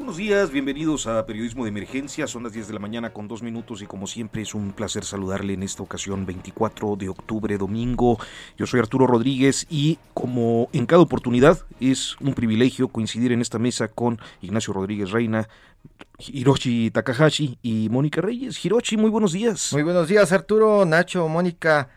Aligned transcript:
Buenos 0.00 0.16
días, 0.16 0.50
bienvenidos 0.50 1.06
a 1.06 1.26
Periodismo 1.26 1.64
de 1.64 1.68
Emergencia. 1.68 2.26
Son 2.26 2.42
las 2.42 2.54
10 2.54 2.68
de 2.68 2.72
la 2.72 2.78
mañana 2.80 3.12
con 3.12 3.28
dos 3.28 3.42
minutos 3.42 3.82
y 3.82 3.86
como 3.86 4.06
siempre 4.06 4.40
es 4.40 4.54
un 4.54 4.72
placer 4.72 5.04
saludarle 5.04 5.52
en 5.52 5.62
esta 5.62 5.82
ocasión 5.82 6.24
24 6.24 6.96
de 6.96 7.10
octubre, 7.10 7.58
domingo. 7.58 8.18
Yo 8.56 8.66
soy 8.66 8.80
Arturo 8.80 9.06
Rodríguez 9.06 9.66
y 9.68 9.98
como 10.14 10.70
en 10.72 10.86
cada 10.86 11.02
oportunidad 11.02 11.66
es 11.80 12.18
un 12.18 12.32
privilegio 12.32 12.88
coincidir 12.88 13.30
en 13.32 13.42
esta 13.42 13.58
mesa 13.58 13.88
con 13.88 14.18
Ignacio 14.40 14.72
Rodríguez 14.72 15.10
Reina, 15.10 15.50
Hiroshi 16.18 16.90
Takahashi 16.90 17.58
y 17.60 17.90
Mónica 17.90 18.22
Reyes. 18.22 18.64
Hiroshi, 18.64 18.96
muy 18.96 19.10
buenos 19.10 19.32
días. 19.32 19.70
Muy 19.74 19.82
buenos 19.82 20.08
días 20.08 20.32
Arturo, 20.32 20.86
Nacho, 20.86 21.28
Mónica. 21.28 21.90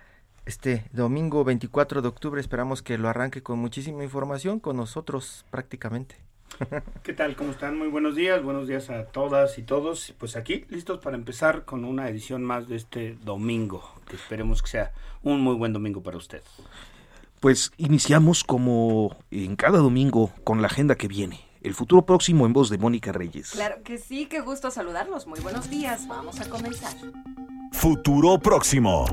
Este 0.45 0.89
domingo 0.91 1.45
24 1.45 2.01
de 2.01 2.09
octubre 2.09 2.41
esperamos 2.41 2.81
que 2.81 2.97
lo 2.97 3.07
arranque 3.07 3.41
con 3.41 3.59
muchísima 3.59 4.03
información 4.03 4.59
con 4.59 4.75
nosotros 4.75 5.45
prácticamente. 5.49 6.32
¿Qué 7.03 7.13
tal? 7.13 7.35
¿Cómo 7.35 7.51
están? 7.51 7.77
Muy 7.77 7.87
buenos 7.87 8.15
días. 8.15 8.43
Buenos 8.43 8.67
días 8.67 8.89
a 8.89 9.05
todas 9.05 9.57
y 9.57 9.63
todos. 9.63 10.13
Pues 10.17 10.35
aquí 10.35 10.65
listos 10.69 10.99
para 10.99 11.15
empezar 11.15 11.65
con 11.65 11.85
una 11.85 12.09
edición 12.09 12.43
más 12.43 12.67
de 12.67 12.75
este 12.75 13.17
domingo, 13.23 13.83
que 14.07 14.15
esperemos 14.15 14.61
que 14.61 14.69
sea 14.69 14.91
un 15.21 15.41
muy 15.41 15.55
buen 15.55 15.73
domingo 15.73 16.01
para 16.01 16.17
usted. 16.17 16.41
Pues 17.39 17.71
iniciamos 17.77 18.43
como 18.43 19.17
en 19.31 19.55
cada 19.55 19.79
domingo 19.79 20.31
con 20.43 20.61
la 20.61 20.67
agenda 20.67 20.95
que 20.95 21.07
viene. 21.07 21.41
El 21.61 21.73
futuro 21.73 22.05
próximo 22.05 22.45
en 22.45 22.53
voz 22.53 22.69
de 22.69 22.77
Mónica 22.77 23.11
Reyes. 23.11 23.51
Claro 23.51 23.83
que 23.83 23.97
sí, 23.97 24.25
qué 24.27 24.41
gusto 24.41 24.69
saludarlos. 24.69 25.27
Muy 25.27 25.39
buenos 25.39 25.69
días. 25.69 26.07
Vamos 26.07 26.39
a 26.39 26.49
comenzar. 26.49 26.93
Futuro 27.71 28.37
próximo. 28.37 29.05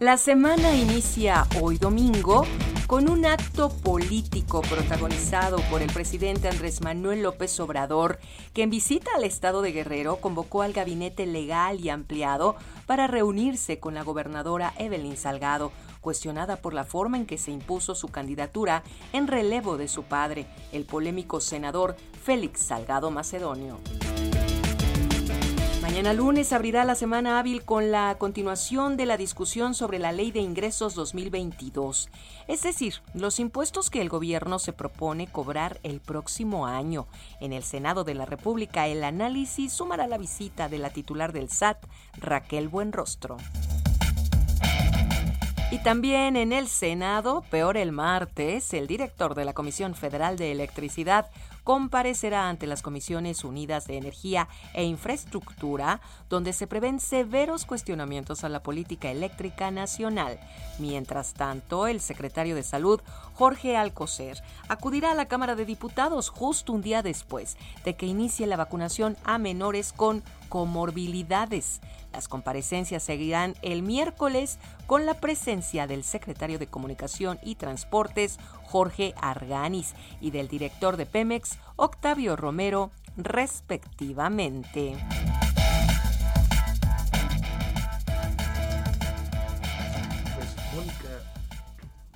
La 0.00 0.16
semana 0.16 0.76
inicia 0.76 1.44
hoy 1.60 1.76
domingo 1.76 2.46
con 2.86 3.10
un 3.10 3.26
acto 3.26 3.68
político 3.68 4.60
protagonizado 4.62 5.58
por 5.68 5.82
el 5.82 5.92
presidente 5.92 6.48
Andrés 6.48 6.80
Manuel 6.82 7.24
López 7.24 7.58
Obrador, 7.58 8.20
que 8.54 8.62
en 8.62 8.70
visita 8.70 9.10
al 9.16 9.24
estado 9.24 9.60
de 9.60 9.72
Guerrero 9.72 10.18
convocó 10.20 10.62
al 10.62 10.72
gabinete 10.72 11.26
legal 11.26 11.80
y 11.80 11.88
ampliado 11.88 12.54
para 12.86 13.08
reunirse 13.08 13.80
con 13.80 13.94
la 13.94 14.04
gobernadora 14.04 14.72
Evelyn 14.78 15.16
Salgado, 15.16 15.72
cuestionada 16.00 16.58
por 16.58 16.74
la 16.74 16.84
forma 16.84 17.16
en 17.16 17.26
que 17.26 17.36
se 17.36 17.50
impuso 17.50 17.96
su 17.96 18.06
candidatura 18.06 18.84
en 19.12 19.26
relevo 19.26 19.78
de 19.78 19.88
su 19.88 20.04
padre, 20.04 20.46
el 20.70 20.84
polémico 20.84 21.40
senador 21.40 21.96
Félix 22.22 22.60
Salgado 22.60 23.10
Macedonio. 23.10 23.80
Mañana 25.88 26.12
lunes 26.12 26.52
abrirá 26.52 26.84
la 26.84 26.94
semana 26.94 27.38
hábil 27.38 27.64
con 27.64 27.90
la 27.90 28.16
continuación 28.18 28.98
de 28.98 29.06
la 29.06 29.16
discusión 29.16 29.72
sobre 29.72 29.98
la 29.98 30.12
Ley 30.12 30.30
de 30.32 30.40
Ingresos 30.40 30.94
2022, 30.94 32.10
es 32.46 32.62
decir, 32.62 32.96
los 33.14 33.40
impuestos 33.40 33.88
que 33.88 34.02
el 34.02 34.10
gobierno 34.10 34.58
se 34.58 34.74
propone 34.74 35.28
cobrar 35.28 35.80
el 35.84 36.00
próximo 36.00 36.66
año. 36.66 37.06
En 37.40 37.54
el 37.54 37.62
Senado 37.62 38.04
de 38.04 38.12
la 38.12 38.26
República 38.26 38.86
el 38.86 39.02
análisis 39.02 39.72
sumará 39.72 40.06
la 40.06 40.18
visita 40.18 40.68
de 40.68 40.76
la 40.76 40.90
titular 40.90 41.32
del 41.32 41.48
SAT, 41.48 41.78
Raquel 42.18 42.68
Buenrostro. 42.68 43.38
Y 45.70 45.78
también 45.78 46.36
en 46.36 46.52
el 46.52 46.66
Senado, 46.68 47.44
peor 47.50 47.76
el 47.76 47.92
martes, 47.92 48.72
el 48.72 48.86
director 48.86 49.34
de 49.34 49.44
la 49.44 49.52
Comisión 49.52 49.94
Federal 49.94 50.38
de 50.38 50.50
Electricidad, 50.50 51.30
comparecerá 51.68 52.48
ante 52.48 52.66
las 52.66 52.80
Comisiones 52.80 53.44
Unidas 53.44 53.86
de 53.86 53.98
Energía 53.98 54.48
e 54.72 54.84
Infraestructura, 54.84 56.00
donde 56.30 56.54
se 56.54 56.66
prevén 56.66 56.98
severos 56.98 57.66
cuestionamientos 57.66 58.42
a 58.42 58.48
la 58.48 58.62
política 58.62 59.10
eléctrica 59.10 59.70
nacional. 59.70 60.40
Mientras 60.78 61.34
tanto, 61.34 61.86
el 61.86 62.00
secretario 62.00 62.54
de 62.54 62.62
Salud, 62.62 63.02
Jorge 63.38 63.76
Alcocer, 63.76 64.42
acudirá 64.68 65.12
a 65.12 65.14
la 65.14 65.26
Cámara 65.26 65.54
de 65.54 65.64
Diputados 65.64 66.28
justo 66.28 66.72
un 66.72 66.82
día 66.82 67.02
después 67.04 67.56
de 67.84 67.94
que 67.94 68.04
inicie 68.04 68.48
la 68.48 68.56
vacunación 68.56 69.16
a 69.22 69.38
menores 69.38 69.92
con 69.92 70.24
comorbilidades. 70.48 71.80
Las 72.12 72.26
comparecencias 72.26 73.04
seguirán 73.04 73.54
el 73.62 73.84
miércoles 73.84 74.58
con 74.88 75.06
la 75.06 75.14
presencia 75.14 75.86
del 75.86 76.02
secretario 76.02 76.58
de 76.58 76.66
Comunicación 76.66 77.38
y 77.44 77.54
Transportes, 77.54 78.40
Jorge 78.64 79.14
Arganis, 79.20 79.94
y 80.20 80.32
del 80.32 80.48
director 80.48 80.96
de 80.96 81.06
Pemex, 81.06 81.58
Octavio 81.76 82.34
Romero, 82.34 82.90
respectivamente. 83.16 84.96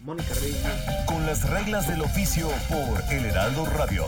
Mónica 0.04 0.34
Reyes. 0.34 0.56
Con 1.06 1.24
las 1.26 1.48
reglas 1.48 1.86
del 1.86 2.02
oficio 2.02 2.48
por 2.68 3.02
El 3.12 3.24
Heraldo 3.24 3.64
Radio. 3.66 4.04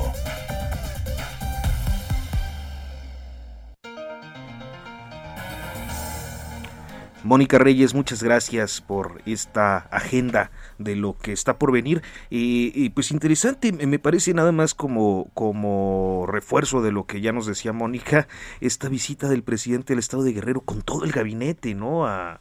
Mónica 7.25 7.57
Reyes, 7.57 7.95
muchas 7.95 8.23
gracias 8.23 8.83
por 8.83 9.23
esta 9.25 9.79
agenda 9.79 10.51
de 10.79 10.95
lo 10.95 11.17
que 11.17 11.33
está 11.33 11.59
por 11.59 11.73
venir. 11.73 12.03
Y, 12.29 12.71
y, 12.75 12.91
pues 12.91 13.11
interesante, 13.11 13.73
me 13.73 13.99
parece 13.99 14.35
nada 14.35 14.53
más 14.53 14.75
como, 14.75 15.31
como 15.33 16.27
refuerzo 16.29 16.83
de 16.83 16.93
lo 16.93 17.07
que 17.07 17.23
ya 17.23 17.33
nos 17.33 17.47
decía 17.47 17.73
Mónica, 17.73 18.29
esta 18.61 18.91
visita 18.91 19.31
del 19.31 19.43
presidente 19.43 19.95
del 19.95 20.01
estado 20.01 20.23
de 20.23 20.35
Guerrero 20.35 20.61
con 20.61 20.83
todo 20.83 21.07
el 21.07 21.13
gabinete, 21.13 21.75
¿no? 21.75 22.07
A, 22.07 22.41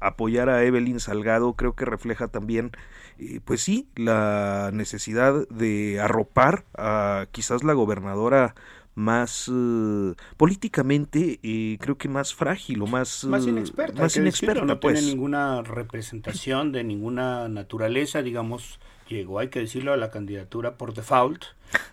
apoyar 0.00 0.48
a 0.48 0.62
Evelyn 0.62 1.00
Salgado, 1.00 1.52
creo 1.54 1.74
que 1.74 1.84
refleja 1.84 2.28
también, 2.28 2.70
eh, 3.18 3.40
pues 3.44 3.62
sí, 3.62 3.88
la 3.96 4.70
necesidad 4.72 5.46
de 5.48 6.00
arropar 6.00 6.64
a 6.78 7.26
quizás 7.32 7.64
la 7.64 7.74
gobernadora 7.74 8.54
más 8.94 9.48
uh, 9.48 10.14
políticamente 10.36 11.40
eh, 11.42 11.78
creo 11.80 11.98
que 11.98 12.08
más 12.08 12.34
frágil 12.34 12.82
o 12.82 12.86
más 12.86 13.24
más 13.24 13.46
inexperta, 13.46 14.02
más 14.02 14.16
inexperta 14.16 14.54
decirlo, 14.54 14.74
no 14.74 14.80
pues. 14.80 14.94
tiene 14.98 15.10
ninguna 15.10 15.62
representación 15.62 16.70
de 16.72 16.84
ninguna 16.84 17.48
naturaleza 17.48 18.22
digamos 18.22 18.78
llegó 19.08 19.40
hay 19.40 19.48
que 19.48 19.60
decirlo 19.60 19.92
a 19.92 19.96
la 19.96 20.10
candidatura 20.10 20.76
por 20.76 20.94
default 20.94 21.44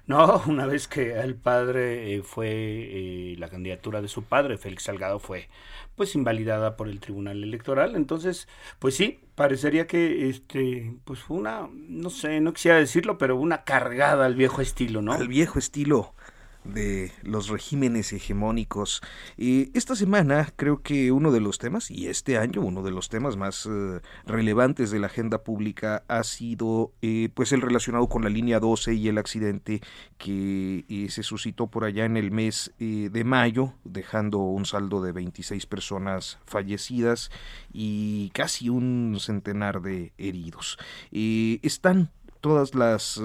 no 0.06 0.42
una 0.48 0.66
vez 0.66 0.88
que 0.88 1.20
el 1.20 1.36
padre 1.36 2.16
eh, 2.16 2.24
fue 2.24 2.50
eh, 2.50 3.36
la 3.38 3.50
candidatura 3.50 4.02
de 4.02 4.08
su 4.08 4.24
padre 4.24 4.58
Félix 4.58 4.84
Salgado 4.84 5.20
fue 5.20 5.50
pues 5.96 6.16
invalidada 6.16 6.78
por 6.78 6.88
el 6.88 7.00
Tribunal 7.00 7.44
Electoral. 7.44 7.96
Entonces 7.96 8.48
pues 8.80 8.96
sí 8.96 9.20
parecería 9.36 9.88
que 9.88 10.30
este 10.30 10.94
pues 11.04 11.20
fue 11.20 11.38
una 11.38 11.70
no 11.74 12.10
sé 12.10 12.42
no 12.42 12.54
quisiera 12.54 12.78
decirlo 12.78 13.18
pero 13.18 13.36
una 13.36 13.64
cargada 13.64 14.26
al 14.26 14.36
viejo 14.36 14.62
estilo 14.62 15.02
no 15.02 15.14
al 15.14 15.28
viejo 15.28 15.60
estilo 15.60 16.14
de 16.64 17.12
los 17.24 17.50
regímenes 17.50 18.14
hegemónicos. 18.14 19.02
Y 19.38 19.76
esta 19.78 19.96
semana 19.96 20.52
creo 20.56 20.82
que 20.82 21.12
uno 21.12 21.32
de 21.32 21.40
los 21.40 21.58
temas, 21.58 21.92
y 21.92 22.08
este 22.08 22.38
año 22.38 22.62
uno 22.62 22.84
de 22.84 22.92
los 22.92 23.10
temas 23.10 23.38
más 23.38 23.66
uh, 23.66 24.00
relevantes 24.26 24.92
de 24.92 25.00
la 25.00 25.08
agenda 25.08 25.44
pública 25.44 26.04
ha 26.08 26.24
sido 26.24 26.94
eh, 27.02 27.30
pues 27.34 27.52
el 27.52 27.62
relacionado 27.62 28.08
con 28.08 28.24
la 28.24 28.30
línea 28.30 28.60
12 28.60 28.94
y 28.94 29.08
el 29.08 29.18
accidente 29.18 29.82
que 30.18 30.86
eh, 30.88 31.08
se 31.10 31.24
suscitó 31.24 31.68
por 31.68 31.84
allá 31.84 32.06
en 32.06 32.18
el 32.18 32.32
mes 32.32 32.74
eh, 32.80 33.10
de 33.12 33.24
mayo, 33.24 33.74
dejando 33.84 34.40
un 34.40 34.66
saldo 34.66 35.02
de 35.02 35.12
26 35.12 35.66
personas 35.66 36.40
fallecidas 36.46 37.32
y 37.72 38.30
casi 38.34 38.70
un 38.70 39.18
centenar 39.20 39.82
de 39.82 40.14
heridos. 40.18 40.78
están 41.12 42.12
todas 42.42 42.76
las 42.76 43.22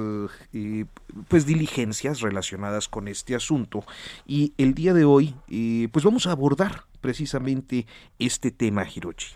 eh, 0.52 0.84
pues 1.28 1.46
diligencias 1.46 2.20
relacionadas 2.20 2.88
con 2.88 3.08
este 3.08 3.34
asunto 3.34 3.84
y 4.26 4.52
el 4.58 4.74
día 4.74 4.94
de 4.94 5.04
hoy 5.04 5.34
pues 5.90 6.04
vamos 6.04 6.26
a 6.26 6.32
abordar 6.32 6.84
precisamente 7.00 7.86
este 8.18 8.50
tema 8.50 8.86
Hirochi. 8.88 9.34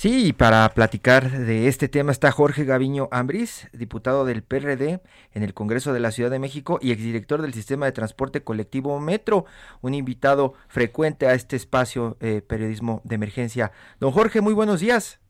Sí, 0.00 0.28
y 0.28 0.32
para 0.32 0.66
platicar 0.70 1.30
de 1.30 1.68
este 1.68 1.86
tema 1.86 2.10
está 2.10 2.32
Jorge 2.32 2.64
Gaviño 2.64 3.10
Ambris, 3.10 3.68
diputado 3.74 4.24
del 4.24 4.42
PRD 4.42 5.02
en 5.34 5.42
el 5.42 5.52
Congreso 5.52 5.92
de 5.92 6.00
la 6.00 6.10
Ciudad 6.10 6.30
de 6.30 6.38
México 6.38 6.78
y 6.80 6.90
exdirector 6.90 7.42
del 7.42 7.52
Sistema 7.52 7.84
de 7.84 7.92
Transporte 7.92 8.42
Colectivo 8.42 8.98
Metro, 8.98 9.44
un 9.82 9.92
invitado 9.92 10.54
frecuente 10.68 11.26
a 11.26 11.34
este 11.34 11.56
espacio 11.56 12.16
eh, 12.20 12.40
Periodismo 12.40 13.02
de 13.04 13.16
Emergencia. 13.16 13.72
Don 13.98 14.10
Jorge, 14.12 14.40
muy 14.40 14.54
buenos 14.54 14.80
días. 14.80 15.20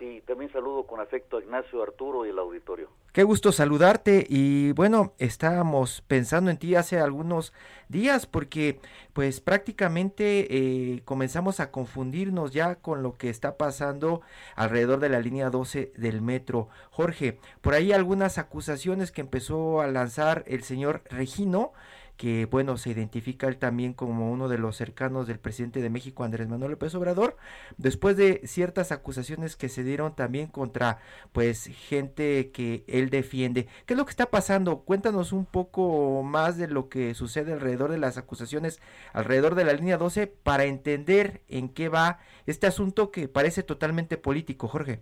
Y 0.00 0.22
también 0.22 0.50
saludo 0.52 0.86
con 0.86 1.00
afecto 1.00 1.36
a 1.36 1.42
Ignacio 1.42 1.82
Arturo 1.82 2.24
y 2.24 2.30
el 2.30 2.38
auditorio. 2.38 2.88
Qué 3.12 3.24
gusto 3.24 3.52
saludarte 3.52 4.26
y 4.28 4.72
bueno, 4.72 5.12
estábamos 5.18 6.02
pensando 6.06 6.50
en 6.50 6.56
ti 6.56 6.74
hace 6.74 6.98
algunos 6.98 7.52
días 7.88 8.26
porque 8.26 8.78
pues 9.12 9.40
prácticamente 9.40 10.46
eh, 10.50 11.02
comenzamos 11.04 11.60
a 11.60 11.70
confundirnos 11.70 12.52
ya 12.52 12.76
con 12.76 13.02
lo 13.02 13.18
que 13.18 13.28
está 13.28 13.56
pasando 13.58 14.22
alrededor 14.54 15.00
de 15.00 15.10
la 15.10 15.20
línea 15.20 15.50
12 15.50 15.92
del 15.96 16.22
metro. 16.22 16.68
Jorge, 16.90 17.38
por 17.60 17.74
ahí 17.74 17.92
algunas 17.92 18.38
acusaciones 18.38 19.12
que 19.12 19.20
empezó 19.20 19.82
a 19.82 19.86
lanzar 19.88 20.42
el 20.46 20.62
señor 20.62 21.02
Regino 21.10 21.72
que 22.16 22.46
bueno, 22.46 22.76
se 22.76 22.90
identifica 22.90 23.46
él 23.46 23.58
también 23.58 23.92
como 23.92 24.30
uno 24.32 24.48
de 24.48 24.58
los 24.58 24.76
cercanos 24.76 25.26
del 25.26 25.38
presidente 25.38 25.80
de 25.80 25.90
México, 25.90 26.24
Andrés 26.24 26.48
Manuel 26.48 26.72
López 26.72 26.94
Obrador, 26.94 27.36
después 27.76 28.16
de 28.16 28.40
ciertas 28.46 28.92
acusaciones 28.92 29.56
que 29.56 29.68
se 29.68 29.84
dieron 29.84 30.14
también 30.14 30.46
contra 30.48 30.98
pues 31.32 31.66
gente 31.66 32.50
que 32.50 32.84
él 32.86 33.10
defiende. 33.10 33.66
¿Qué 33.84 33.94
es 33.94 33.98
lo 33.98 34.04
que 34.04 34.10
está 34.10 34.26
pasando? 34.26 34.80
Cuéntanos 34.80 35.32
un 35.32 35.44
poco 35.44 36.22
más 36.22 36.56
de 36.56 36.68
lo 36.68 36.88
que 36.88 37.14
sucede 37.14 37.52
alrededor 37.52 37.90
de 37.90 37.98
las 37.98 38.18
acusaciones, 38.18 38.80
alrededor 39.12 39.54
de 39.54 39.64
la 39.64 39.74
línea 39.74 39.98
12, 39.98 40.26
para 40.26 40.64
entender 40.64 41.40
en 41.48 41.68
qué 41.68 41.88
va 41.88 42.20
este 42.46 42.66
asunto 42.66 43.10
que 43.10 43.28
parece 43.28 43.62
totalmente 43.62 44.16
político, 44.16 44.68
Jorge. 44.68 45.00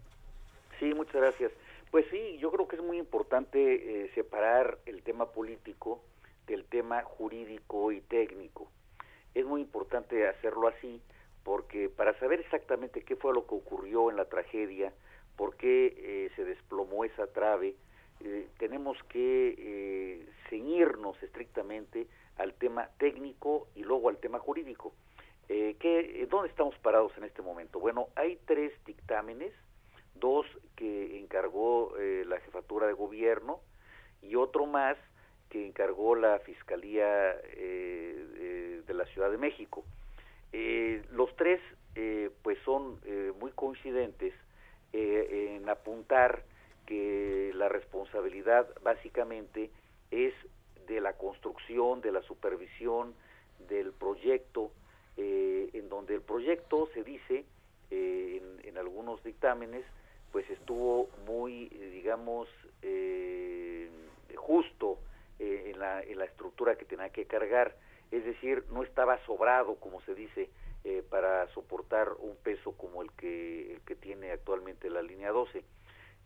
Sí, 0.80 0.92
muchas 0.94 1.14
gracias. 1.14 1.52
Pues 1.90 2.06
sí, 2.10 2.38
yo 2.40 2.50
creo 2.50 2.66
que 2.66 2.74
es 2.74 2.82
muy 2.82 2.98
importante 2.98 4.04
eh, 4.04 4.10
separar 4.16 4.78
el 4.84 5.02
tema 5.02 5.26
político 5.26 6.02
del 6.46 6.64
tema 6.64 7.02
jurídico 7.02 7.92
y 7.92 8.00
técnico. 8.00 8.70
Es 9.34 9.44
muy 9.44 9.60
importante 9.62 10.28
hacerlo 10.28 10.68
así 10.68 11.00
porque 11.44 11.90
para 11.90 12.18
saber 12.18 12.40
exactamente 12.40 13.02
qué 13.02 13.16
fue 13.16 13.34
lo 13.34 13.46
que 13.46 13.54
ocurrió 13.54 14.10
en 14.10 14.16
la 14.16 14.24
tragedia, 14.24 14.92
por 15.36 15.56
qué 15.56 15.94
eh, 15.96 16.30
se 16.36 16.44
desplomó 16.44 17.04
esa 17.04 17.26
trave, 17.26 17.74
eh, 18.20 18.48
tenemos 18.58 18.96
que 19.04 19.54
eh, 19.58 20.28
ceñirnos 20.48 21.22
estrictamente 21.22 22.06
al 22.36 22.54
tema 22.54 22.88
técnico 22.98 23.68
y 23.74 23.82
luego 23.82 24.08
al 24.08 24.18
tema 24.18 24.38
jurídico. 24.38 24.92
¿qué, 25.46 26.26
¿Dónde 26.30 26.48
estamos 26.48 26.74
parados 26.78 27.12
en 27.18 27.24
este 27.24 27.42
momento? 27.42 27.78
Bueno, 27.78 28.08
hay 28.16 28.38
tres 28.46 28.72
dictámenes, 28.86 29.52
dos 30.14 30.46
que 30.74 31.18
encargó 31.18 31.92
la 31.98 32.40
jefatura 32.40 32.86
de 32.86 32.94
gobierno 32.94 33.60
y 34.22 34.36
otro 34.36 34.64
más 34.64 34.96
que 35.50 35.66
encargó 35.66 36.16
la 36.16 36.38
Fiscalía 36.40 37.32
eh, 37.32 38.26
eh, 38.36 38.82
de 38.86 38.94
la 38.94 39.04
Ciudad 39.06 39.30
de 39.30 39.38
México. 39.38 39.84
Eh, 40.52 41.02
los 41.12 41.34
tres 41.36 41.60
pues 42.42 42.58
son 42.64 42.98
muy 43.38 43.52
coincidentes 43.52 44.34
en 44.92 45.68
apuntar 45.68 46.42
que 46.86 47.52
la 47.54 47.68
responsabilidad 47.68 48.66
básicamente 48.82 49.70
es 50.10 50.34
de 50.88 51.00
la 51.00 51.12
construcción, 51.12 52.00
de 52.00 52.10
la 52.10 52.20
supervisión 52.22 53.14
del 53.68 53.92
proyecto, 53.92 54.72
en 55.16 55.88
donde 55.88 56.16
el 56.16 56.22
proyecto 56.22 56.88
se 56.94 57.04
dice 57.04 57.44
en, 57.92 58.60
en, 58.64 58.76
algunos 58.76 59.22
dictámenes, 59.22 59.84
pues 60.32 60.50
estuvo 60.50 61.08
muy, 61.24 61.68
digamos, 61.68 62.48
justo 64.34 64.98
eh, 65.38 65.70
en, 65.72 65.78
la, 65.78 66.02
en 66.02 66.18
la 66.18 66.24
estructura 66.24 66.76
que 66.76 66.84
tenía 66.84 67.10
que 67.10 67.26
cargar, 67.26 67.76
es 68.10 68.24
decir, 68.24 68.64
no 68.70 68.82
estaba 68.82 69.18
sobrado, 69.24 69.76
como 69.76 70.00
se 70.02 70.14
dice, 70.14 70.50
eh, 70.84 71.02
para 71.08 71.48
soportar 71.48 72.12
un 72.18 72.36
peso 72.36 72.72
como 72.72 73.02
el 73.02 73.10
que, 73.12 73.72
el 73.72 73.80
que 73.80 73.96
tiene 73.96 74.30
actualmente 74.30 74.90
la 74.90 75.02
línea 75.02 75.30
12. 75.30 75.64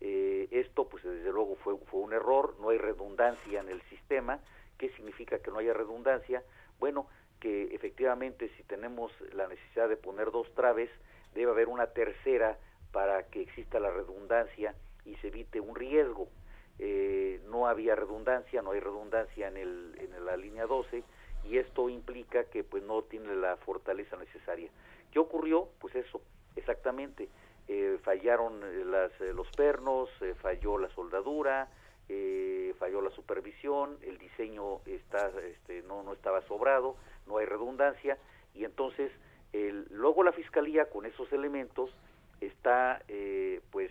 Eh, 0.00 0.48
esto, 0.50 0.88
pues 0.88 1.02
desde 1.04 1.32
luego 1.32 1.56
fue, 1.56 1.76
fue 1.86 2.00
un 2.00 2.12
error, 2.12 2.56
no 2.60 2.70
hay 2.70 2.78
redundancia 2.78 3.60
en 3.60 3.68
el 3.68 3.80
sistema. 3.82 4.40
¿Qué 4.76 4.90
significa 4.90 5.38
que 5.38 5.50
no 5.50 5.58
haya 5.58 5.72
redundancia? 5.72 6.42
Bueno, 6.78 7.06
que 7.40 7.74
efectivamente 7.74 8.50
si 8.56 8.62
tenemos 8.64 9.12
la 9.32 9.46
necesidad 9.48 9.88
de 9.88 9.96
poner 9.96 10.30
dos 10.30 10.52
traves, 10.54 10.90
debe 11.34 11.52
haber 11.52 11.68
una 11.68 11.88
tercera 11.88 12.58
para 12.92 13.24
que 13.28 13.42
exista 13.42 13.80
la 13.80 13.90
redundancia 13.90 14.74
y 15.04 15.14
se 15.16 15.28
evite 15.28 15.60
un 15.60 15.74
riesgo 15.74 16.28
eh, 16.78 17.40
no 17.48 17.66
había 17.66 17.94
redundancia, 17.94 18.62
no 18.62 18.72
hay 18.72 18.80
redundancia 18.80 19.48
en, 19.48 19.56
el, 19.56 19.96
en 19.98 20.24
la 20.24 20.36
línea 20.36 20.66
12 20.66 21.02
y 21.44 21.58
esto 21.58 21.88
implica 21.88 22.44
que 22.44 22.64
pues 22.64 22.82
no 22.82 23.02
tiene 23.02 23.34
la 23.34 23.56
fortaleza 23.56 24.16
necesaria. 24.16 24.70
¿Qué 25.12 25.18
ocurrió? 25.18 25.68
Pues 25.80 25.94
eso, 25.94 26.20
exactamente. 26.56 27.28
Eh, 27.68 27.98
fallaron 28.02 28.62
eh, 28.62 28.84
las, 28.84 29.12
eh, 29.20 29.32
los 29.34 29.46
pernos, 29.50 30.08
falló 30.40 30.78
la 30.78 30.88
soldadura, 30.90 31.68
falló 32.78 33.02
la 33.02 33.10
supervisión, 33.10 33.98
el 34.02 34.16
diseño 34.16 34.80
está, 34.86 35.30
este, 35.40 35.82
no, 35.82 36.02
no 36.02 36.14
estaba 36.14 36.40
sobrado, 36.42 36.96
no 37.26 37.36
hay 37.36 37.44
redundancia 37.44 38.16
y 38.54 38.64
entonces 38.64 39.12
el, 39.52 39.86
luego 39.90 40.22
la 40.22 40.32
fiscalía 40.32 40.88
con 40.88 41.04
esos 41.04 41.30
elementos 41.32 41.90
está 42.40 43.02
pues 43.70 43.90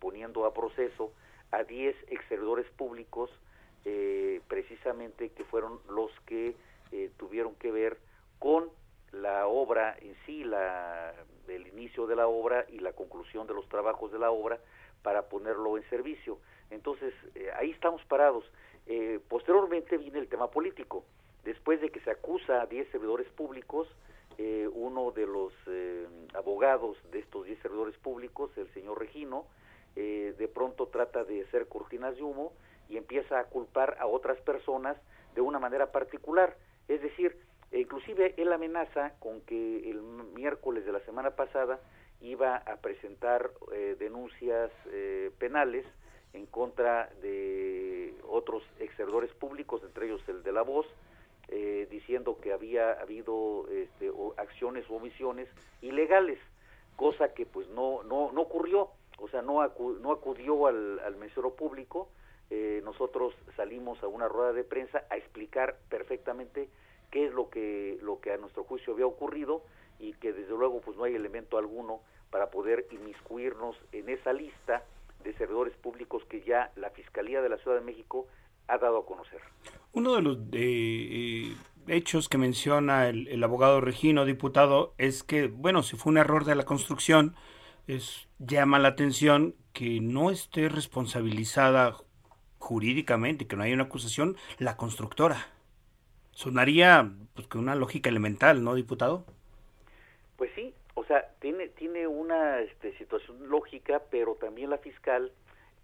poniendo 0.00 0.44
a 0.44 0.54
proceso 0.54 1.12
a 1.52 1.64
10 1.64 1.94
ex 2.08 2.24
servidores 2.28 2.66
públicos, 2.70 3.30
eh, 3.84 4.40
precisamente 4.48 5.30
que 5.30 5.44
fueron 5.44 5.78
los 5.88 6.10
que 6.26 6.54
eh, 6.90 7.10
tuvieron 7.18 7.54
que 7.56 7.70
ver 7.70 7.98
con 8.38 8.70
la 9.12 9.46
obra 9.46 9.96
en 10.00 10.16
sí, 10.24 10.44
la, 10.44 11.14
el 11.48 11.66
inicio 11.68 12.06
de 12.06 12.16
la 12.16 12.26
obra 12.26 12.64
y 12.70 12.78
la 12.78 12.92
conclusión 12.94 13.46
de 13.46 13.54
los 13.54 13.68
trabajos 13.68 14.10
de 14.10 14.18
la 14.18 14.30
obra 14.30 14.58
para 15.02 15.28
ponerlo 15.28 15.76
en 15.76 15.88
servicio. 15.90 16.38
Entonces, 16.70 17.12
eh, 17.34 17.50
ahí 17.56 17.70
estamos 17.70 18.02
parados. 18.06 18.44
posteriormente 19.28 19.96
viene 19.98 20.18
el 20.18 20.28
tema 20.28 20.50
político. 20.50 21.04
Después 21.44 21.80
de 21.80 21.90
que 21.90 22.00
se 22.00 22.10
acusa 22.10 22.62
a 22.62 22.66
10 22.66 22.90
servidores 22.90 23.28
públicos, 23.28 23.88
uno 24.74 25.12
de 25.12 25.26
los 25.26 25.52
abogados 26.34 26.96
de 27.12 27.20
estos 27.20 27.44
10 27.44 27.60
servidores 27.60 27.96
públicos, 27.98 28.50
el 28.56 28.72
señor 28.72 28.98
Regino, 28.98 29.46
eh, 29.94 30.34
de 30.38 30.48
pronto 30.48 30.86
trata 30.86 31.24
de 31.24 31.42
hacer 31.42 31.68
cortinas 31.68 32.16
de 32.16 32.22
humo 32.22 32.52
y 32.88 32.96
empieza 32.96 33.38
a 33.38 33.44
culpar 33.44 33.96
a 34.00 34.06
otras 34.06 34.40
personas 34.40 34.96
de 35.34 35.40
una 35.40 35.58
manera 35.58 35.92
particular. 35.92 36.56
Es 36.88 37.02
decir, 37.02 37.36
inclusive 37.72 38.34
él 38.38 38.52
amenaza 38.52 39.12
con 39.18 39.42
que 39.42 39.90
el 39.90 40.00
miércoles 40.34 40.84
de 40.84 40.92
la 40.92 41.00
semana 41.00 41.32
pasada 41.32 41.78
iba 42.20 42.56
a 42.56 42.76
presentar 42.76 43.50
eh, 43.72 43.96
denuncias 43.98 44.70
eh, 44.86 45.30
penales 45.38 45.84
en 46.32 46.46
contra 46.46 47.10
de 47.20 48.14
otros 48.26 48.62
exservidores 48.78 49.30
públicos, 49.34 49.82
entre 49.84 50.06
ellos 50.06 50.22
el 50.28 50.42
de 50.42 50.52
la 50.52 50.62
voz, 50.62 50.86
diciendo 51.90 52.38
que 52.40 52.50
había 52.50 52.92
habido 52.92 53.68
este, 53.68 54.10
acciones 54.38 54.88
o 54.88 54.94
omisiones 54.94 55.50
ilegales, 55.82 56.38
cosa 56.96 57.34
que 57.34 57.44
pues 57.44 57.68
no, 57.68 58.02
no, 58.04 58.32
no 58.32 58.40
ocurrió 58.40 58.88
o 59.22 59.28
sea, 59.28 59.40
no, 59.40 59.62
no 60.00 60.12
acudió 60.12 60.66
al, 60.66 60.98
al 60.98 61.14
público, 61.56 62.08
eh, 62.50 62.82
nosotros 62.84 63.34
salimos 63.56 64.02
a 64.02 64.08
una 64.08 64.26
rueda 64.26 64.52
de 64.52 64.64
prensa 64.64 65.04
a 65.10 65.16
explicar 65.16 65.78
perfectamente 65.88 66.68
qué 67.10 67.26
es 67.26 67.32
lo 67.32 67.48
que, 67.48 67.98
lo 68.02 68.20
que 68.20 68.32
a 68.32 68.36
nuestro 68.36 68.64
juicio 68.64 68.92
había 68.92 69.06
ocurrido 69.06 69.62
y 70.00 70.14
que 70.14 70.32
desde 70.32 70.50
luego 70.50 70.80
pues 70.80 70.96
no 70.96 71.04
hay 71.04 71.14
elemento 71.14 71.56
alguno 71.56 72.00
para 72.30 72.50
poder 72.50 72.86
inmiscuirnos 72.90 73.76
en 73.92 74.08
esa 74.08 74.32
lista 74.32 74.82
de 75.22 75.32
servidores 75.34 75.74
públicos 75.76 76.24
que 76.28 76.42
ya 76.42 76.72
la 76.74 76.90
Fiscalía 76.90 77.40
de 77.42 77.48
la 77.48 77.58
Ciudad 77.58 77.78
de 77.78 77.84
México 77.84 78.26
ha 78.66 78.78
dado 78.78 78.98
a 78.98 79.06
conocer. 79.06 79.40
Uno 79.92 80.14
de 80.16 80.22
los 80.22 80.38
eh, 80.52 81.54
hechos 81.86 82.28
que 82.28 82.38
menciona 82.38 83.08
el, 83.08 83.28
el, 83.28 83.44
abogado 83.44 83.80
Regino, 83.80 84.24
diputado, 84.24 84.94
es 84.98 85.22
que, 85.22 85.46
bueno, 85.46 85.84
si 85.84 85.96
fue 85.96 86.10
un 86.10 86.18
error 86.18 86.44
de 86.44 86.56
la 86.56 86.64
construcción, 86.64 87.36
es, 87.86 88.28
llama 88.46 88.78
la 88.78 88.88
atención 88.88 89.54
que 89.72 90.00
no 90.00 90.30
esté 90.30 90.68
responsabilizada 90.68 91.96
jurídicamente, 92.58 93.46
que 93.46 93.56
no 93.56 93.62
haya 93.62 93.74
una 93.74 93.84
acusación, 93.84 94.36
la 94.58 94.76
constructora. 94.76 95.46
Sonaría 96.32 97.10
pues, 97.34 97.46
que 97.46 97.58
una 97.58 97.74
lógica 97.74 98.08
elemental, 98.08 98.62
¿no, 98.62 98.74
diputado? 98.74 99.24
Pues 100.36 100.50
sí, 100.54 100.74
o 100.94 101.04
sea, 101.04 101.28
tiene, 101.40 101.68
tiene 101.68 102.06
una 102.06 102.60
este, 102.60 102.96
situación 102.98 103.48
lógica, 103.48 104.02
pero 104.10 104.34
también 104.34 104.70
la 104.70 104.78
fiscal 104.78 105.32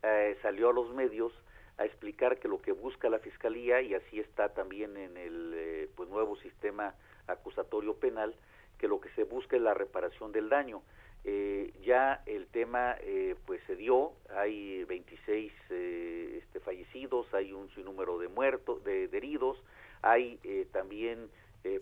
eh, 0.02 0.36
salió 0.42 0.70
a 0.70 0.72
los 0.72 0.94
medios 0.94 1.32
a 1.78 1.84
explicar 1.84 2.38
que 2.38 2.48
lo 2.48 2.60
que 2.60 2.72
busca 2.72 3.08
la 3.08 3.18
fiscalía 3.20 3.80
y 3.80 3.94
así 3.94 4.18
está 4.18 4.48
también 4.48 4.96
en 4.96 5.16
el 5.16 5.52
eh, 5.54 5.88
pues 5.94 6.08
nuevo 6.08 6.36
sistema 6.38 6.94
acusatorio 7.28 7.94
penal 7.94 8.34
que 8.78 8.88
lo 8.88 9.00
que 9.00 9.10
se 9.10 9.24
busca 9.24 9.56
es 9.56 9.62
la 9.62 9.74
reparación 9.74 10.32
del 10.32 10.48
daño 10.48 10.82
eh, 11.24 11.72
ya 11.84 12.22
el 12.26 12.46
tema 12.48 12.96
eh, 13.00 13.34
pues 13.46 13.60
se 13.66 13.76
dio. 13.76 14.12
Hay 14.36 14.84
26 14.84 15.52
eh, 15.70 16.38
este, 16.42 16.60
fallecidos 16.60 17.32
hay 17.32 17.52
un 17.52 17.70
sinnúmero 17.74 18.18
de 18.18 18.28
muertos 18.28 18.84
de, 18.84 19.04
heridos. 19.04 19.56
Hay 20.02 20.38
eh, 20.44 20.66
también 20.72 21.30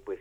pues 0.05 0.19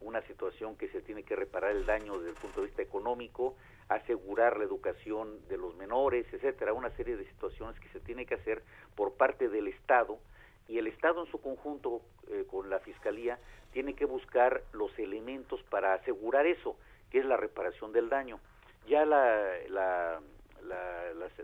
una 0.00 0.22
situación 0.22 0.76
que 0.76 0.88
se 0.88 1.02
tiene 1.02 1.24
que 1.24 1.36
reparar 1.36 1.72
el 1.72 1.84
daño 1.84 2.16
desde 2.16 2.30
el 2.30 2.36
punto 2.36 2.60
de 2.60 2.68
vista 2.68 2.80
económico 2.80 3.54
asegurar 3.88 4.56
la 4.56 4.64
educación 4.64 5.46
de 5.48 5.58
los 5.58 5.76
menores 5.76 6.24
etcétera 6.32 6.72
una 6.72 6.88
serie 6.96 7.18
de 7.18 7.26
situaciones 7.26 7.78
que 7.80 7.88
se 7.90 8.00
tiene 8.00 8.24
que 8.24 8.36
hacer 8.36 8.62
por 8.94 9.14
parte 9.14 9.50
del 9.50 9.68
Estado. 9.68 10.18
Y 10.68 10.78
el 10.78 10.86
Estado 10.86 11.22
en 11.22 11.30
su 11.30 11.38
conjunto 11.42 12.00
con 12.46 12.70
la 12.70 12.78
Fiscalía 12.78 13.38
tiene 13.72 13.94
que 13.94 14.06
buscar 14.06 14.62
los 14.72 14.96
elementos 14.98 15.62
para 15.64 15.92
asegurar 15.92 16.46
eso 16.46 16.76
que 17.12 17.18
es 17.18 17.26
la 17.26 17.36
reparación 17.36 17.92
del 17.92 18.08
daño. 18.08 18.40
Ya 18.88 19.04
las, 19.04 19.68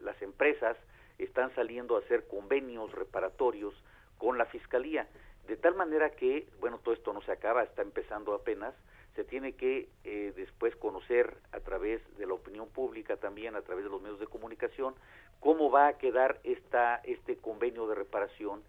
las 0.01 0.23
empresas 0.23 0.77
están 1.19 1.55
saliendo 1.55 1.97
a 1.97 2.01
hacer 2.01 2.27
convenios 2.27 2.91
reparatorios 2.93 3.75
con 4.17 4.39
la 4.39 4.47
Fiscalía, 4.47 5.07
de 5.47 5.57
tal 5.57 5.75
manera 5.75 6.11
que, 6.11 6.49
bueno, 6.59 6.79
todo 6.79 6.95
esto 6.95 7.13
no 7.13 7.21
se 7.23 7.33
acaba, 7.33 7.63
está 7.63 7.83
empezando 7.83 8.35
apenas, 8.35 8.75
se 9.15 9.25
tiene 9.25 9.53
que 9.53 9.89
eh, 10.05 10.33
después 10.37 10.75
conocer 10.77 11.37
a 11.53 11.61
través 11.61 12.01
de 12.17 12.27
la 12.27 12.35
opinión 12.35 12.69
pública 12.69 13.17
también, 13.17 13.55
a 13.57 13.63
través 13.63 13.85
de 13.85 13.91
los 13.91 14.01
medios 14.01 14.21
de 14.21 14.27
comunicación, 14.27 14.95
cómo 15.41 15.71
va 15.71 15.89
a 15.89 15.99
quedar 15.99 16.41
esta, 16.45 16.97
este 17.05 17.37
convenio 17.37 17.87
de 17.89 17.95
reparación, 17.95 18.63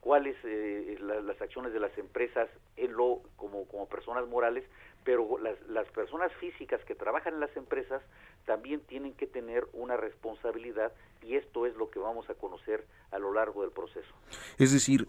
cuáles 0.00 0.36
eh, 0.44 0.96
las 1.00 1.40
acciones 1.42 1.72
de 1.72 1.80
las 1.80 1.96
empresas 1.98 2.48
en 2.76 2.92
lo 2.92 3.20
como, 3.36 3.66
como 3.66 3.88
personas 3.88 4.26
morales 4.28 4.64
pero 5.06 5.38
las, 5.38 5.56
las 5.68 5.86
personas 5.92 6.32
físicas 6.34 6.84
que 6.84 6.96
trabajan 6.96 7.34
en 7.34 7.40
las 7.40 7.56
empresas 7.56 8.02
también 8.44 8.80
tienen 8.80 9.14
que 9.14 9.28
tener 9.28 9.64
una 9.72 9.96
responsabilidad 9.96 10.92
y 11.22 11.34
esto 11.34 11.66
es 11.66 11.76
lo 11.76 11.90
que 11.90 11.98
vamos 11.98 12.28
a 12.30 12.34
conocer 12.34 12.86
a 13.10 13.18
lo 13.18 13.32
largo 13.32 13.62
del 13.62 13.70
proceso. 13.70 14.14
Es 14.58 14.72
decir, 14.72 15.08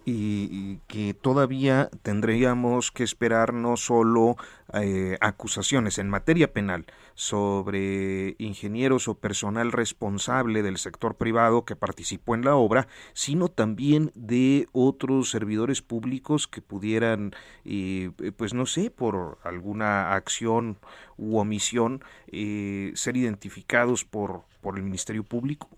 que 0.88 1.16
todavía 1.20 1.90
tendríamos 2.04 2.92
que 2.92 3.04
esperar 3.04 3.54
no 3.54 3.78
solo 3.78 4.36
eh, 4.74 5.18
acusaciones 5.22 5.98
en 5.98 6.10
materia 6.10 6.52
penal 6.52 6.86
sobre 7.16 8.36
ingenieros 8.38 9.08
o 9.08 9.16
personal 9.16 9.72
responsable 9.72 10.62
del 10.62 10.78
sector 10.78 11.16
privado 11.16 11.66
que 11.66 11.76
participó 11.76 12.36
en 12.36 12.46
la 12.46 12.56
obra, 12.56 12.88
sino 13.14 13.48
también 13.48 14.12
de 14.14 14.68
otros 14.74 15.30
servidores 15.30 15.82
públicos 15.82 16.48
que 16.48 16.62
pudieran, 16.62 17.34
eh, 17.66 18.12
pues 18.38 18.54
no 18.54 18.66
sé, 18.66 18.92
por 18.92 19.40
alguna 19.44 20.14
acción 20.14 20.78
u 21.18 21.38
omisión, 21.38 22.04
eh, 22.32 22.92
ser 22.96 23.18
identificados 23.18 24.06
por, 24.06 24.44
por 24.62 24.78
el 24.78 24.84
Ministerio 24.84 25.24
Público. 25.24 25.70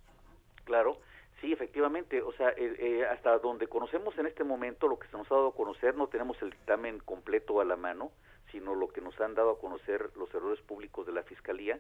Claro, 0.69 0.99
sí, 1.41 1.51
efectivamente. 1.51 2.21
O 2.21 2.31
sea, 2.33 2.49
eh, 2.49 2.75
eh, 2.77 3.05
hasta 3.07 3.39
donde 3.39 3.65
conocemos 3.65 4.15
en 4.19 4.27
este 4.27 4.43
momento, 4.43 4.88
lo 4.88 4.99
que 4.99 5.07
se 5.07 5.17
nos 5.17 5.25
ha 5.31 5.33
dado 5.33 5.47
a 5.47 5.55
conocer, 5.55 5.95
no 5.95 6.05
tenemos 6.05 6.39
el 6.43 6.51
dictamen 6.51 6.99
completo 6.99 7.59
a 7.59 7.65
la 7.65 7.75
mano, 7.75 8.11
sino 8.51 8.75
lo 8.75 8.89
que 8.89 9.01
nos 9.01 9.19
han 9.19 9.33
dado 9.33 9.49
a 9.49 9.59
conocer 9.59 10.11
los 10.15 10.31
errores 10.31 10.61
públicos 10.61 11.07
de 11.07 11.13
la 11.13 11.23
Fiscalía, 11.23 11.79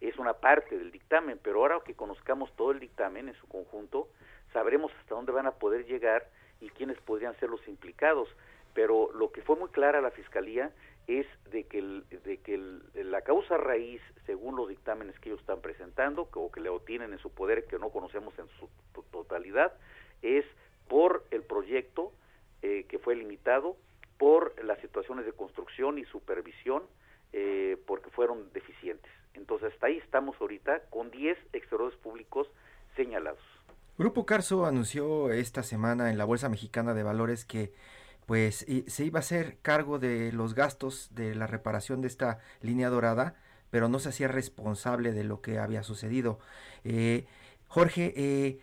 es 0.00 0.18
una 0.18 0.32
parte 0.32 0.76
del 0.76 0.90
dictamen, 0.90 1.38
pero 1.40 1.60
ahora 1.60 1.78
que 1.84 1.94
conozcamos 1.94 2.50
todo 2.56 2.72
el 2.72 2.80
dictamen 2.80 3.28
en 3.28 3.36
su 3.36 3.46
conjunto, 3.46 4.08
sabremos 4.52 4.90
hasta 4.98 5.14
dónde 5.14 5.30
van 5.30 5.46
a 5.46 5.52
poder 5.52 5.86
llegar 5.86 6.26
y 6.60 6.70
quiénes 6.70 6.98
podrían 7.02 7.38
ser 7.38 7.50
los 7.50 7.66
implicados. 7.68 8.28
Pero 8.74 9.12
lo 9.12 9.30
que 9.30 9.42
fue 9.42 9.54
muy 9.54 9.68
clara 9.68 10.00
la 10.00 10.10
Fiscalía 10.10 10.72
es 11.06 11.26
de 11.50 11.64
que, 11.64 11.82
de 11.82 12.38
que 12.38 12.58
la 13.04 13.22
causa 13.22 13.56
raíz, 13.56 14.00
según 14.26 14.56
los 14.56 14.68
dictámenes 14.68 15.18
que 15.20 15.28
ellos 15.28 15.40
están 15.40 15.60
presentando, 15.60 16.28
o 16.32 16.50
que 16.50 16.60
le 16.60 16.70
tienen 16.86 17.12
en 17.12 17.18
su 17.18 17.30
poder, 17.30 17.66
que 17.66 17.78
no 17.78 17.90
conocemos 17.90 18.38
en 18.38 18.46
su 18.58 18.68
totalidad, 19.10 19.72
es 20.22 20.44
por 20.88 21.24
el 21.30 21.42
proyecto 21.42 22.12
eh, 22.62 22.86
que 22.88 22.98
fue 22.98 23.16
limitado, 23.16 23.76
por 24.18 24.54
las 24.64 24.80
situaciones 24.80 25.26
de 25.26 25.32
construcción 25.32 25.98
y 25.98 26.04
supervisión, 26.04 26.84
eh, 27.32 27.76
porque 27.86 28.10
fueron 28.10 28.52
deficientes. 28.52 29.10
Entonces, 29.34 29.72
hasta 29.72 29.88
ahí 29.88 29.98
estamos 29.98 30.36
ahorita 30.40 30.82
con 30.90 31.10
10 31.10 31.36
exteriores 31.52 31.98
públicos 31.98 32.48
señalados. 32.96 33.42
Grupo 33.98 34.24
Carso 34.24 34.66
anunció 34.66 35.30
esta 35.30 35.62
semana 35.62 36.10
en 36.10 36.18
la 36.18 36.24
Bolsa 36.24 36.48
Mexicana 36.48 36.94
de 36.94 37.02
Valores 37.02 37.44
que 37.44 37.72
pues 38.26 38.66
se 38.86 39.04
iba 39.04 39.18
a 39.18 39.20
hacer 39.20 39.58
cargo 39.62 39.98
de 39.98 40.32
los 40.32 40.54
gastos 40.54 41.10
de 41.14 41.34
la 41.34 41.46
reparación 41.46 42.00
de 42.00 42.08
esta 42.08 42.38
línea 42.60 42.88
dorada, 42.88 43.34
pero 43.70 43.88
no 43.88 43.98
se 43.98 44.10
hacía 44.10 44.28
responsable 44.28 45.12
de 45.12 45.24
lo 45.24 45.40
que 45.40 45.58
había 45.58 45.82
sucedido. 45.82 46.38
Eh, 46.84 47.26
Jorge, 47.68 48.12
eh, 48.16 48.60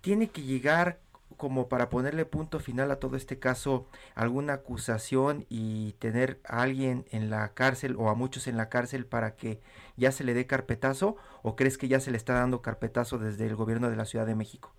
tiene 0.00 0.28
que 0.28 0.42
llegar 0.42 1.00
como 1.36 1.68
para 1.68 1.88
ponerle 1.88 2.24
punto 2.24 2.58
final 2.58 2.90
a 2.90 2.98
todo 2.98 3.16
este 3.16 3.38
caso 3.38 3.86
alguna 4.14 4.54
acusación 4.54 5.46
y 5.48 5.92
tener 5.94 6.40
a 6.44 6.62
alguien 6.62 7.04
en 7.10 7.30
la 7.30 7.54
cárcel 7.54 7.96
o 7.96 8.08
a 8.08 8.14
muchos 8.14 8.48
en 8.48 8.56
la 8.56 8.68
cárcel 8.68 9.06
para 9.06 9.36
que 9.36 9.60
ya 9.96 10.10
se 10.12 10.24
le 10.24 10.34
dé 10.34 10.46
carpetazo 10.46 11.16
o 11.42 11.54
crees 11.54 11.78
que 11.78 11.88
ya 11.88 12.00
se 12.00 12.10
le 12.10 12.16
está 12.16 12.34
dando 12.34 12.62
carpetazo 12.62 13.18
desde 13.18 13.46
el 13.46 13.56
gobierno 13.56 13.90
de 13.90 13.96
la 13.96 14.04
Ciudad 14.04 14.26
de 14.26 14.34
México? 14.34 14.72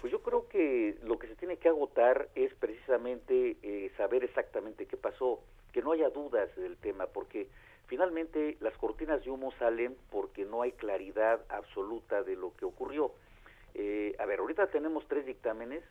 Pues 0.00 0.12
yo 0.12 0.22
creo 0.22 0.48
que 0.48 0.98
lo 1.02 1.18
que 1.64 1.70
agotar 1.70 2.28
es 2.34 2.52
precisamente 2.56 3.56
eh, 3.62 3.90
saber 3.96 4.22
exactamente 4.22 4.84
qué 4.84 4.98
pasó, 4.98 5.40
que 5.72 5.80
no 5.80 5.92
haya 5.92 6.10
dudas 6.10 6.54
del 6.56 6.76
tema, 6.76 7.06
porque 7.06 7.48
finalmente 7.86 8.58
las 8.60 8.76
cortinas 8.76 9.24
de 9.24 9.30
humo 9.30 9.50
salen 9.58 9.96
porque 10.10 10.44
no 10.44 10.60
hay 10.60 10.72
claridad 10.72 11.40
absoluta 11.48 12.22
de 12.22 12.36
lo 12.36 12.54
que 12.54 12.66
ocurrió. 12.66 13.12
Eh, 13.72 14.14
a 14.18 14.26
ver, 14.26 14.40
ahorita 14.40 14.66
tenemos 14.66 15.08
tres 15.08 15.24
dictámenes 15.24 15.82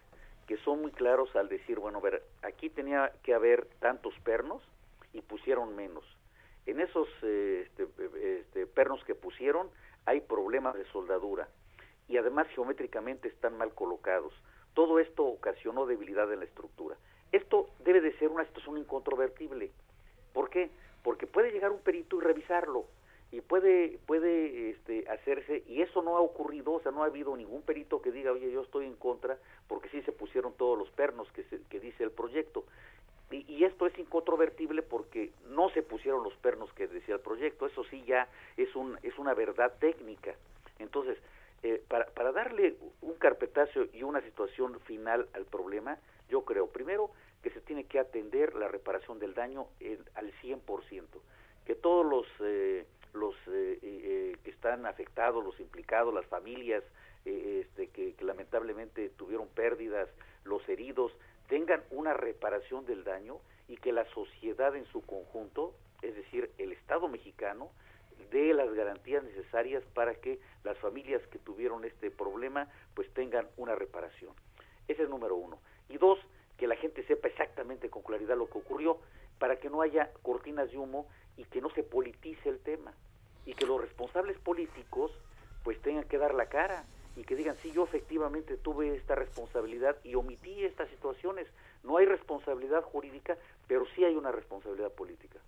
que 0.45 0.57
son 0.57 0.79
muy 0.79 0.91
claros 0.91 1.35
al 1.35 1.49
decir, 1.49 1.79
bueno, 1.79 1.97
a 1.97 2.01
ver, 2.01 2.21
aquí 2.43 2.69
tenía 2.69 3.11
que 3.23 3.33
haber 3.33 3.65
tantos 3.79 4.13
pernos 4.19 4.61
y 5.11 5.21
pusieron 5.21 5.75
menos. 5.75 6.05
En 6.67 6.81
esos 6.81 7.07
eh, 7.23 7.65
este, 7.65 7.87
este, 8.41 8.67
pernos 8.67 9.03
que 9.05 9.15
pusieron 9.15 9.71
hay 10.05 10.21
problemas 10.21 10.75
de 10.75 10.85
soldadura 10.91 11.47
y 12.07 12.17
además 12.17 12.45
geométricamente 12.49 13.27
están 13.27 13.57
mal 13.57 13.73
colocados. 13.73 14.33
Todo 14.73 14.99
esto 14.99 15.25
ocasionó 15.25 15.85
debilidad 15.85 16.31
en 16.31 16.39
la 16.39 16.45
estructura. 16.45 16.95
Esto 17.31 17.69
debe 17.83 18.01
de 18.01 18.17
ser 18.17 18.29
una 18.29 18.45
situación 18.45 18.77
incontrovertible. 18.77 19.71
¿Por 20.33 20.49
qué? 20.49 20.69
Porque 21.03 21.27
puede 21.27 21.51
llegar 21.51 21.71
un 21.71 21.79
perito 21.79 22.17
y 22.17 22.21
revisarlo 22.21 22.85
y 23.33 23.41
puede 23.41 23.97
puede 24.05 24.69
este, 24.69 25.09
hacerse 25.09 25.63
y 25.67 25.81
eso 25.81 26.03
no 26.03 26.17
ha 26.17 26.21
ocurrido, 26.21 26.73
o 26.73 26.81
sea, 26.81 26.91
no 26.91 27.01
ha 27.01 27.07
habido 27.07 27.35
ningún 27.35 27.63
perito 27.63 27.99
que 27.99 28.11
diga, 28.11 28.31
"Oye, 28.31 28.51
yo 28.51 28.61
estoy 28.61 28.85
en 28.85 28.95
contra", 28.95 29.39
porque 29.67 29.89
sí 29.89 30.03
se 30.03 30.11
pusieron 30.11 30.53
todos 30.53 30.77
los 30.77 30.89
pernos 30.91 31.27
que 31.31 31.43
que 31.69 31.79
dice 31.79 32.03
el 32.03 32.11
proyecto. 32.11 32.63
Y, 33.31 33.51
y, 33.51 33.63
esto 33.63 33.87
es 33.87 33.97
incontrovertible 33.97 34.83
porque 34.83 35.31
no 35.47 35.69
se 35.71 35.81
pusieron 35.81 36.23
los 36.23 36.35
pernos 36.35 36.71
que 36.73 36.87
decía 36.87 37.15
el 37.15 37.21
proyecto, 37.21 37.65
eso 37.65 37.83
sí 37.85 38.03
ya 38.05 38.27
es 38.57 38.75
un 38.75 38.99
es 39.01 39.17
una 39.17 39.33
verdad 39.33 39.73
técnica. 39.79 40.35
Entonces, 40.77 41.17
eh, 41.63 41.81
para, 41.87 42.05
para 42.07 42.33
darle 42.33 42.75
un 43.01 43.13
carpetazo 43.13 43.85
y 43.93 44.03
una 44.03 44.19
situación 44.21 44.79
final 44.81 45.29
al 45.33 45.45
problema, 45.45 45.97
yo 46.27 46.43
creo, 46.43 46.67
primero, 46.67 47.09
que 47.41 47.51
se 47.51 47.61
tiene 47.61 47.85
que 47.85 47.99
atender 47.99 48.53
la 48.53 48.67
reparación 48.67 49.17
del 49.17 49.33
daño 49.33 49.67
al 50.15 50.33
100%, 50.41 51.05
que 51.65 51.75
todos 51.75 52.05
los, 52.05 52.27
eh, 52.41 52.85
los 53.13 53.33
eh, 53.47 54.35
que 54.43 54.49
están 54.49 54.85
afectados, 54.85 55.41
los 55.41 55.57
implicados, 55.61 56.13
las 56.13 56.25
familias 56.25 56.83
este, 57.23 57.87
que, 57.87 58.13
que 58.15 58.25
lamentablemente 58.25 59.07
tuvieron 59.11 59.47
pérdidas, 59.47 60.09
los 60.43 60.67
heridos, 60.67 61.13
tengan 61.47 61.81
una 61.91 62.13
reparación 62.13 62.85
del 62.85 63.05
daño 63.05 63.39
y 63.69 63.77
que 63.77 63.93
la 63.93 64.03
sociedad 64.13 64.75
en 64.75 64.85
su 64.87 65.01
conjunto, 65.05 65.73
es 66.01 66.13
decir, 66.13 66.51
el 66.57 66.73
Estado 66.73 67.07
mexicano, 67.07 67.71
dé 68.23 68.53
las 68.53 68.73
garantías 68.73 69.23
necesarias 69.23 69.83
para 69.93 70.15
que 70.15 70.39
las 70.63 70.77
familias 70.77 71.21
que 71.27 71.39
tuvieron 71.39 71.85
este 71.85 72.11
problema 72.11 72.67
pues 72.93 73.11
tengan 73.13 73.47
una 73.57 73.75
reparación. 73.75 74.33
Ese 74.87 75.03
es 75.03 75.09
número 75.09 75.35
uno. 75.35 75.59
Y 75.89 75.97
dos, 75.97 76.19
que 76.57 76.67
la 76.67 76.75
gente 76.75 77.03
sepa 77.05 77.27
exactamente 77.27 77.89
con 77.89 78.03
claridad 78.03 78.37
lo 78.37 78.49
que 78.49 78.57
ocurrió 78.57 78.99
para 79.39 79.57
que 79.57 79.69
no 79.69 79.81
haya 79.81 80.11
cortinas 80.21 80.71
de 80.71 80.77
humo 80.77 81.07
y 81.37 81.45
que 81.45 81.61
no 81.61 81.69
se 81.71 81.83
politice 81.83 82.49
el 82.49 82.59
tema 82.59 82.93
y 83.45 83.53
que 83.53 83.65
los 83.65 83.81
responsables 83.81 84.37
políticos 84.39 85.11
pues 85.63 85.81
tengan 85.81 86.03
que 86.05 86.17
dar 86.17 86.33
la 86.33 86.47
cara 86.47 86.85
y 87.15 87.23
que 87.23 87.35
digan, 87.35 87.55
sí, 87.57 87.71
yo 87.71 87.83
efectivamente 87.83 88.57
tuve 88.57 88.95
esta 88.95 89.15
responsabilidad 89.15 89.97
y 90.03 90.15
omití 90.15 90.63
estas 90.63 90.89
situaciones. 90.89 91.47
No 91.83 91.97
hay 91.97 92.05
responsabilidad 92.05 92.81
jurídica, 92.83 93.37
pero 93.67 93.85
sí 93.95 94.03
hay 94.03 94.15
una 94.15 94.31
responsabilidad 94.31 94.91
política. 94.91 95.39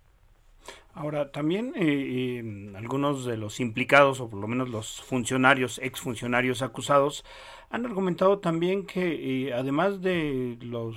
Ahora, 0.94 1.30
también 1.30 1.74
eh, 1.76 1.82
eh, 1.84 2.72
algunos 2.74 3.26
de 3.26 3.36
los 3.36 3.60
implicados, 3.60 4.18
o 4.20 4.30
por 4.30 4.40
lo 4.40 4.48
menos 4.48 4.70
los 4.70 5.02
funcionarios, 5.02 5.78
exfuncionarios 5.82 6.62
acusados, 6.62 7.22
han 7.68 7.84
argumentado 7.84 8.38
también 8.38 8.86
que 8.86 9.48
eh, 9.48 9.52
además 9.52 10.00
de 10.00 10.56
los 10.62 10.96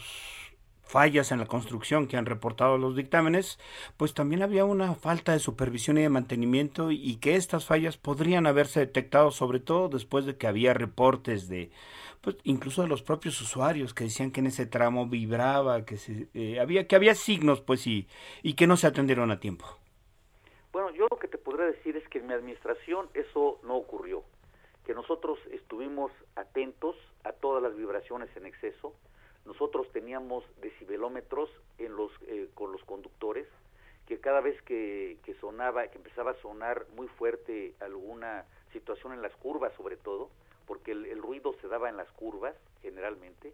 fallas 0.83 1.31
en 1.31 1.39
la 1.39 1.45
construcción 1.45 2.07
que 2.07 2.15
han 2.15 2.25
reportado 2.25 2.77
los 2.77 2.95
dictámenes, 2.95 3.59
pues 3.97 4.13
también 4.13 4.41
había 4.41 4.65
una 4.65 4.95
falta 4.95 5.33
de 5.33 5.39
supervisión 5.39 5.97
y 5.97 6.01
de 6.01 6.09
mantenimiento 6.09 6.91
y 6.91 7.17
que 7.17 7.35
estas 7.35 7.65
fallas 7.65 7.97
podrían 7.97 8.47
haberse 8.47 8.79
detectado 8.79 9.31
sobre 9.31 9.59
todo 9.59 9.89
después 9.89 10.25
de 10.25 10.37
que 10.37 10.47
había 10.47 10.73
reportes 10.73 11.47
de 11.47 11.69
pues 12.21 12.37
incluso 12.43 12.81
de 12.81 12.87
los 12.87 13.01
propios 13.01 13.39
usuarios 13.41 13.93
que 13.93 14.05
decían 14.05 14.31
que 14.31 14.41
en 14.41 14.47
ese 14.47 14.65
tramo 14.65 15.07
vibraba, 15.07 15.85
que 15.85 15.97
se, 15.97 16.59
había 16.59 16.87
que 16.87 16.95
había 16.95 17.15
signos 17.15 17.61
pues 17.61 17.87
y, 17.87 18.07
y 18.43 18.53
que 18.53 18.67
no 18.67 18.77
se 18.77 18.87
atendieron 18.87 19.31
a 19.31 19.39
tiempo. 19.39 19.65
Bueno, 20.71 20.91
yo 20.91 21.07
lo 21.09 21.17
que 21.17 21.27
te 21.27 21.37
podría 21.37 21.65
decir 21.65 21.97
es 21.97 22.07
que 22.09 22.19
en 22.19 22.27
mi 22.27 22.33
administración 22.33 23.09
eso 23.13 23.59
no 23.63 23.75
ocurrió, 23.75 24.23
que 24.85 24.93
nosotros 24.93 25.39
estuvimos 25.51 26.11
atentos 26.35 26.95
a 27.23 27.31
todas 27.31 27.63
las 27.63 27.75
vibraciones 27.75 28.29
en 28.35 28.45
exceso, 28.45 28.93
nosotros 29.45 29.87
teníamos 29.91 30.43
decibelómetros 30.61 31.49
en 31.79 31.95
los, 31.95 32.11
eh, 32.27 32.49
con 32.53 32.71
los 32.71 32.83
conductores, 32.83 33.47
que 34.07 34.19
cada 34.19 34.41
vez 34.41 34.61
que, 34.63 35.17
que 35.23 35.33
sonaba, 35.35 35.87
que 35.87 35.97
empezaba 35.97 36.31
a 36.31 36.41
sonar 36.41 36.85
muy 36.95 37.07
fuerte 37.07 37.73
alguna 37.79 38.45
situación 38.73 39.13
en 39.13 39.21
las 39.21 39.35
curvas 39.37 39.73
sobre 39.75 39.97
todo, 39.97 40.29
porque 40.69 40.93
el, 40.93 41.21
ruido 41.21 41.53
se 41.59 41.67
daba 41.67 41.89
en 41.89 41.97
las 41.97 42.09
curvas 42.11 42.55
generalmente, 42.81 43.51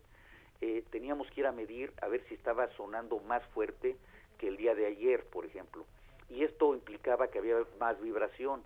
eh, 0.62 0.84
teníamos 0.92 1.28
que 1.32 1.42
ir 1.42 1.48
a 1.48 1.52
medir 1.52 1.92
a 2.04 2.08
ver 2.08 2.24
si 2.30 2.36
estaba 2.36 2.68
sonando 2.76 3.20
más 3.22 3.44
fuerte 3.48 3.96
que 4.38 4.50
el 4.50 4.58
día 4.58 4.76
de 4.76 4.86
ayer, 4.86 5.24
por 5.26 5.46
ejemplo 5.46 5.86
y 6.30 6.44
esto 6.44 6.74
implicaba 6.74 7.28
que 7.28 7.40
había 7.40 7.56
más 7.80 8.00
vibración 8.02 8.64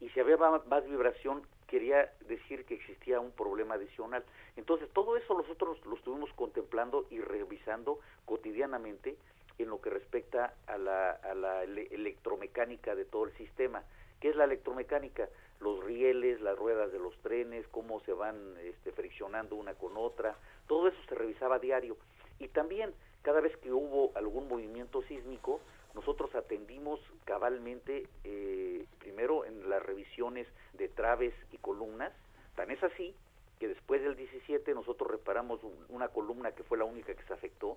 y 0.00 0.08
si 0.10 0.20
había 0.20 0.36
más 0.36 0.84
vibración 0.86 1.42
quería 1.66 2.12
decir 2.28 2.64
que 2.64 2.74
existía 2.74 3.20
un 3.20 3.32
problema 3.32 3.74
adicional. 3.74 4.24
Entonces 4.56 4.88
todo 4.92 5.16
eso 5.16 5.34
nosotros 5.34 5.84
lo 5.84 5.96
estuvimos 5.96 6.32
contemplando 6.34 7.06
y 7.10 7.20
revisando 7.20 7.98
cotidianamente 8.24 9.16
en 9.58 9.68
lo 9.68 9.80
que 9.80 9.90
respecta 9.90 10.54
a 10.66 10.78
la, 10.78 11.10
a 11.10 11.34
la 11.34 11.64
electromecánica 11.64 12.94
de 12.94 13.04
todo 13.04 13.24
el 13.24 13.36
sistema. 13.36 13.82
¿Qué 14.20 14.30
es 14.30 14.36
la 14.36 14.44
electromecánica? 14.44 15.28
Los 15.60 15.82
rieles, 15.84 16.40
las 16.40 16.56
ruedas 16.56 16.92
de 16.92 16.98
los 16.98 17.16
trenes, 17.18 17.66
cómo 17.68 18.00
se 18.00 18.12
van 18.12 18.56
este, 18.62 18.92
friccionando 18.92 19.56
una 19.56 19.74
con 19.74 19.96
otra, 19.96 20.36
todo 20.66 20.88
eso 20.88 20.98
se 21.08 21.14
revisaba 21.14 21.56
a 21.56 21.58
diario. 21.58 21.96
Y 22.38 22.48
también 22.48 22.94
cada 23.22 23.40
vez 23.40 23.56
que 23.58 23.72
hubo 23.72 24.12
algún 24.14 24.48
movimiento 24.48 25.02
sísmico, 25.02 25.60
nosotros 25.94 26.34
atendimos 26.34 27.00
cabalmente 27.24 28.06
eh, 28.24 28.86
primero 29.00 29.44
en 29.44 29.68
las 29.68 29.82
revisiones 29.82 30.46
de 30.74 30.88
traves 30.88 31.34
y 31.50 31.58
columnas, 31.58 32.12
tan 32.54 32.70
es 32.70 32.82
así 32.82 33.14
que 33.58 33.68
después 33.68 34.02
del 34.02 34.14
17 34.14 34.72
nosotros 34.74 35.10
reparamos 35.10 35.60
una 35.88 36.08
columna 36.08 36.52
que 36.52 36.62
fue 36.62 36.78
la 36.78 36.84
única 36.84 37.14
que 37.14 37.24
se 37.24 37.32
afectó, 37.32 37.76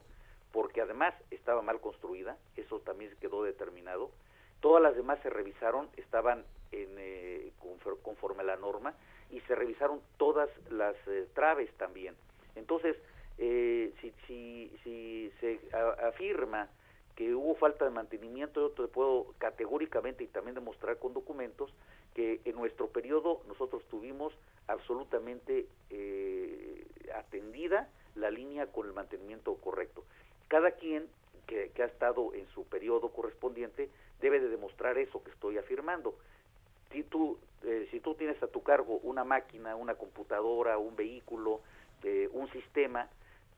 porque 0.52 0.82
además 0.82 1.16
estaba 1.32 1.62
mal 1.62 1.80
construida, 1.80 2.38
eso 2.56 2.80
también 2.80 3.16
quedó 3.20 3.44
determinado. 3.44 4.12
Todas 4.60 4.84
las 4.84 4.96
demás 4.96 5.20
se 5.24 5.30
revisaron, 5.30 5.90
estaban 5.98 6.46
en, 6.72 6.90
eh, 6.98 7.52
conforme 8.02 8.42
a 8.42 8.46
la 8.46 8.56
norma, 8.56 8.94
y 9.30 9.40
se 9.42 9.56
revisaron 9.56 10.02
todas 10.18 10.50
las 10.70 10.96
eh, 11.08 11.28
traves 11.34 11.72
también. 11.78 12.16
Entonces, 12.56 12.98
si, 13.38 14.14
si, 14.28 14.72
si 14.84 15.32
se 15.40 15.60
afirma 16.04 16.70
que 17.16 17.34
hubo 17.34 17.56
falta 17.56 17.86
de 17.86 17.92
mantenimiento, 17.92 18.62
yo 18.62 18.70
te 18.72 18.88
puedo 18.88 19.34
categóricamente 19.38 20.24
y 20.24 20.28
también 20.28 20.56
demostrar 20.56 20.98
con 20.98 21.14
documentos 21.14 21.74
que 22.14 22.42
en 22.46 22.56
nuestro 22.56 22.88
periodo 22.88 23.42
nosotros 23.48 23.84
tuvimos 23.90 24.34
absolutamente 24.68 25.68
eh, 25.90 26.86
atendida 27.16 27.90
la 28.16 28.32
línea 28.32 28.68
con 28.68 28.88
el 28.88 28.94
mantenimiento 28.94 29.56
correcto. 29.56 30.04
Cada 30.48 30.72
quien 30.72 31.08
que, 31.48 31.72
ha 31.82 31.86
estado 31.86 32.34
en 32.34 32.48
su 32.50 32.66
periodo 32.66 33.10
correspondiente 33.10 33.90
debe 34.20 34.40
de 34.40 34.50
demostrar 34.50 34.98
eso 34.98 35.24
que 35.24 35.32
estoy 35.32 35.58
afirmando. 35.58 36.16
Si 36.92 37.04
tú, 37.04 37.40
eh, 37.64 37.88
si 37.92 38.00
tú 38.00 38.16
a 38.44 38.48
tu 38.48 38.64
cargo 38.64 39.00
una 39.04 39.24
máquina, 39.24 39.76
una 39.76 39.96
computadora, 39.96 40.78
un 40.78 40.96
vehículo, 40.96 41.62
eh, 42.04 42.30
un 42.32 42.52
sistema, 42.52 43.08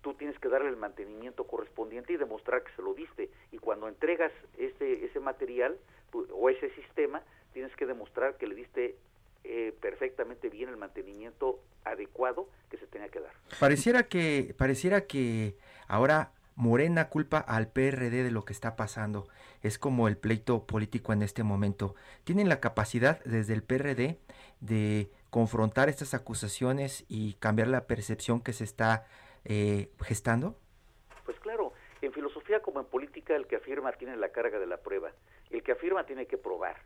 tú 0.02 0.14
tienes 0.14 0.38
que 0.40 0.50
darle 0.50 0.70
el 0.70 0.78
mantenimiento 0.78 1.46
correspondiente 1.46 2.14
y 2.14 2.18
demostrar 2.18 2.64
que 2.64 2.72
se 2.76 2.82
lo 2.82 2.94
diste. 2.94 3.30
Y 3.52 3.58
cuando 3.58 3.88
entregas 3.88 4.32
ese, 4.58 5.06
ese 5.06 5.20
material 5.20 5.78
o 6.12 6.50
ese 6.50 6.70
sistema, 6.76 7.22
tienes 7.54 7.76
que 7.76 7.86
demostrar 7.86 8.38
que 8.38 8.48
le 8.48 8.56
diste 8.56 8.96
eh, 9.46 9.74
perfectamente 9.82 10.50
bien 10.50 10.70
el 10.70 10.78
mantenimiento 10.78 11.60
adecuado 11.84 12.48
que 12.70 12.78
se 12.78 12.88
tenía 12.88 13.10
que 13.10 13.20
dar. 13.20 13.34
Pareciera 13.60 14.04
que, 14.04 14.54
pareciera 14.58 15.06
que 15.06 15.56
ahora 15.88 16.32
Morena 16.56 17.10
culpa 17.10 17.40
al 17.40 17.68
PRD 17.68 18.24
de 18.24 18.32
lo 18.32 18.46
que 18.46 18.54
está 18.54 18.76
pasando. 18.76 19.28
Es 19.62 19.80
como 19.80 20.08
el 20.08 20.18
pleito 20.18 20.66
político 20.66 21.14
en 21.14 21.22
este 21.22 21.44
momento. 21.44 21.96
¿Tienen 22.24 22.50
la 22.50 22.60
capacidad 22.60 23.24
desde 23.24 23.54
el 23.54 23.64
PRD 23.64 24.20
de 24.60 25.10
confrontar 25.30 25.90
estas 25.90 26.14
acusaciones 26.14 27.06
y 27.08 27.34
cambiar 27.36 27.68
la 27.68 27.88
percepción 27.88 28.42
que 28.42 28.54
se 28.54 28.64
está 28.64 29.08
eh, 29.46 29.90
gestando? 30.02 30.58
Pues 31.26 31.40
claro, 31.40 31.74
en 32.02 32.14
filosofía 32.14 32.62
como 32.62 32.80
en 32.80 32.86
política 32.86 33.36
el 33.36 33.48
que 33.48 33.56
afirma 33.56 33.92
tiene 33.94 34.16
la 34.16 34.30
carga 34.30 34.60
de 34.60 34.68
la 34.68 34.78
prueba, 34.78 35.12
el 35.50 35.64
que 35.64 35.72
afirma 35.72 36.06
tiene 36.06 36.28
que 36.28 36.38
probar. 36.38 36.78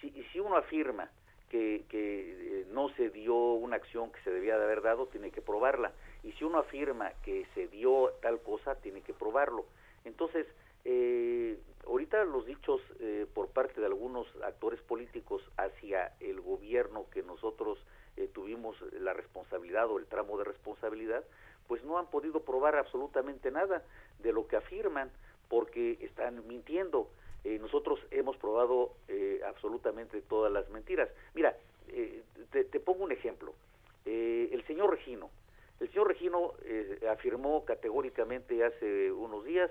Si, 0.00 0.08
y 0.08 0.24
si 0.32 0.40
uno 0.40 0.56
afirma 0.56 1.10
que, 1.50 1.84
que 1.88 2.60
eh, 2.60 2.66
no 2.72 2.88
se 2.96 3.10
dio 3.10 3.34
una 3.34 3.76
acción 3.76 4.10
que 4.12 4.20
se 4.22 4.30
debía 4.30 4.58
de 4.58 4.64
haber 4.64 4.82
dado, 4.82 5.06
tiene 5.06 5.30
que 5.30 5.42
probarla. 5.42 5.92
Y 6.22 6.32
si 6.32 6.44
uno 6.44 6.58
afirma 6.58 7.12
que 7.22 7.46
se 7.54 7.68
dio 7.68 8.10
tal 8.20 8.40
cosa, 8.40 8.74
tiene 8.76 9.02
que 9.02 9.14
probarlo. 9.14 9.66
Entonces, 10.04 10.46
eh, 10.84 11.58
ahorita 11.84 12.24
los 12.24 12.46
dichos 12.46 12.80
eh, 13.00 13.26
por 13.34 13.48
parte 13.48 13.80
de 13.80 13.86
algunos 13.86 14.28
actores 14.44 14.80
políticos 14.82 15.42
hacia 15.56 16.12
el 16.20 16.40
gobierno 16.40 17.06
que 17.10 17.24
nosotros 17.24 17.78
eh, 18.16 18.30
tuvimos 18.32 18.76
la 18.92 19.12
responsabilidad 19.12 19.90
o 19.90 19.98
el 19.98 20.06
tramo 20.06 20.38
de 20.38 20.44
responsabilidad, 20.44 21.24
pues 21.66 21.82
no 21.82 21.98
han 21.98 22.06
podido 22.06 22.44
probar 22.44 22.76
absolutamente 22.76 23.50
nada 23.50 23.82
de 24.20 24.32
lo 24.32 24.46
que 24.46 24.56
afirman 24.56 25.10
porque 25.48 25.98
están 26.02 26.46
mintiendo. 26.46 27.10
Eh, 27.46 27.60
nosotros 27.60 28.00
hemos 28.10 28.36
probado 28.38 28.90
eh, 29.06 29.40
absolutamente 29.46 30.20
todas 30.22 30.52
las 30.52 30.68
mentiras. 30.70 31.08
Mira, 31.32 31.56
eh, 31.86 32.24
te, 32.50 32.80
pongo 32.80 33.04
un 33.04 33.12
ejemplo. 33.12 33.54
el 34.04 34.66
señor 34.66 34.90
Regino, 34.90 35.30
el 35.78 35.88
señor 35.90 36.08
Regino 36.08 36.54
afirmó 37.08 37.64
categóricamente 37.64 38.64
hace 38.64 39.12
unos 39.12 39.44
días 39.44 39.70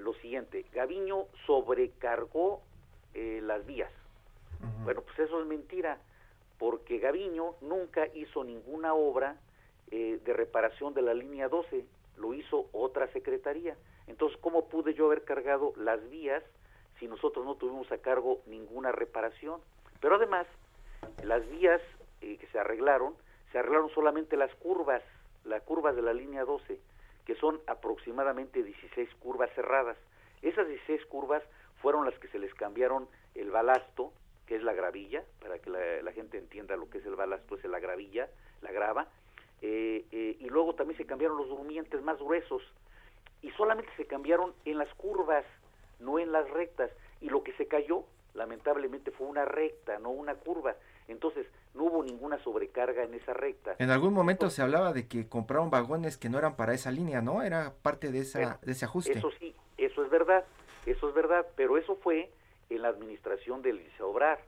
lo 0.00 0.12
siguiente, 0.14 0.64
Gaviño 0.72 1.26
sobrecargó 1.46 2.62
las 3.14 3.64
vías. 3.64 3.92
Bueno, 4.82 5.02
pues 5.02 5.16
eso 5.20 5.40
es 5.40 5.46
mentira, 5.46 6.00
porque 6.58 6.98
Gaviño 6.98 7.54
nunca 7.60 8.08
hizo 8.14 8.42
ninguna 8.42 8.94
obra 8.94 9.36
eh, 9.92 10.18
de 10.24 10.32
reparación 10.32 10.94
de 10.94 11.02
la 11.02 11.14
línea 11.14 11.48
12, 11.48 11.84
lo 12.16 12.34
hizo 12.34 12.68
otra 12.72 13.06
secretaría. 13.12 13.76
Entonces, 14.08 14.36
¿cómo 14.40 14.68
pude 14.68 14.94
yo 14.94 15.06
haber 15.06 15.22
cargado 15.22 15.74
las 15.76 16.08
vías 16.10 16.42
si 17.02 17.08
nosotros 17.08 17.44
no 17.44 17.56
tuvimos 17.56 17.90
a 17.90 17.98
cargo 17.98 18.42
ninguna 18.46 18.92
reparación? 18.92 19.60
Pero 20.00 20.14
además, 20.14 20.46
las 21.24 21.44
vías 21.50 21.82
eh, 22.20 22.36
que 22.38 22.46
se 22.46 22.60
arreglaron, 22.60 23.16
se 23.50 23.58
arreglaron 23.58 23.90
solamente 23.90 24.36
las 24.36 24.54
curvas, 24.54 25.02
las 25.44 25.64
curvas 25.64 25.96
de 25.96 26.02
la 26.02 26.12
línea 26.12 26.44
12, 26.44 26.78
que 27.26 27.34
son 27.34 27.60
aproximadamente 27.66 28.62
16 28.62 29.08
curvas 29.16 29.50
cerradas. 29.56 29.96
Esas 30.42 30.68
16 30.68 31.04
curvas 31.06 31.42
fueron 31.80 32.04
las 32.04 32.16
que 32.20 32.28
se 32.28 32.38
les 32.38 32.54
cambiaron 32.54 33.08
el 33.34 33.50
balasto, 33.50 34.12
que 34.46 34.54
es 34.54 34.62
la 34.62 34.72
gravilla, 34.72 35.24
para 35.40 35.58
que 35.58 35.70
la, 35.70 36.02
la 36.02 36.12
gente 36.12 36.38
entienda 36.38 36.76
lo 36.76 36.88
que 36.88 36.98
es 36.98 37.06
el 37.06 37.16
balasto, 37.16 37.56
es 37.56 37.64
la 37.64 37.80
gravilla, 37.80 38.28
la 38.60 38.70
grava, 38.70 39.08
eh, 39.60 40.06
eh, 40.12 40.36
y 40.38 40.44
luego 40.46 40.76
también 40.76 40.98
se 40.98 41.06
cambiaron 41.06 41.36
los 41.36 41.48
durmientes 41.48 42.00
más 42.02 42.16
gruesos 42.20 42.62
y 43.42 43.50
solamente 43.52 43.90
se 43.96 44.06
cambiaron 44.06 44.54
en 44.64 44.78
las 44.78 44.92
curvas, 44.94 45.44
no 46.02 46.18
en 46.18 46.32
las 46.32 46.48
rectas 46.50 46.90
y 47.20 47.28
lo 47.28 47.42
que 47.42 47.52
se 47.54 47.66
cayó 47.66 48.04
lamentablemente 48.34 49.10
fue 49.10 49.26
una 49.26 49.44
recta, 49.44 49.98
no 49.98 50.10
una 50.10 50.34
curva. 50.34 50.76
Entonces, 51.08 51.46
no 51.74 51.84
hubo 51.84 52.02
ninguna 52.02 52.42
sobrecarga 52.42 53.02
en 53.04 53.14
esa 53.14 53.34
recta. 53.34 53.76
En 53.78 53.90
algún 53.90 54.14
momento 54.14 54.50
se 54.50 54.62
hablaba 54.62 54.92
de 54.92 55.06
que 55.08 55.28
compraron 55.28 55.70
vagones 55.70 56.16
que 56.16 56.28
no 56.28 56.38
eran 56.38 56.56
para 56.56 56.74
esa 56.74 56.90
línea, 56.90 57.20
¿no? 57.20 57.42
Era 57.42 57.74
parte 57.82 58.10
de, 58.10 58.20
esa, 58.20 58.58
de 58.62 58.72
ese 58.72 58.84
ajuste. 58.84 59.12
Eso 59.12 59.30
sí, 59.38 59.54
eso 59.76 60.04
es 60.04 60.10
verdad, 60.10 60.44
eso 60.86 61.08
es 61.08 61.14
verdad, 61.14 61.46
pero 61.56 61.76
eso 61.76 61.96
fue 61.96 62.30
en 62.70 62.82
la 62.82 62.88
administración 62.88 63.62
del 63.62 63.78
Liceo 63.78 64.10
Obrar. 64.10 64.40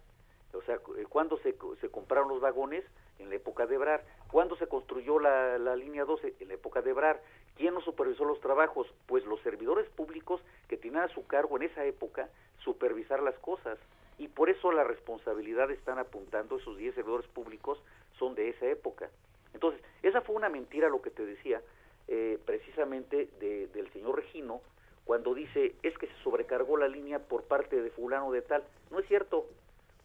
O 0.52 0.62
sea, 0.62 0.78
cuando 1.08 1.38
se, 1.38 1.54
se 1.80 1.88
compraron 1.88 2.28
los 2.28 2.40
vagones, 2.40 2.84
en 3.24 3.30
la 3.30 3.36
época 3.36 3.66
de 3.66 3.74
Ebrar, 3.74 4.04
¿Cuándo 4.34 4.56
se 4.56 4.66
construyó 4.66 5.20
la, 5.20 5.58
la 5.58 5.76
línea 5.76 6.04
12? 6.04 6.34
En 6.40 6.48
la 6.48 6.54
época 6.54 6.82
de 6.82 6.90
Ebrar. 6.90 7.22
¿Quién 7.56 7.72
nos 7.72 7.84
supervisó 7.84 8.24
los 8.24 8.40
trabajos? 8.40 8.92
Pues 9.06 9.24
los 9.26 9.40
servidores 9.42 9.88
públicos 9.90 10.40
que 10.66 10.76
tenían 10.76 11.04
a 11.04 11.14
su 11.14 11.24
cargo 11.28 11.56
en 11.56 11.62
esa 11.62 11.84
época 11.84 12.28
supervisar 12.58 13.22
las 13.22 13.36
cosas. 13.36 13.78
Y 14.18 14.26
por 14.26 14.50
eso 14.50 14.72
la 14.72 14.82
responsabilidad 14.82 15.70
están 15.70 16.00
apuntando, 16.00 16.56
esos 16.56 16.76
10 16.76 16.96
servidores 16.96 17.28
públicos 17.28 17.80
son 18.18 18.34
de 18.34 18.48
esa 18.48 18.66
época. 18.66 19.08
Entonces, 19.52 19.80
esa 20.02 20.20
fue 20.20 20.34
una 20.34 20.48
mentira 20.48 20.88
lo 20.88 21.00
que 21.00 21.10
te 21.10 21.24
decía, 21.24 21.62
eh, 22.08 22.36
precisamente 22.44 23.28
del 23.38 23.92
señor 23.92 24.16
Regino, 24.16 24.62
cuando 25.04 25.32
dice, 25.32 25.76
es 25.84 25.96
que 25.96 26.08
se 26.08 26.22
sobrecargó 26.24 26.76
la 26.76 26.88
línea 26.88 27.20
por 27.20 27.44
parte 27.44 27.80
de 27.80 27.90
fulano 27.90 28.32
de 28.32 28.42
tal. 28.42 28.64
No 28.90 28.98
es 28.98 29.06
cierto, 29.06 29.46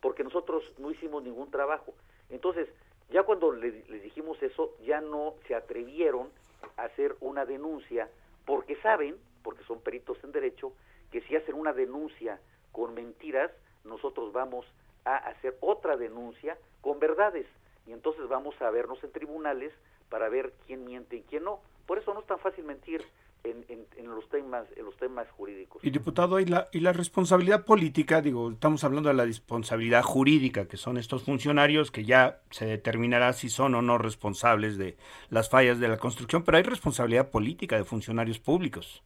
porque 0.01 0.23
nosotros 0.23 0.63
no 0.77 0.91
hicimos 0.91 1.23
ningún 1.23 1.49
trabajo. 1.49 1.95
Entonces, 2.29 2.69
ya 3.09 3.23
cuando 3.23 3.51
les 3.51 4.03
dijimos 4.03 4.41
eso, 4.43 4.75
ya 4.85 5.01
no 5.01 5.35
se 5.47 5.55
atrevieron 5.55 6.29
a 6.77 6.83
hacer 6.83 7.15
una 7.21 7.45
denuncia, 7.45 8.09
porque 8.45 8.75
saben, 8.77 9.17
porque 9.43 9.63
son 9.63 9.81
peritos 9.81 10.23
en 10.23 10.31
derecho, 10.31 10.73
que 11.11 11.21
si 11.21 11.35
hacen 11.35 11.55
una 11.55 11.73
denuncia 11.73 12.39
con 12.71 12.93
mentiras, 12.93 13.51
nosotros 13.83 14.31
vamos 14.31 14.65
a 15.05 15.17
hacer 15.17 15.57
otra 15.61 15.97
denuncia 15.97 16.57
con 16.81 16.99
verdades. 16.99 17.47
Y 17.87 17.93
entonces 17.93 18.27
vamos 18.27 18.59
a 18.61 18.69
vernos 18.69 19.03
en 19.03 19.11
tribunales 19.11 19.73
para 20.09 20.29
ver 20.29 20.53
quién 20.67 20.85
miente 20.85 21.15
y 21.15 21.21
quién 21.23 21.43
no. 21.43 21.61
Por 21.87 21.97
eso 21.97 22.13
no 22.13 22.19
es 22.19 22.27
tan 22.27 22.39
fácil 22.39 22.65
mentir 22.65 23.03
en, 23.43 23.65
en, 23.69 24.09
los 24.09 24.27
temas 24.29 24.65
en 24.75 24.85
los 24.85 24.97
temas 24.97 25.29
jurídicos. 25.31 25.83
Y 25.83 25.89
diputado, 25.89 26.39
¿y 26.39 26.45
la, 26.45 26.67
y 26.71 26.79
la 26.79 26.93
responsabilidad 26.93 27.65
política? 27.65 28.21
Digo, 28.21 28.51
estamos 28.51 28.83
hablando 28.83 29.09
de 29.09 29.15
la 29.15 29.25
responsabilidad 29.25 30.03
jurídica, 30.03 30.67
que 30.67 30.77
son 30.77 30.97
estos 30.97 31.23
funcionarios 31.23 31.91
que 31.91 32.03
ya 32.03 32.41
se 32.51 32.65
determinará 32.65 33.33
si 33.33 33.49
son 33.49 33.75
o 33.75 33.81
no 33.81 33.97
responsables 33.97 34.77
de 34.77 34.97
las 35.29 35.49
fallas 35.49 35.79
de 35.79 35.87
la 35.87 35.97
construcción, 35.97 36.43
pero 36.43 36.57
hay 36.57 36.63
responsabilidad 36.63 37.29
política 37.29 37.77
de 37.77 37.85
funcionarios 37.85 38.39
públicos. 38.39 39.03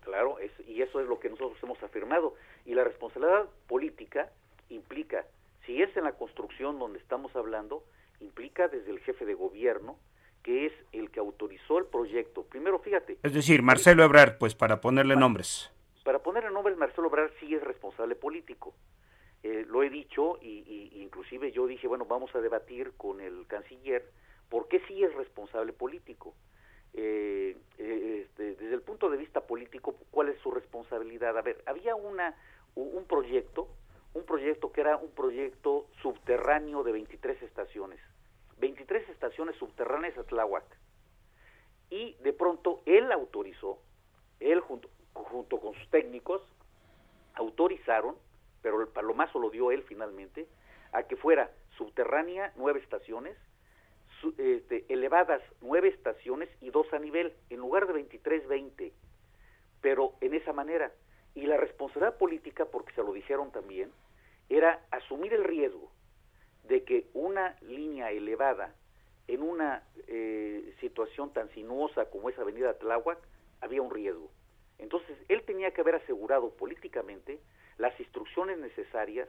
Claro, 0.00 0.36
y 0.66 0.82
eso 0.82 1.00
es 1.00 1.08
lo 1.08 1.18
que 1.18 1.28
nosotros 1.28 1.58
hemos 1.62 1.82
afirmado. 1.82 2.34
Y 2.64 2.74
la 2.74 2.84
responsabilidad 2.84 3.48
política 3.66 4.30
implica, 4.70 5.24
si 5.66 5.82
es 5.82 5.94
en 5.96 6.04
la 6.04 6.12
construcción 6.12 6.78
donde 6.78 6.98
estamos 6.98 7.34
hablando, 7.36 7.84
implica 8.20 8.68
desde 8.68 8.90
el 8.90 9.00
jefe 9.00 9.24
de 9.24 9.34
gobierno, 9.34 9.96
que 10.44 10.66
es 10.66 10.72
el 10.92 11.10
que 11.10 11.18
autorizó 11.18 11.78
el 11.78 11.86
proyecto. 11.86 12.44
Primero, 12.44 12.78
fíjate. 12.78 13.16
Es 13.22 13.32
decir, 13.32 13.62
Marcelo 13.62 14.04
Ebrard, 14.04 14.36
pues 14.38 14.54
para 14.54 14.80
ponerle 14.80 15.16
nombres. 15.16 15.72
Para 16.04 16.18
ponerle 16.18 16.50
nombres, 16.50 16.76
Marcelo 16.76 17.08
Ebrard 17.08 17.32
sí 17.40 17.54
es 17.54 17.64
responsable 17.64 18.14
político. 18.14 18.74
Eh, 19.42 19.64
lo 19.66 19.82
he 19.82 19.88
dicho 19.88 20.38
y, 20.42 20.92
inclusive 21.02 21.50
yo 21.50 21.66
dije, 21.66 21.88
bueno, 21.88 22.04
vamos 22.04 22.34
a 22.34 22.40
debatir 22.40 22.92
con 22.98 23.22
el 23.22 23.46
canciller 23.46 24.04
por 24.50 24.68
qué 24.68 24.80
sí 24.86 25.02
es 25.02 25.14
responsable 25.14 25.72
político. 25.72 26.34
Eh, 26.92 27.56
eh, 27.78 28.26
este, 28.26 28.54
desde 28.54 28.74
el 28.74 28.82
punto 28.82 29.08
de 29.08 29.16
vista 29.16 29.40
político, 29.40 29.96
¿cuál 30.10 30.28
es 30.28 30.38
su 30.40 30.50
responsabilidad? 30.50 31.36
A 31.38 31.42
ver, 31.42 31.62
había 31.66 31.94
una 31.94 32.36
un 32.74 33.04
proyecto, 33.06 33.68
un 34.14 34.24
proyecto 34.24 34.72
que 34.72 34.80
era 34.82 34.96
un 34.96 35.10
proyecto 35.12 35.86
subterráneo 36.02 36.82
de 36.82 36.92
23 36.92 37.40
estaciones 37.42 38.00
23 38.58 39.08
estaciones 39.10 39.56
subterráneas 39.56 40.16
a 40.18 40.24
Tláhuac. 40.24 40.64
Y 41.90 42.14
de 42.22 42.32
pronto 42.32 42.82
él 42.86 43.10
autorizó, 43.12 43.78
él 44.40 44.60
junto, 44.60 44.88
junto 45.12 45.60
con 45.60 45.74
sus 45.74 45.88
técnicos, 45.90 46.42
autorizaron, 47.34 48.16
pero 48.62 48.80
el 48.80 48.88
palomazo 48.88 49.38
lo 49.38 49.50
dio 49.50 49.70
él 49.70 49.82
finalmente, 49.82 50.46
a 50.92 51.02
que 51.04 51.16
fuera 51.16 51.50
subterránea 51.76 52.52
nueve 52.56 52.80
estaciones, 52.80 53.36
este, 54.38 54.86
elevadas 54.88 55.42
nueve 55.60 55.88
estaciones 55.88 56.48
y 56.60 56.70
dos 56.70 56.90
a 56.92 56.98
nivel, 56.98 57.34
en 57.50 57.58
lugar 57.58 57.86
de 57.86 57.92
23, 57.92 58.48
20, 58.48 58.92
pero 59.80 60.14
en 60.20 60.34
esa 60.34 60.52
manera. 60.52 60.92
Y 61.34 61.46
la 61.46 61.56
responsabilidad 61.56 62.16
política, 62.16 62.64
porque 62.66 62.94
se 62.94 63.02
lo 63.02 63.12
dijeron 63.12 63.50
también, 63.50 63.92
era 64.48 64.84
asumir 64.90 65.34
el 65.34 65.44
riesgo 65.44 65.90
de 66.64 66.84
que 66.84 67.08
una 67.14 67.56
línea 67.62 68.10
elevada 68.10 68.74
en 69.28 69.42
una 69.42 69.82
eh, 70.06 70.74
situación 70.80 71.32
tan 71.32 71.48
sinuosa 71.50 72.06
como 72.10 72.28
es 72.28 72.38
Avenida 72.38 72.78
Tláhuac 72.78 73.18
había 73.60 73.82
un 73.82 73.90
riesgo. 73.90 74.30
Entonces, 74.78 75.16
él 75.28 75.42
tenía 75.44 75.70
que 75.70 75.80
haber 75.80 75.96
asegurado 75.96 76.50
políticamente 76.50 77.40
las 77.78 77.98
instrucciones 78.00 78.58
necesarias 78.58 79.28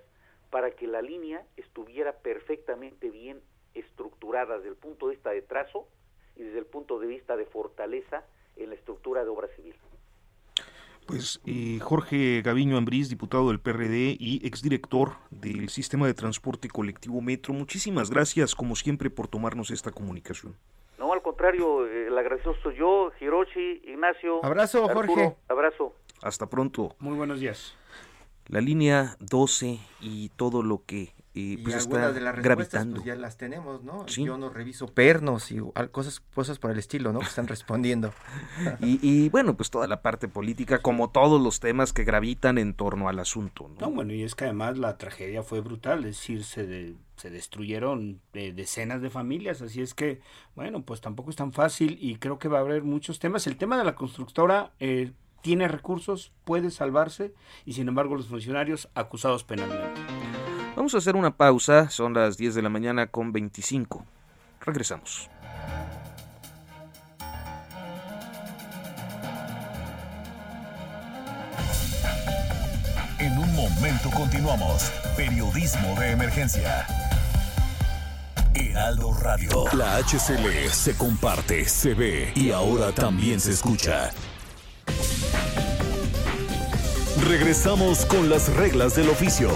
para 0.50 0.72
que 0.72 0.88
la 0.88 1.02
línea 1.02 1.46
estuviera 1.58 2.14
perfectamente 2.14 3.10
bien 3.10 3.42
estructurada 3.74 4.58
desde 4.58 4.70
el 4.70 4.76
punto 4.76 5.08
de 5.08 5.16
vista 5.16 5.32
de 5.32 5.42
trazo 5.42 5.88
y 6.36 6.44
desde 6.44 6.60
el 6.60 6.66
punto 6.66 7.00
de 7.00 7.08
vista 7.08 7.36
de 7.36 7.46
fortaleza 7.46 8.26
en 8.56 8.70
la 8.70 8.76
estructura 8.76 9.24
de 9.24 9.30
obra 9.30 9.48
civil. 9.56 9.76
Pues 11.06 11.40
eh, 11.46 11.80
Jorge 11.82 12.42
Gaviño 12.42 12.78
Ambrís, 12.78 13.10
diputado 13.10 13.50
del 13.50 13.60
PRD 13.60 14.18
y 14.20 14.46
exdirector 14.46 15.14
del 15.30 15.70
Sistema 15.70 16.08
de 16.08 16.16
Transporte 16.16 16.68
Colectivo 16.68 17.22
Metro, 17.22 17.54
muchísimas 17.54 18.10
gracias 18.10 18.56
como 18.56 18.76
siempre 18.76 19.10
por 19.12 19.28
tomarnos 19.28 19.70
esta 19.70 19.92
comunicación. 19.92 20.56
No, 20.98 21.14
al 21.14 21.22
contrario, 21.22 21.86
eh, 21.88 22.08
el 22.08 22.18
agradecido 22.18 22.56
soy 22.64 22.78
yo, 22.78 23.12
Hiroshi, 23.22 23.82
Ignacio. 23.86 24.44
Abrazo, 24.44 24.88
Jorge. 24.90 25.36
Abrazo. 25.48 25.94
Hasta 26.24 26.48
pronto. 26.48 26.96
Muy 27.00 27.16
buenos 27.16 27.40
días. 27.40 27.78
La 28.48 28.62
línea 28.62 29.16
12 29.20 29.80
y 30.02 30.30
todo 30.30 30.64
lo 30.64 30.84
que 30.86 31.15
y, 31.38 31.58
pues 31.58 31.76
está 31.76 32.14
de 32.14 32.22
las 32.22 32.34
pues, 32.34 32.46
gravitando. 32.46 33.04
ya 33.04 33.14
las 33.16 33.36
tenemos, 33.36 33.84
¿no? 33.84 34.06
Yo 34.06 34.38
no 34.38 34.50
reviso 34.50 34.88
pernos 34.88 35.52
y 35.52 35.60
cosas, 35.92 36.22
cosas 36.34 36.60
por 36.60 36.72
el 36.72 36.80
estilo, 36.80 37.12
¿no? 37.12 37.20
Que 37.20 37.26
están 37.26 37.48
respondiendo. 37.48 38.14
y, 38.80 39.28
bueno, 39.30 39.58
pues 39.58 39.70
toda 39.70 39.86
la 39.88 40.02
parte 40.02 40.30
política, 40.30 40.80
como 40.80 41.10
todos 41.10 41.42
los 41.42 41.60
temas 41.60 41.92
que 41.92 42.06
gravitan 42.06 42.58
en 42.58 42.74
torno 42.74 43.10
al 43.10 43.20
asunto, 43.20 43.68
¿no? 43.68 43.76
no 43.82 43.92
bueno, 43.92 44.14
y 44.14 44.24
es 44.24 44.34
que 44.34 44.46
además 44.46 44.78
la 44.78 44.98
tragedia 44.98 45.44
fue 45.44 45.60
brutal, 45.60 46.00
es 46.06 46.16
decir, 46.16 46.46
se, 46.46 46.96
se 47.18 47.30
destruyeron 47.30 48.22
eh, 48.32 48.54
decenas 48.54 49.02
de 49.02 49.10
familias, 49.10 49.62
así 49.62 49.82
es 49.82 49.94
que, 49.94 50.22
bueno, 50.56 50.84
pues 50.84 51.02
tampoco 51.02 51.32
es 51.32 51.36
tan 51.36 51.52
fácil 51.52 51.98
y 52.00 52.16
creo 52.16 52.40
que 52.40 52.48
va 52.48 52.60
a 52.60 52.62
haber 52.62 52.84
muchos 52.84 53.20
temas. 53.20 53.46
El 53.46 53.58
tema 53.58 53.78
de 53.78 53.84
la 53.84 53.96
constructora... 53.96 54.72
Eh, 54.80 55.12
tiene 55.42 55.68
recursos, 55.68 56.34
puede 56.44 56.72
salvarse 56.72 57.36
y 57.66 57.74
sin 57.74 57.88
embargo 57.88 58.16
los 58.16 58.30
funcionarios 58.30 58.90
acusados 58.96 59.44
penalmente. 59.44 60.02
Vamos 60.76 60.94
a 60.94 60.98
hacer 60.98 61.16
una 61.16 61.32
pausa, 61.32 61.90
son 61.90 62.14
las 62.14 62.36
10 62.38 62.56
de 62.56 62.62
la 62.62 62.70
mañana 62.70 63.08
con 63.08 63.32
25. 63.32 64.06
Regresamos. 64.60 65.30
En 73.20 73.38
un 73.38 73.56
momento 73.56 74.12
continuamos. 74.12 74.92
Periodismo 75.16 75.98
de 75.98 76.12
emergencia. 76.12 76.86
Heraldo 78.54 79.14
Radio. 79.14 79.50
La 79.74 79.98
HCL 79.98 80.70
se 80.72 80.98
comparte, 80.98 81.66
se 81.66 81.94
ve 81.94 82.34
y 82.36 82.52
ahora 82.52 82.92
también 82.92 83.40
se 83.40 83.52
escucha. 83.52 84.12
Regresamos 87.26 88.06
con 88.06 88.30
las 88.30 88.54
reglas 88.56 88.96
del 88.96 89.10
oficio. 89.10 89.50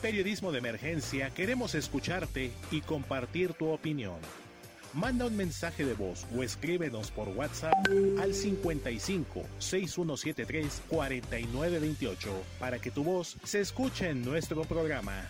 Periodismo 0.00 0.50
de 0.50 0.58
Emergencia 0.58 1.28
queremos 1.28 1.74
escucharte 1.74 2.52
y 2.70 2.80
compartir 2.80 3.52
tu 3.52 3.68
opinión. 3.68 4.16
Manda 4.94 5.26
un 5.26 5.36
mensaje 5.36 5.84
de 5.84 5.92
voz 5.92 6.26
o 6.34 6.42
escríbenos 6.42 7.10
por 7.10 7.28
WhatsApp 7.28 7.74
al 8.18 8.32
55 8.32 9.42
6173 9.58 10.82
4928 10.88 12.30
para 12.58 12.78
que 12.78 12.90
tu 12.90 13.04
voz 13.04 13.36
se 13.44 13.60
escuche 13.60 14.08
en 14.08 14.24
nuestro 14.24 14.62
programa. 14.62 15.28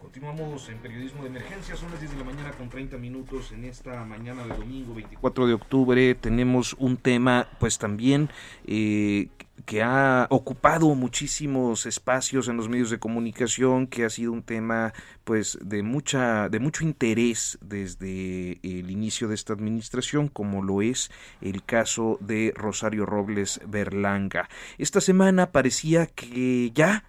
Continuamos 0.00 0.68
en 0.68 0.78
periodismo 0.78 1.22
de 1.22 1.28
emergencia, 1.30 1.74
son 1.74 1.90
las 1.90 1.98
10 1.98 2.12
de 2.12 2.18
la 2.18 2.24
mañana 2.24 2.52
con 2.52 2.68
30 2.68 2.96
minutos 2.98 3.50
en 3.50 3.64
esta 3.64 4.04
mañana 4.04 4.44
de 4.44 4.54
domingo 4.54 4.94
24 4.94 5.48
de 5.48 5.54
octubre. 5.54 6.14
Tenemos 6.14 6.76
un 6.78 6.96
tema 6.96 7.48
pues 7.58 7.78
también 7.78 8.30
eh, 8.64 9.26
que 9.64 9.82
ha 9.82 10.26
ocupado 10.30 10.94
muchísimos 10.94 11.86
espacios 11.86 12.48
en 12.48 12.56
los 12.56 12.68
medios 12.68 12.90
de 12.90 12.98
comunicación, 12.98 13.86
que 13.86 14.04
ha 14.04 14.10
sido 14.10 14.32
un 14.32 14.42
tema 14.42 14.92
pues 15.24 15.58
de 15.62 15.82
mucha 15.82 16.48
de 16.48 16.58
mucho 16.58 16.84
interés 16.84 17.58
desde 17.60 18.58
el 18.62 18.90
inicio 18.90 19.28
de 19.28 19.34
esta 19.34 19.52
administración, 19.52 20.28
como 20.28 20.62
lo 20.62 20.82
es 20.82 21.10
el 21.40 21.64
caso 21.64 22.18
de 22.20 22.52
Rosario 22.56 23.06
Robles 23.06 23.60
Berlanga. 23.66 24.48
Esta 24.78 25.00
semana 25.00 25.52
parecía 25.52 26.06
que 26.06 26.70
ya 26.74 27.04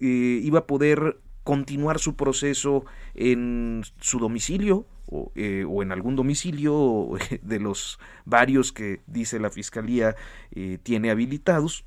eh, 0.00 0.40
iba 0.42 0.60
a 0.60 0.66
poder 0.66 1.20
continuar 1.44 1.98
su 1.98 2.14
proceso 2.14 2.84
en 3.14 3.82
su 4.00 4.18
domicilio 4.18 4.86
o, 5.06 5.32
eh, 5.34 5.64
o, 5.66 5.82
en 5.82 5.92
algún 5.92 6.14
domicilio 6.14 7.08
de 7.42 7.58
los 7.58 7.98
varios 8.24 8.72
que 8.72 9.00
dice 9.06 9.38
la 9.40 9.50
fiscalía 9.50 10.14
eh, 10.52 10.78
tiene 10.82 11.10
habilitados 11.10 11.86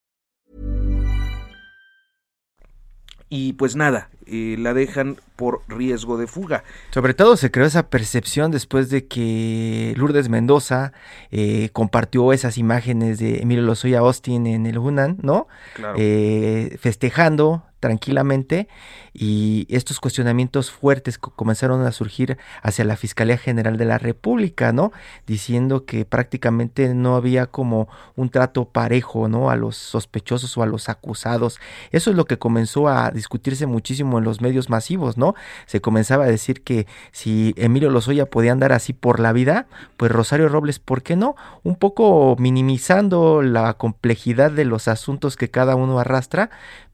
Y 3.33 3.53
pues 3.53 3.77
nada, 3.77 4.09
eh, 4.25 4.57
la 4.59 4.73
dejan 4.73 5.15
por 5.37 5.61
riesgo 5.69 6.17
de 6.17 6.27
fuga. 6.27 6.65
Sobre 6.89 7.13
todo 7.13 7.37
se 7.37 7.49
creó 7.49 7.65
esa 7.65 7.89
percepción 7.89 8.51
después 8.51 8.89
de 8.89 9.07
que 9.07 9.93
Lourdes 9.95 10.27
Mendoza 10.27 10.91
eh, 11.31 11.69
compartió 11.71 12.33
esas 12.33 12.57
imágenes 12.57 13.19
de 13.19 13.37
Emilio 13.37 13.63
Lozoya 13.63 13.99
Austin 13.99 14.47
en 14.47 14.65
el 14.65 14.77
Hunan, 14.77 15.17
¿no? 15.21 15.47
Claro. 15.75 15.95
Eh, 15.97 16.77
festejando 16.81 17.63
tranquilamente 17.81 18.69
y 19.13 19.67
estos 19.69 19.99
cuestionamientos 19.99 20.71
fuertes 20.71 21.17
comenzaron 21.17 21.85
a 21.85 21.91
surgir 21.91 22.37
hacia 22.61 22.85
la 22.85 22.95
Fiscalía 22.95 23.37
General 23.37 23.75
de 23.75 23.85
la 23.85 23.97
República, 23.97 24.71
¿no? 24.71 24.93
Diciendo 25.27 25.85
que 25.85 26.05
prácticamente 26.05 26.93
no 26.93 27.17
había 27.17 27.47
como 27.47 27.89
un 28.15 28.29
trato 28.29 28.65
parejo, 28.65 29.27
¿no? 29.27 29.49
A 29.49 29.57
los 29.57 29.75
sospechosos 29.75 30.55
o 30.57 30.63
a 30.63 30.67
los 30.67 30.87
acusados. 30.87 31.59
Eso 31.91 32.11
es 32.11 32.15
lo 32.15 32.25
que 32.25 32.37
comenzó 32.37 32.87
a 32.87 33.11
discutirse 33.11 33.65
muchísimo 33.65 34.19
en 34.19 34.23
los 34.23 34.39
medios 34.39 34.69
masivos, 34.69 35.17
¿no? 35.17 35.35
Se 35.65 35.81
comenzaba 35.81 36.25
a 36.25 36.27
decir 36.27 36.63
que 36.63 36.87
si 37.11 37.53
Emilio 37.57 37.89
Lozoya 37.89 38.27
podía 38.27 38.51
andar 38.51 38.71
así 38.71 38.93
por 38.93 39.19
la 39.19 39.33
vida, 39.33 39.65
pues 39.97 40.11
Rosario 40.11 40.47
Robles, 40.47 40.79
¿por 40.79 41.01
qué 41.01 41.15
no? 41.15 41.35
Un 41.63 41.75
poco 41.75 42.35
minimizando 42.37 43.41
la 43.41 43.73
complejidad 43.73 44.51
de 44.51 44.65
los 44.65 44.87
asuntos 44.87 45.35
que 45.35 45.49
cada 45.49 45.75
uno 45.75 45.99
arrastra, 45.99 46.51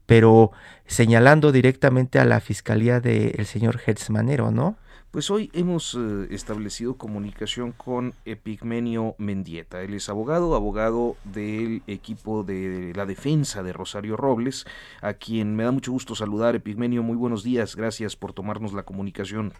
pero 0.08 0.52
señalando 0.86 1.52
directamente 1.52 2.18
a 2.18 2.24
la 2.24 2.40
fiscalía 2.40 2.98
del 2.98 3.44
señor 3.44 3.78
Hertz 3.84 4.08
Manero, 4.08 4.50
¿no? 4.50 4.78
Pues 5.10 5.30
hoy 5.30 5.50
hemos 5.52 5.94
eh, 5.94 6.28
establecido 6.30 6.96
comunicación 6.96 7.72
con 7.72 8.14
Epigmenio 8.24 9.16
Mendieta. 9.18 9.82
Él 9.82 9.92
es 9.92 10.08
abogado, 10.08 10.54
abogado 10.54 11.16
del 11.24 11.82
equipo 11.86 12.42
de 12.42 12.94
la 12.96 13.04
defensa 13.04 13.62
de 13.62 13.74
Rosario 13.74 14.16
Robles, 14.16 14.64
a 15.02 15.12
quien 15.12 15.54
me 15.54 15.64
da 15.64 15.72
mucho 15.72 15.92
gusto 15.92 16.14
saludar. 16.14 16.56
Epigmenio, 16.56 17.02
muy 17.02 17.16
buenos 17.16 17.42
días. 17.42 17.76
Gracias 17.76 18.16
por 18.16 18.32
tomarnos 18.32 18.72
la 18.72 18.84
comunicación. 18.84 19.52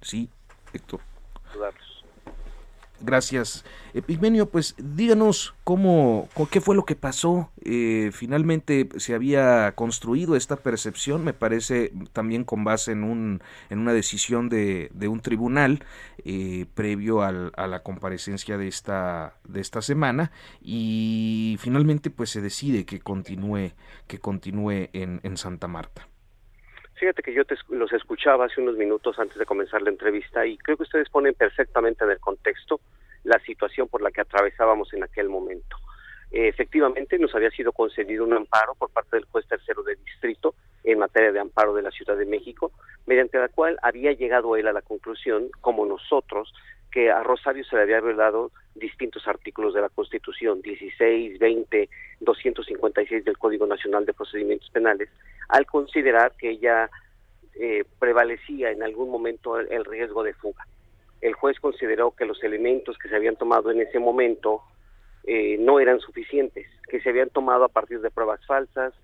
Sí, 0.00 0.30
Héctor. 0.72 1.00
Gracias. 3.02 3.64
Epigmenio, 3.94 4.50
pues 4.50 4.74
díganos 4.78 5.54
cómo, 5.64 6.28
qué 6.50 6.60
fue 6.60 6.76
lo 6.76 6.84
que 6.84 6.96
pasó. 6.96 7.50
Eh, 7.64 8.10
finalmente 8.12 8.88
se 8.98 9.14
había 9.14 9.72
construido 9.74 10.36
esta 10.36 10.56
percepción, 10.56 11.24
me 11.24 11.32
parece 11.32 11.92
también 12.12 12.44
con 12.44 12.62
base 12.62 12.92
en, 12.92 13.04
un, 13.04 13.42
en 13.70 13.78
una 13.78 13.94
decisión 13.94 14.50
de, 14.50 14.90
de 14.92 15.08
un 15.08 15.20
tribunal 15.20 15.84
eh, 16.24 16.66
previo 16.74 17.22
al, 17.22 17.52
a 17.56 17.66
la 17.66 17.82
comparecencia 17.82 18.58
de 18.58 18.68
esta, 18.68 19.34
de 19.48 19.60
esta 19.60 19.80
semana 19.80 20.30
y 20.60 21.56
finalmente 21.58 22.10
pues 22.10 22.28
se 22.30 22.42
decide 22.42 22.84
que 22.84 23.00
continúe, 23.00 23.72
que 24.06 24.18
continúe 24.18 24.90
en, 24.92 25.20
en 25.22 25.36
Santa 25.38 25.68
Marta. 25.68 26.06
Fíjate 27.00 27.22
que 27.22 27.32
yo 27.32 27.46
te, 27.46 27.54
los 27.70 27.90
escuchaba 27.94 28.44
hace 28.44 28.60
unos 28.60 28.76
minutos 28.76 29.18
antes 29.18 29.38
de 29.38 29.46
comenzar 29.46 29.80
la 29.80 29.88
entrevista 29.88 30.44
y 30.44 30.58
creo 30.58 30.76
que 30.76 30.82
ustedes 30.82 31.08
ponen 31.08 31.32
perfectamente 31.32 32.04
en 32.04 32.10
el 32.10 32.20
contexto 32.20 32.78
la 33.24 33.38
situación 33.38 33.88
por 33.88 34.02
la 34.02 34.10
que 34.10 34.20
atravesábamos 34.20 34.92
en 34.92 35.02
aquel 35.02 35.30
momento. 35.30 35.78
Eh, 36.30 36.48
efectivamente, 36.48 37.18
nos 37.18 37.34
había 37.34 37.50
sido 37.52 37.72
concedido 37.72 38.22
un 38.22 38.34
amparo 38.34 38.74
por 38.74 38.90
parte 38.90 39.16
del 39.16 39.24
juez 39.24 39.46
tercero 39.48 39.82
de 39.82 39.96
distrito 39.96 40.54
en 40.84 40.98
materia 40.98 41.32
de 41.32 41.40
amparo 41.40 41.72
de 41.72 41.80
la 41.80 41.90
Ciudad 41.90 42.18
de 42.18 42.26
México, 42.26 42.70
mediante 43.06 43.38
la 43.38 43.48
cual 43.48 43.78
había 43.80 44.12
llegado 44.12 44.54
él 44.56 44.68
a 44.68 44.74
la 44.74 44.82
conclusión, 44.82 45.48
como 45.62 45.86
nosotros, 45.86 46.52
que 46.90 47.10
a 47.10 47.22
Rosario 47.22 47.64
se 47.64 47.76
le 47.76 47.82
había 47.82 48.00
violado 48.00 48.50
distintos 48.74 49.26
artículos 49.28 49.74
de 49.74 49.80
la 49.80 49.88
Constitución, 49.88 50.60
16, 50.62 51.38
20, 51.38 51.88
256 52.20 53.24
del 53.24 53.38
Código 53.38 53.66
Nacional 53.66 54.06
de 54.06 54.14
Procedimientos 54.14 54.70
Penales, 54.70 55.08
al 55.48 55.66
considerar 55.66 56.32
que 56.36 56.50
ella 56.50 56.90
eh, 57.54 57.84
prevalecía 57.98 58.70
en 58.70 58.82
algún 58.82 59.10
momento 59.10 59.58
el, 59.58 59.84
riesgo 59.84 60.22
de 60.22 60.34
fuga. 60.34 60.66
El 61.20 61.34
juez 61.34 61.58
consideró 61.60 62.12
que 62.12 62.24
los 62.24 62.42
elementos 62.42 62.96
que 62.98 63.08
se 63.08 63.16
habían 63.16 63.36
tomado 63.36 63.70
en 63.70 63.80
ese 63.80 63.98
momento 63.98 64.62
eh, 65.24 65.56
no 65.58 65.78
eran 65.80 66.00
suficientes, 66.00 66.66
que 66.88 67.00
se 67.00 67.10
habían 67.10 67.28
tomado 67.28 67.64
a 67.64 67.68
partir 67.68 68.00
de 68.00 68.10
pruebas 68.10 68.44
falsas, 68.46 68.94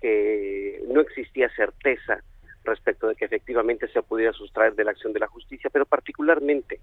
que 0.00 0.82
no 0.88 1.00
existía 1.00 1.48
certeza 1.56 2.22
respecto 2.62 3.08
de 3.08 3.16
que 3.16 3.24
efectivamente 3.24 3.88
se 3.88 4.02
pudiera 4.02 4.32
sustraer 4.32 4.74
de 4.74 4.84
la 4.84 4.92
acción 4.92 5.12
de 5.12 5.20
la 5.20 5.26
justicia, 5.26 5.70
pero 5.70 5.84
particularmente 5.84 6.80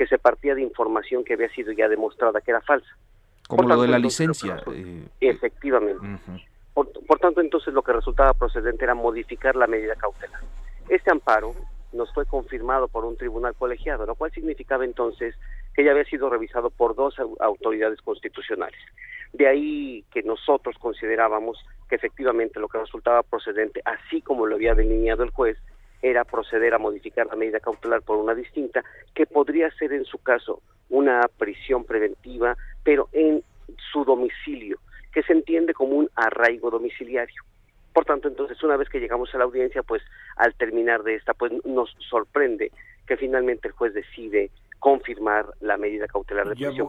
que 0.00 0.06
se 0.06 0.16
partía 0.16 0.54
de 0.54 0.62
información 0.62 1.22
que 1.24 1.34
había 1.34 1.50
sido 1.50 1.72
ya 1.72 1.86
demostrada 1.86 2.40
que 2.40 2.52
era 2.52 2.62
falsa. 2.62 2.88
Como 3.46 3.68
lo 3.68 3.82
de 3.82 3.88
la 3.88 3.98
licencia. 3.98 4.56
Eh, 4.72 5.04
efectivamente. 5.20 6.00
Por, 6.72 7.18
tanto, 7.20 7.42
entonces 7.42 7.74
lo 7.74 7.82
que 7.82 7.92
resultaba 7.92 8.32
procedente 8.32 8.82
era 8.82 8.94
modificar 8.94 9.56
la 9.56 9.66
medida 9.66 9.94
cautelar. 9.96 10.40
Este 10.88 11.10
amparo 11.10 11.54
nos 11.92 12.10
fue 12.14 12.24
confirmado 12.24 12.88
por 12.88 13.04
un 13.04 13.18
tribunal 13.18 13.54
colegiado, 13.56 14.06
lo 14.06 14.14
cual 14.14 14.32
significaba 14.32 14.86
entonces 14.86 15.34
que 15.74 15.84
ya 15.84 15.90
había 15.90 16.04
sido 16.04 16.30
revisado 16.30 16.70
por 16.70 16.94
dos 16.94 17.16
autoridades 17.38 18.00
constitucionales. 18.00 18.80
De 19.34 19.48
ahí 19.48 20.02
que 20.10 20.22
nosotros 20.22 20.76
considerábamos 20.78 21.58
que 21.90 21.96
efectivamente 21.96 22.58
lo 22.58 22.68
que 22.68 22.78
resultaba 22.78 23.22
procedente, 23.22 23.82
así 23.84 24.22
como 24.22 24.46
lo 24.46 24.54
había 24.54 24.74
delineado 24.74 25.24
el 25.24 25.30
juez, 25.30 25.58
era 26.02 26.24
proceder 26.24 26.74
a 26.74 26.78
modificar 26.78 27.26
la 27.26 27.36
medida 27.36 27.60
cautelar 27.60 28.02
por 28.02 28.16
una 28.16 28.34
distinta, 28.34 28.82
que 29.14 29.26
podría 29.26 29.70
ser 29.72 29.92
en 29.92 30.04
su 30.04 30.18
caso 30.18 30.62
una 30.88 31.22
prisión 31.38 31.84
preventiva, 31.84 32.56
pero 32.82 33.08
en 33.12 33.42
su 33.92 34.04
domicilio, 34.04 34.78
que 35.12 35.22
se 35.22 35.32
entiende 35.32 35.74
como 35.74 35.96
un 35.96 36.10
arraigo 36.14 36.70
domiciliario. 36.70 37.42
Por 37.92 38.04
tanto, 38.04 38.28
entonces, 38.28 38.62
una 38.62 38.76
vez 38.76 38.88
que 38.88 39.00
llegamos 39.00 39.34
a 39.34 39.38
la 39.38 39.44
audiencia, 39.44 39.82
pues 39.82 40.02
al 40.36 40.54
terminar 40.54 41.02
de 41.02 41.16
esta, 41.16 41.34
pues 41.34 41.52
nos 41.64 41.94
sorprende 42.08 42.70
que 43.06 43.16
finalmente 43.16 43.68
el 43.68 43.74
juez 43.74 43.92
decide 43.92 44.50
confirmar 44.78 45.46
la 45.60 45.76
medida 45.76 46.06
cautelar 46.06 46.48
de 46.48 46.54
prisión 46.54 46.88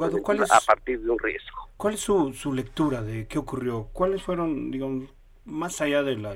a 0.49 0.59
partir 0.65 1.01
de 1.01 1.09
un 1.09 1.19
riesgo. 1.19 1.69
¿Cuál 1.75 1.95
es 1.95 1.99
su, 1.99 2.33
su 2.33 2.53
lectura 2.53 3.01
de 3.01 3.27
qué 3.27 3.37
ocurrió? 3.37 3.89
¿Cuáles 3.91 4.21
fueron, 4.21 4.71
digamos, 4.71 5.09
más 5.45 5.81
allá 5.81 6.03
de 6.03 6.15
la 6.15 6.35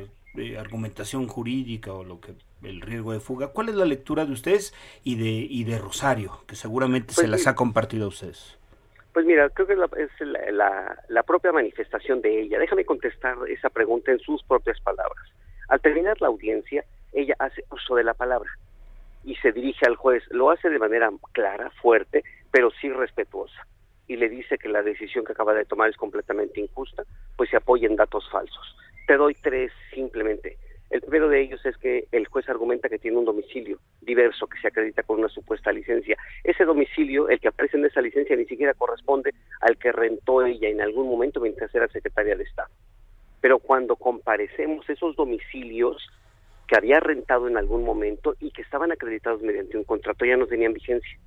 argumentación 0.58 1.28
jurídica 1.28 1.94
o 1.94 2.04
lo 2.04 2.20
que 2.20 2.34
el 2.64 2.82
riesgo 2.82 3.14
de 3.14 3.20
fuga, 3.20 3.50
cuál 3.50 3.70
es 3.70 3.76
la 3.76 3.86
lectura 3.86 4.26
de 4.26 4.34
ustedes 4.34 4.74
y 5.04 5.16
de 5.16 5.30
y 5.50 5.64
de 5.64 5.78
Rosario, 5.78 6.44
que 6.48 6.56
seguramente 6.56 7.14
se 7.14 7.22
pues 7.22 7.30
las 7.30 7.48
ha 7.48 7.56
compartido 7.56 8.06
a 8.06 8.10
ustedes? 8.10 8.58
Pues 9.14 9.26
mira, 9.26 9.50
creo 9.50 9.66
que 9.66 9.74
es 9.74 9.80
la, 10.20 10.98
la, 11.08 11.24
propia 11.24 11.54
manifestación 11.54 12.22
de 12.22 12.42
ella. 12.42 12.60
Déjame 12.60 12.84
contestar 12.84 13.38
esa 13.48 13.70
pregunta 13.70 14.12
en 14.12 14.20
sus 14.20 14.44
propias 14.44 14.78
palabras. 14.82 15.26
Al 15.70 15.80
terminar 15.80 16.20
la 16.20 16.28
audiencia, 16.28 16.84
ella 17.14 17.34
hace 17.40 17.64
uso 17.72 17.96
de 17.96 18.04
la 18.04 18.14
palabra 18.14 18.50
y 19.24 19.36
se 19.36 19.54
dirige 19.54 19.86
al 19.86 19.96
juez. 19.96 20.24
Lo 20.32 20.52
hace 20.52 20.70
de 20.70 20.80
manera 20.80 21.10
clara, 21.32 21.72
fuerte, 21.82 22.24
pero 22.52 22.72
sí 22.82 22.90
respetuosa. 22.90 23.66
Y 24.08 24.18
le 24.18 24.28
dice 24.28 24.58
que 24.58 24.68
la 24.68 24.84
decisión 24.84 25.24
que 25.24 25.32
acaba 25.32 25.54
de 25.54 25.66
tomar 25.66 25.90
es 25.90 25.96
completamente 25.96 26.60
injusta, 26.60 27.04
pues 27.38 27.50
se 27.50 27.58
apoya 27.58 27.88
en 27.88 27.96
datos 27.96 28.30
falsos. 28.30 28.78
Te 29.08 29.18
doy 29.18 29.36
tres 29.36 29.72
simplemente. 29.94 30.58
El 30.90 31.02
primero 31.02 31.30
de 31.30 31.42
ellos 31.42 31.66
es 31.66 31.78
que 31.78 32.08
el 32.12 32.28
juez 32.28 32.48
argumenta 32.48 32.90
que 32.90 33.00
tiene 33.00 33.18
un 33.18 33.26
domicilio 33.26 33.80
diverso 34.02 34.48
que 34.48 34.60
se 34.60 34.68
acredita 34.68 35.04
con 35.04 35.20
una 35.20 35.30
supuesta 35.30 35.72
licencia. 35.72 36.18
Ese 36.44 36.64
domicilio, 36.64 37.28
el 37.30 37.40
que 37.40 37.50
aparece 37.50 37.78
en 37.78 37.86
esa 37.86 38.02
licencia, 38.02 38.36
ni 38.36 38.46
siquiera 38.46 38.74
corresponde 38.74 39.34
al 39.62 39.78
que 39.78 39.92
rentó 39.92 40.44
ella 40.44 40.70
en 40.70 40.82
algún 40.82 41.08
momento 41.10 41.42
mientras 41.42 41.74
era 41.74 41.88
secretaria 41.88 42.36
de 42.36 42.44
Estado. 42.44 42.70
Pero 43.42 43.60
cuando 43.60 43.96
comparecemos 43.96 44.90
esos 44.90 45.16
domicilios 45.16 46.08
que 46.68 46.76
había 46.76 47.00
rentado 47.00 47.48
en 47.48 47.58
algún 47.58 47.84
momento 47.84 48.36
y 48.40 48.52
que 48.52 48.62
estaban 48.62 48.92
acreditados 48.92 49.42
mediante 49.42 49.78
un 49.78 49.84
contrato 49.84 50.26
ya 50.26 50.38
no 50.38 50.48
tenían 50.48 50.74
vigencia. 50.74 51.18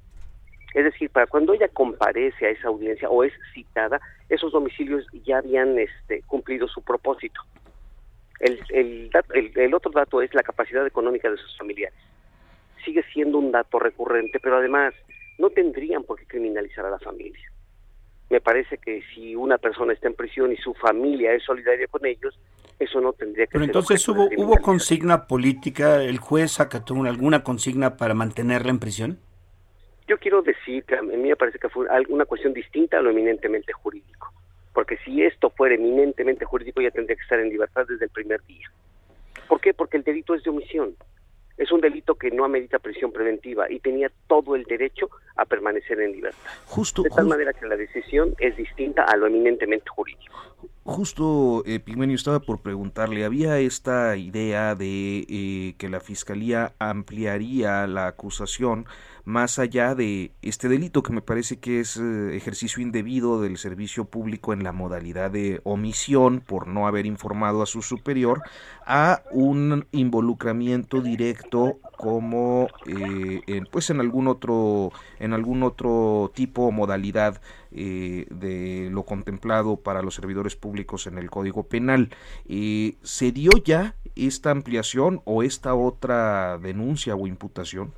Es 0.75 0.85
decir, 0.85 1.11
para 1.11 1.27
cuando 1.27 1.55
ella 1.55 1.69
comparece 1.69 2.47
a 2.47 2.51
esa 2.51 2.69
audiencia 2.69 3.09
o 3.09 3.25
es 3.25 3.33
citada, 3.55 4.01
esos 4.29 4.53
domicilios 4.53 5.07
ya 5.25 5.38
habían 5.38 5.79
este, 5.79 6.23
cumplido 6.23 6.69
su 6.69 6.83
propósito. 6.83 7.41
El, 8.40 8.61
el, 8.70 9.11
el, 9.57 9.74
otro 9.74 9.90
dato 9.90 10.22
es 10.22 10.33
la 10.35 10.42
capacidad 10.42 10.87
económica 10.87 11.31
de 11.31 11.37
sus 11.37 11.57
familiares. 11.57 11.98
Sigue 12.85 13.03
siendo 13.12 13.38
un 13.38 13.51
dato 13.51 13.79
recurrente, 13.79 14.38
pero 14.40 14.59
además 14.59 14.94
no 15.38 15.51
tendrían 15.51 16.05
por 16.05 16.18
qué 16.18 16.27
criminalizar 16.27 16.85
a 16.87 16.90
la 16.90 16.98
familia. 16.98 17.51
Me 18.31 18.40
parece 18.40 18.79
que 18.79 19.03
si 19.14 19.35
una 19.35 19.59
persona 19.59 19.92
está 19.92 20.07
en 20.09 20.14
prisión 20.14 20.53
y 20.53 20.57
su 20.57 20.74
familia 20.74 21.33
es 21.33 21.42
solidaria 21.44 21.87
con 21.88 22.05
ellos, 22.05 22.38
eso 22.79 23.01
no 23.01 23.12
tendría 23.12 23.46
que 23.46 23.53
Pero 23.53 23.64
ser 23.64 23.70
entonces 23.70 24.09
hubo, 24.09 24.29
hubo 24.37 24.57
consigna 24.59 25.27
política, 25.27 26.03
el 26.03 26.18
juez 26.18 26.61
acató 26.61 26.94
alguna 27.05 27.42
consigna 27.42 27.96
para 27.96 28.14
mantenerla 28.14 28.70
en 28.70 28.79
prisión. 28.79 29.18
Yo 30.07 30.18
quiero 30.18 30.42
decir 30.42 30.85
que 30.85 30.96
a 30.96 31.03
mí 31.03 31.16
me 31.16 31.37
parece 31.37 31.59
que 31.59 31.68
fue 31.68 31.87
una 32.09 32.24
cuestión 32.24 32.55
distinta 32.55 32.98
a 32.98 33.03
lo 33.03 33.11
eminentemente 33.11 33.72
jurídico, 33.72 34.33
porque 34.79 34.97
si 35.05 35.25
esto 35.25 35.51
fuera 35.51 35.75
eminentemente 35.75 36.45
jurídico 36.45 36.81
ya 36.81 36.93
tendría 36.93 37.17
que 37.17 37.23
estar 37.25 37.41
en 37.41 37.49
libertad 37.49 37.85
desde 37.88 38.05
el 38.05 38.12
primer 38.12 38.41
día. 38.47 38.71
¿Por 39.49 39.61
qué? 39.61 39.75
Porque 39.75 39.97
el 39.97 40.05
delito 40.05 40.37
es 40.37 40.45
de 40.45 40.51
omisión. 40.51 40.95
Es 41.57 41.73
un 41.73 41.81
delito 41.81 42.14
que 42.14 42.31
no 42.31 42.45
amerita 42.45 42.79
prisión 42.79 43.11
preventiva 43.11 43.69
y 43.69 43.81
tenía 43.81 44.09
todo 44.29 44.55
el 44.55 44.62
derecho 44.62 45.11
a 45.35 45.45
permanecer 45.47 45.99
en 45.99 46.12
libertad. 46.12 46.38
Justo, 46.67 47.03
de 47.03 47.09
tal 47.09 47.25
justo- 47.25 47.29
manera 47.29 47.53
que 47.55 47.67
la 47.67 47.75
decisión 47.77 48.37
es 48.38 48.57
distinta 48.57 49.03
a 49.03 49.17
lo 49.17 49.27
eminentemente 49.27 49.88
jurídico. 49.88 50.37
Justo, 50.85 51.64
eh, 51.67 51.81
Pigmenio, 51.81 52.14
estaba 52.14 52.38
por 52.38 52.62
preguntarle, 52.62 53.25
había 53.25 53.59
esta 53.59 54.17
idea 54.17 54.77
de 54.77 55.27
eh, 55.29 55.75
que 55.77 55.88
la 55.88 55.99
Fiscalía 55.99 56.73
ampliaría 56.79 57.88
la 57.88 58.07
acusación 58.07 58.87
más 59.29 59.59
allá 59.59 59.95
de 59.95 60.33
este 60.41 60.71
delito 60.71 61.03
que 61.03 61.12
me 61.12 61.21
parece 61.21 61.59
que 61.59 61.81
es 61.81 61.99
eh, 61.99 62.35
ejercicio 62.35 62.83
indebido 62.83 63.43
del 63.43 63.59
servicio 63.59 64.07
público 64.07 64.55
en 64.55 64.64
la 64.64 64.73
modalidad 64.73 65.31
de 65.31 65.61
omisión 65.64 66.41
por 66.41 66.67
no 66.67 66.87
haber 66.87 67.05
informado 67.05 67.61
a 67.61 67.67
su 67.67 67.83
superior 67.83 68.41
a 68.87 69.23
un 69.31 69.87
involucramiento 69.93 71.03
directo 71.03 71.79
como 71.99 72.69
eh, 72.87 73.43
en, 73.47 73.67
pues 73.67 73.91
en 73.91 74.01
algún 74.01 74.29
otro 74.29 74.93
en 75.19 75.35
algún 75.35 75.62
otro 75.62 76.33
tipo 76.35 76.62
o 76.62 76.73
modalidad 76.73 77.43
eh, 77.71 78.27
de 78.31 78.88
lo 78.91 79.03
contemplado 79.03 79.77
para 79.77 80.01
los 80.01 80.14
servidores 80.14 80.57
públicos 80.57 81.07
en 81.07 81.19
el 81.19 81.29
Código 81.29 81.64
Penal. 81.64 82.09
¿Se 83.03 83.33
dio 83.33 83.51
ya 83.62 83.95
esta 84.17 84.53
ampliación 84.53 85.21
o 85.27 85.43
esta 85.43 85.75
otra 85.75 86.57
denuncia 86.57 87.14
o 87.14 87.27
imputación? 87.27 87.93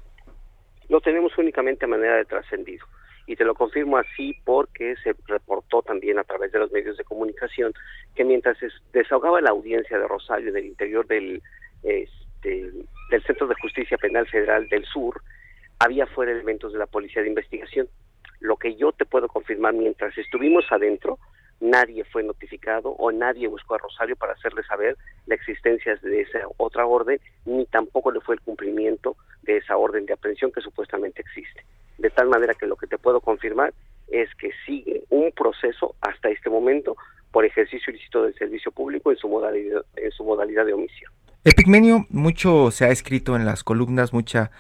Lo 0.91 1.01
tenemos 1.01 1.39
únicamente 1.39 1.85
a 1.85 1.89
manera 1.89 2.17
de 2.17 2.25
trascendido. 2.25 2.85
Y 3.27 3.37
te 3.37 3.45
lo 3.45 3.55
confirmo 3.55 3.97
así 3.97 4.35
porque 4.45 4.97
se 5.05 5.15
reportó 5.29 5.83
también 5.83 6.19
a 6.19 6.25
través 6.25 6.51
de 6.51 6.59
los 6.59 6.73
medios 6.73 6.97
de 6.97 7.05
comunicación 7.05 7.73
que 8.17 8.25
mientras 8.25 8.59
se 8.59 8.69
desahogaba 8.93 9.41
la 9.41 9.51
audiencia 9.51 9.97
de 9.97 10.09
Rosario 10.09 10.51
en 10.51 10.57
el 10.57 10.65
interior 10.67 11.07
del, 11.07 11.41
este, 11.85 12.73
del 13.09 13.23
Centro 13.23 13.47
de 13.47 13.55
Justicia 13.63 13.99
Penal 13.99 14.27
Federal 14.27 14.69
del 14.69 14.85
Sur, 14.85 15.23
había 15.79 16.07
fuera 16.07 16.33
elementos 16.33 16.73
de 16.73 16.81
la 16.81 16.87
Policía 16.87 17.23
de 17.23 17.29
Investigación. 17.29 17.89
Lo 18.41 18.57
que 18.57 18.75
yo 18.75 18.91
te 18.91 19.07
puedo 19.07 19.29
confirmar, 19.29 19.75
mientras 19.75 20.19
estuvimos 20.19 20.65
adentro, 20.73 21.21
nadie 21.61 22.05
fue 22.05 22.23
notificado 22.23 22.91
o 22.91 23.13
nadie 23.13 23.49
buscó 23.49 23.75
a 23.75 23.79
Rosario 23.79 24.17
para 24.17 24.33
hacerle 24.33 24.63
saber 24.65 24.97
la 25.27 25.35
existencia 25.35 25.95
de 25.97 26.23
esa 26.23 26.41
otra 26.57 26.87
orden, 26.87 27.21
ni 27.45 27.67
tampoco 27.67 28.11
le 28.11 28.21
fue 28.21 28.35
el 28.35 28.41
cumplimiento 28.41 29.17
de 29.43 29.59
esa 29.59 29.77
orden 29.77 30.07
de 30.07 30.15
aprehensión 30.15 30.53
que 30.53 30.61
supuestamente 30.61 31.21
existe. 31.23 31.65
De 31.99 32.11
tal 32.11 32.29
manera 32.29 32.55
que 32.55 32.67
lo 32.67 32.77
que 32.77 32.87
te 32.87 32.99
puedo 32.99 33.21
confirmar 33.21 33.75
es 34.09 34.35
que 34.37 34.51
sigue 34.67 35.05
un 35.11 35.31
proceso 35.33 35.95
hasta 36.01 36.31
este 36.31 36.51
momento 36.51 36.97
por 37.31 37.45
ejercicio 37.45 37.93
ilícito 37.93 38.23
del 38.25 38.35
servicio 38.35 38.73
público 38.73 39.11
en 39.11 39.17
su 39.17 39.29
modalidad, 39.29 39.85
en 39.97 40.11
su 40.11 40.25
modalidad 40.25 40.67
de 40.67 40.73
omisión. 40.73 41.13
Epigmenio, 41.45 42.07
mucho 42.11 42.71
se 42.71 42.85
ha 42.85 42.89
escrito 42.89 43.37
en 43.37 43.47
las 43.47 43.65
columnas, 43.65 44.13
mucha, 44.13 44.51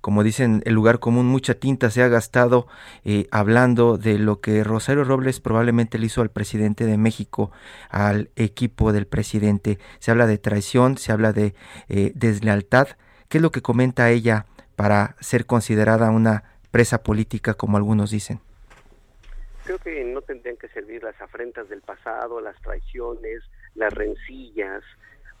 como 0.00 0.22
dicen 0.22 0.62
el 0.64 0.74
lugar 0.74 1.00
común, 1.00 1.26
mucha 1.26 1.54
tinta 1.54 1.90
se 1.90 2.02
ha 2.02 2.08
gastado 2.08 2.66
eh, 3.04 3.26
hablando 3.30 3.98
de 3.98 4.18
lo 4.18 4.40
que 4.40 4.62
Rosario 4.62 5.04
Robles 5.04 5.40
probablemente 5.40 5.98
le 5.98 6.06
hizo 6.06 6.22
al 6.22 6.30
presidente 6.30 6.86
de 6.86 6.96
México, 6.96 7.50
al 7.90 8.30
equipo 8.36 8.92
del 8.92 9.06
presidente. 9.06 9.78
Se 9.98 10.10
habla 10.10 10.26
de 10.26 10.38
traición, 10.38 10.98
se 10.98 11.12
habla 11.12 11.32
de 11.32 11.54
eh, 11.88 12.12
deslealtad. 12.14 12.88
¿Qué 13.28 13.38
es 13.38 13.42
lo 13.42 13.50
que 13.50 13.62
comenta 13.62 14.10
ella 14.10 14.46
para 14.76 15.16
ser 15.20 15.46
considerada 15.46 16.10
una 16.10 16.44
presa 16.70 17.02
política, 17.02 17.54
como 17.54 17.76
algunos 17.76 18.10
dicen? 18.10 18.40
Creo 19.64 19.78
que 19.78 20.04
no 20.04 20.22
tendrían 20.22 20.56
que 20.56 20.68
servir 20.68 21.02
las 21.02 21.20
afrentas 21.20 21.68
del 21.68 21.82
pasado, 21.82 22.40
las 22.40 22.56
traiciones, 22.62 23.42
las 23.74 23.92
rencillas, 23.92 24.82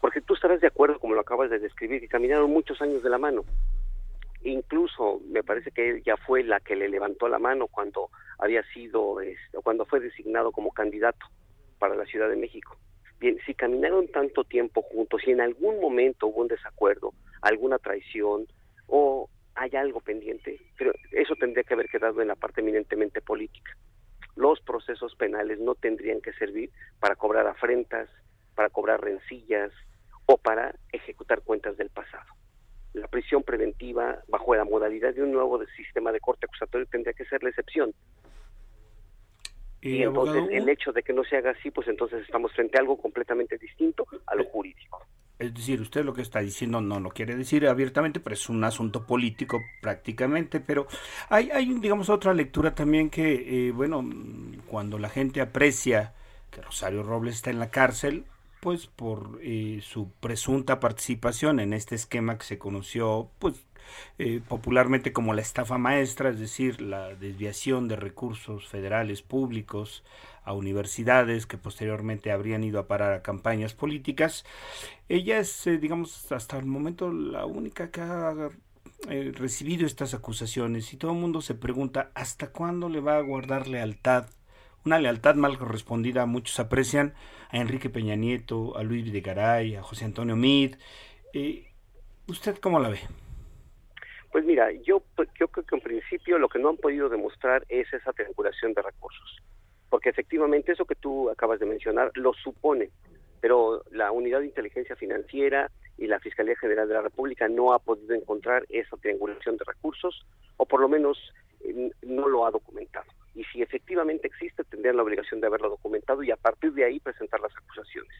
porque 0.00 0.20
tú 0.20 0.34
estarás 0.34 0.60
de 0.60 0.66
acuerdo, 0.66 0.98
como 0.98 1.14
lo 1.14 1.20
acabas 1.20 1.50
de 1.50 1.58
describir, 1.58 2.00
que 2.00 2.08
caminaron 2.08 2.50
muchos 2.50 2.80
años 2.82 3.02
de 3.02 3.10
la 3.10 3.18
mano. 3.18 3.44
Incluso 4.48 5.20
me 5.28 5.42
parece 5.42 5.70
que 5.70 5.98
ella 5.98 6.16
fue 6.16 6.42
la 6.42 6.58
que 6.60 6.74
le 6.74 6.88
levantó 6.88 7.28
la 7.28 7.38
mano 7.38 7.66
cuando 7.66 8.08
había 8.38 8.62
sido, 8.72 9.20
este, 9.20 9.58
cuando 9.62 9.84
fue 9.84 10.00
designado 10.00 10.52
como 10.52 10.72
candidato 10.72 11.26
para 11.78 11.94
la 11.94 12.06
Ciudad 12.06 12.30
de 12.30 12.36
México. 12.36 12.78
Bien, 13.20 13.38
si 13.44 13.52
caminaron 13.52 14.08
tanto 14.08 14.44
tiempo 14.44 14.80
juntos, 14.80 15.20
si 15.22 15.32
en 15.32 15.42
algún 15.42 15.80
momento 15.80 16.28
hubo 16.28 16.40
un 16.40 16.48
desacuerdo, 16.48 17.12
alguna 17.42 17.78
traición 17.78 18.46
o 18.86 19.28
hay 19.54 19.76
algo 19.76 20.00
pendiente, 20.00 20.58
pero 20.78 20.92
eso 21.12 21.34
tendría 21.34 21.64
que 21.64 21.74
haber 21.74 21.90
quedado 21.90 22.22
en 22.22 22.28
la 22.28 22.36
parte 22.36 22.62
eminentemente 22.62 23.20
política. 23.20 23.76
Los 24.34 24.60
procesos 24.60 25.14
penales 25.16 25.58
no 25.58 25.74
tendrían 25.74 26.22
que 26.22 26.32
servir 26.32 26.70
para 27.00 27.16
cobrar 27.16 27.46
afrentas, 27.46 28.08
para 28.54 28.70
cobrar 28.70 29.02
rencillas 29.02 29.72
o 30.24 30.38
para 30.38 30.74
ejecutar 30.92 31.42
cuentas 31.42 31.76
del 31.76 31.90
pasado. 31.90 32.37
La 32.94 33.08
prisión 33.08 33.42
preventiva 33.42 34.22
bajo 34.28 34.54
la 34.54 34.64
modalidad 34.64 35.14
de 35.14 35.22
un 35.22 35.32
nuevo 35.32 35.60
sistema 35.76 36.12
de 36.12 36.20
corte 36.20 36.46
acusatorio 36.46 36.86
tendría 36.86 37.12
que 37.12 37.24
ser 37.26 37.42
la 37.42 37.50
excepción. 37.50 37.92
Y, 39.80 40.02
entonces 40.02 40.36
abogado, 40.36 40.50
el 40.50 40.68
hecho 40.68 40.92
de 40.92 41.02
que 41.02 41.12
no 41.12 41.22
se 41.24 41.36
haga 41.36 41.50
así, 41.50 41.70
pues 41.70 41.86
entonces 41.88 42.22
estamos 42.22 42.52
frente 42.52 42.78
a 42.78 42.80
algo 42.80 42.96
completamente 42.96 43.58
distinto 43.58 44.06
a 44.26 44.34
lo 44.34 44.44
jurídico. 44.44 45.06
Es 45.38 45.54
decir, 45.54 45.80
usted 45.80 46.04
lo 46.04 46.12
que 46.12 46.22
está 46.22 46.40
diciendo 46.40 46.80
no 46.80 46.98
lo 46.98 47.10
quiere 47.10 47.36
decir 47.36 47.68
abiertamente, 47.68 48.18
pero 48.18 48.34
es 48.34 48.48
un 48.48 48.64
asunto 48.64 49.06
político 49.06 49.60
prácticamente. 49.80 50.58
Pero 50.58 50.88
hay, 51.28 51.50
hay 51.52 51.72
digamos, 51.74 52.10
otra 52.10 52.34
lectura 52.34 52.74
también 52.74 53.08
que, 53.08 53.68
eh, 53.68 53.70
bueno, 53.70 54.04
cuando 54.66 54.98
la 54.98 55.08
gente 55.08 55.40
aprecia 55.40 56.12
que 56.50 56.60
Rosario 56.60 57.04
Robles 57.04 57.36
está 57.36 57.50
en 57.50 57.60
la 57.60 57.70
cárcel, 57.70 58.24
pues 58.60 58.86
por 58.86 59.40
eh, 59.42 59.80
su 59.82 60.10
presunta 60.20 60.80
participación 60.80 61.60
en 61.60 61.72
este 61.72 61.94
esquema 61.94 62.38
que 62.38 62.44
se 62.44 62.58
conoció, 62.58 63.30
pues 63.38 63.66
eh, 64.18 64.40
popularmente 64.46 65.12
como 65.12 65.34
la 65.34 65.42
estafa 65.42 65.78
maestra, 65.78 66.30
es 66.30 66.38
decir, 66.38 66.80
la 66.80 67.14
desviación 67.14 67.88
de 67.88 67.96
recursos 67.96 68.66
federales 68.66 69.22
públicos 69.22 70.04
a 70.44 70.52
universidades 70.52 71.46
que 71.46 71.58
posteriormente 71.58 72.32
habrían 72.32 72.64
ido 72.64 72.80
a 72.80 72.86
parar 72.86 73.12
a 73.12 73.22
campañas 73.22 73.74
políticas. 73.74 74.44
Ella 75.08 75.38
es, 75.38 75.66
eh, 75.66 75.78
digamos, 75.78 76.30
hasta 76.32 76.58
el 76.58 76.66
momento 76.66 77.12
la 77.12 77.46
única 77.46 77.90
que 77.90 78.00
ha 78.00 78.50
eh, 79.08 79.32
recibido 79.34 79.86
estas 79.86 80.14
acusaciones 80.14 80.92
y 80.92 80.96
todo 80.96 81.12
el 81.12 81.18
mundo 81.18 81.40
se 81.40 81.54
pregunta 81.54 82.10
hasta 82.14 82.50
cuándo 82.50 82.88
le 82.88 83.00
va 83.00 83.16
a 83.16 83.22
guardar 83.22 83.68
lealtad 83.68 84.26
una 84.84 84.98
lealtad 84.98 85.34
mal 85.34 85.58
correspondida, 85.58 86.26
muchos 86.26 86.58
aprecian 86.60 87.14
a 87.50 87.58
Enrique 87.58 87.90
Peña 87.90 88.16
Nieto, 88.16 88.76
a 88.76 88.82
Luis 88.82 89.04
Videgaray, 89.04 89.76
a 89.76 89.82
José 89.82 90.04
Antonio 90.04 90.36
Mid. 90.36 90.76
Eh, 91.32 91.66
¿Usted 92.26 92.58
cómo 92.58 92.78
la 92.80 92.88
ve? 92.88 93.00
Pues 94.30 94.44
mira, 94.44 94.70
yo, 94.84 95.02
creo 95.14 95.48
que 95.48 95.62
en 95.72 95.80
principio 95.80 96.38
lo 96.38 96.48
que 96.48 96.58
no 96.58 96.68
han 96.68 96.76
podido 96.76 97.08
demostrar 97.08 97.64
es 97.68 97.92
esa 97.92 98.12
triangulación 98.12 98.74
de 98.74 98.82
recursos, 98.82 99.42
porque 99.88 100.10
efectivamente 100.10 100.72
eso 100.72 100.84
que 100.84 100.94
tú 100.94 101.30
acabas 101.30 101.60
de 101.60 101.66
mencionar 101.66 102.10
lo 102.14 102.34
supone, 102.34 102.90
pero 103.40 103.82
la 103.90 104.12
Unidad 104.12 104.40
de 104.40 104.46
Inteligencia 104.46 104.96
Financiera 104.96 105.70
y 105.96 106.06
la 106.06 106.20
Fiscalía 106.20 106.56
General 106.56 106.86
de 106.86 106.94
la 106.94 107.02
República 107.02 107.48
no 107.48 107.72
ha 107.72 107.78
podido 107.78 108.14
encontrar 108.14 108.66
esa 108.68 108.96
triangulación 108.98 109.56
de 109.56 109.64
recursos, 109.66 110.26
o 110.58 110.66
por 110.66 110.80
lo 110.80 110.88
menos 110.88 111.18
eh, 111.60 111.90
no 112.02 112.28
lo 112.28 112.46
ha 112.46 112.50
documentado. 112.50 113.10
Y 113.38 113.44
si 113.44 113.62
efectivamente 113.62 114.26
existe, 114.26 114.64
tendrían 114.64 114.96
la 114.96 115.04
obligación 115.04 115.40
de 115.40 115.46
haberlo 115.46 115.70
documentado 115.70 116.24
y 116.24 116.32
a 116.32 116.36
partir 116.36 116.72
de 116.72 116.84
ahí 116.84 116.98
presentar 116.98 117.38
las 117.38 117.56
acusaciones. 117.56 118.12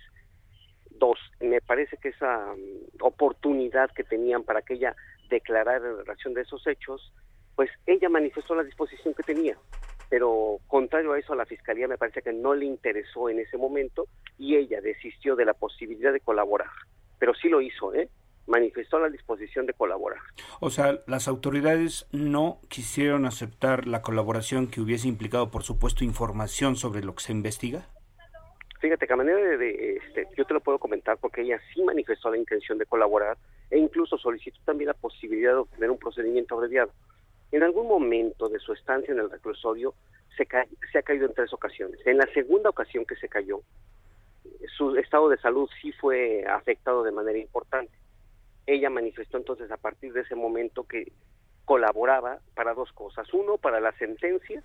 Dos, 0.90 1.18
me 1.40 1.60
parece 1.60 1.96
que 1.96 2.10
esa 2.10 2.52
um, 2.52 2.86
oportunidad 3.00 3.90
que 3.90 4.04
tenían 4.04 4.44
para 4.44 4.62
que 4.62 4.74
ella 4.74 4.94
declarara 5.28 5.88
en 5.88 5.98
relación 5.98 6.34
de 6.34 6.42
esos 6.42 6.64
hechos, 6.68 7.12
pues 7.56 7.68
ella 7.86 8.08
manifestó 8.08 8.54
la 8.54 8.62
disposición 8.62 9.12
que 9.12 9.24
tenía. 9.24 9.58
Pero 10.08 10.60
contrario 10.68 11.12
a 11.12 11.18
eso, 11.18 11.32
a 11.32 11.36
la 11.36 11.46
Fiscalía 11.46 11.88
me 11.88 11.98
parece 11.98 12.22
que 12.22 12.32
no 12.32 12.54
le 12.54 12.66
interesó 12.66 13.28
en 13.28 13.40
ese 13.40 13.56
momento 13.56 14.06
y 14.38 14.54
ella 14.54 14.80
desistió 14.80 15.34
de 15.34 15.46
la 15.46 15.54
posibilidad 15.54 16.12
de 16.12 16.20
colaborar. 16.20 16.70
Pero 17.18 17.34
sí 17.34 17.48
lo 17.48 17.60
hizo, 17.60 17.92
¿eh? 17.92 18.08
Manifestó 18.48 18.98
la 18.98 19.08
disposición 19.08 19.66
de 19.66 19.74
colaborar. 19.74 20.20
O 20.60 20.70
sea, 20.70 21.00
las 21.06 21.28
autoridades 21.28 22.06
no 22.12 22.60
quisieron 22.68 23.26
aceptar 23.26 23.86
la 23.86 24.02
colaboración 24.02 24.68
que 24.68 24.80
hubiese 24.80 25.06
implicado, 25.06 25.50
por 25.50 25.62
supuesto, 25.62 26.04
información 26.04 26.76
sobre 26.76 27.02
lo 27.02 27.14
que 27.14 27.22
se 27.22 27.32
investiga. 27.32 27.86
Fíjate 28.80 29.06
que 29.06 29.12
a 29.12 29.16
manera 29.16 29.38
de, 29.38 29.56
de 29.56 29.96
este, 29.96 30.28
yo 30.36 30.44
te 30.44 30.54
lo 30.54 30.60
puedo 30.60 30.78
comentar 30.78 31.18
porque 31.18 31.42
ella 31.42 31.60
sí 31.74 31.82
manifestó 31.82 32.30
la 32.30 32.36
intención 32.36 32.78
de 32.78 32.86
colaborar 32.86 33.36
e 33.70 33.78
incluso 33.78 34.16
solicitó 34.16 34.58
también 34.64 34.88
la 34.88 34.94
posibilidad 34.94 35.52
de 35.52 35.58
obtener 35.58 35.90
un 35.90 35.98
procedimiento 35.98 36.54
abreviado. 36.54 36.92
En 37.50 37.62
algún 37.62 37.88
momento 37.88 38.48
de 38.48 38.58
su 38.58 38.72
estancia 38.72 39.12
en 39.12 39.18
el 39.18 39.30
reclusorio 39.30 39.94
se, 40.36 40.46
se 40.92 40.98
ha 40.98 41.02
caído 41.02 41.26
en 41.26 41.34
tres 41.34 41.52
ocasiones. 41.52 41.98
En 42.06 42.18
la 42.18 42.26
segunda 42.32 42.70
ocasión 42.70 43.04
que 43.04 43.16
se 43.16 43.28
cayó, 43.28 43.62
su 44.76 44.96
estado 44.96 45.28
de 45.28 45.38
salud 45.38 45.68
sí 45.82 45.92
fue 45.92 46.44
afectado 46.46 47.02
de 47.02 47.12
manera 47.12 47.38
importante. 47.38 47.92
Ella 48.68 48.90
manifestó 48.90 49.38
entonces 49.38 49.70
a 49.70 49.78
partir 49.78 50.12
de 50.12 50.20
ese 50.20 50.34
momento 50.34 50.84
que 50.84 51.10
colaboraba 51.64 52.38
para 52.54 52.74
dos 52.74 52.92
cosas. 52.92 53.26
Uno, 53.32 53.56
para 53.56 53.80
la 53.80 53.92
sentencia 53.92 54.62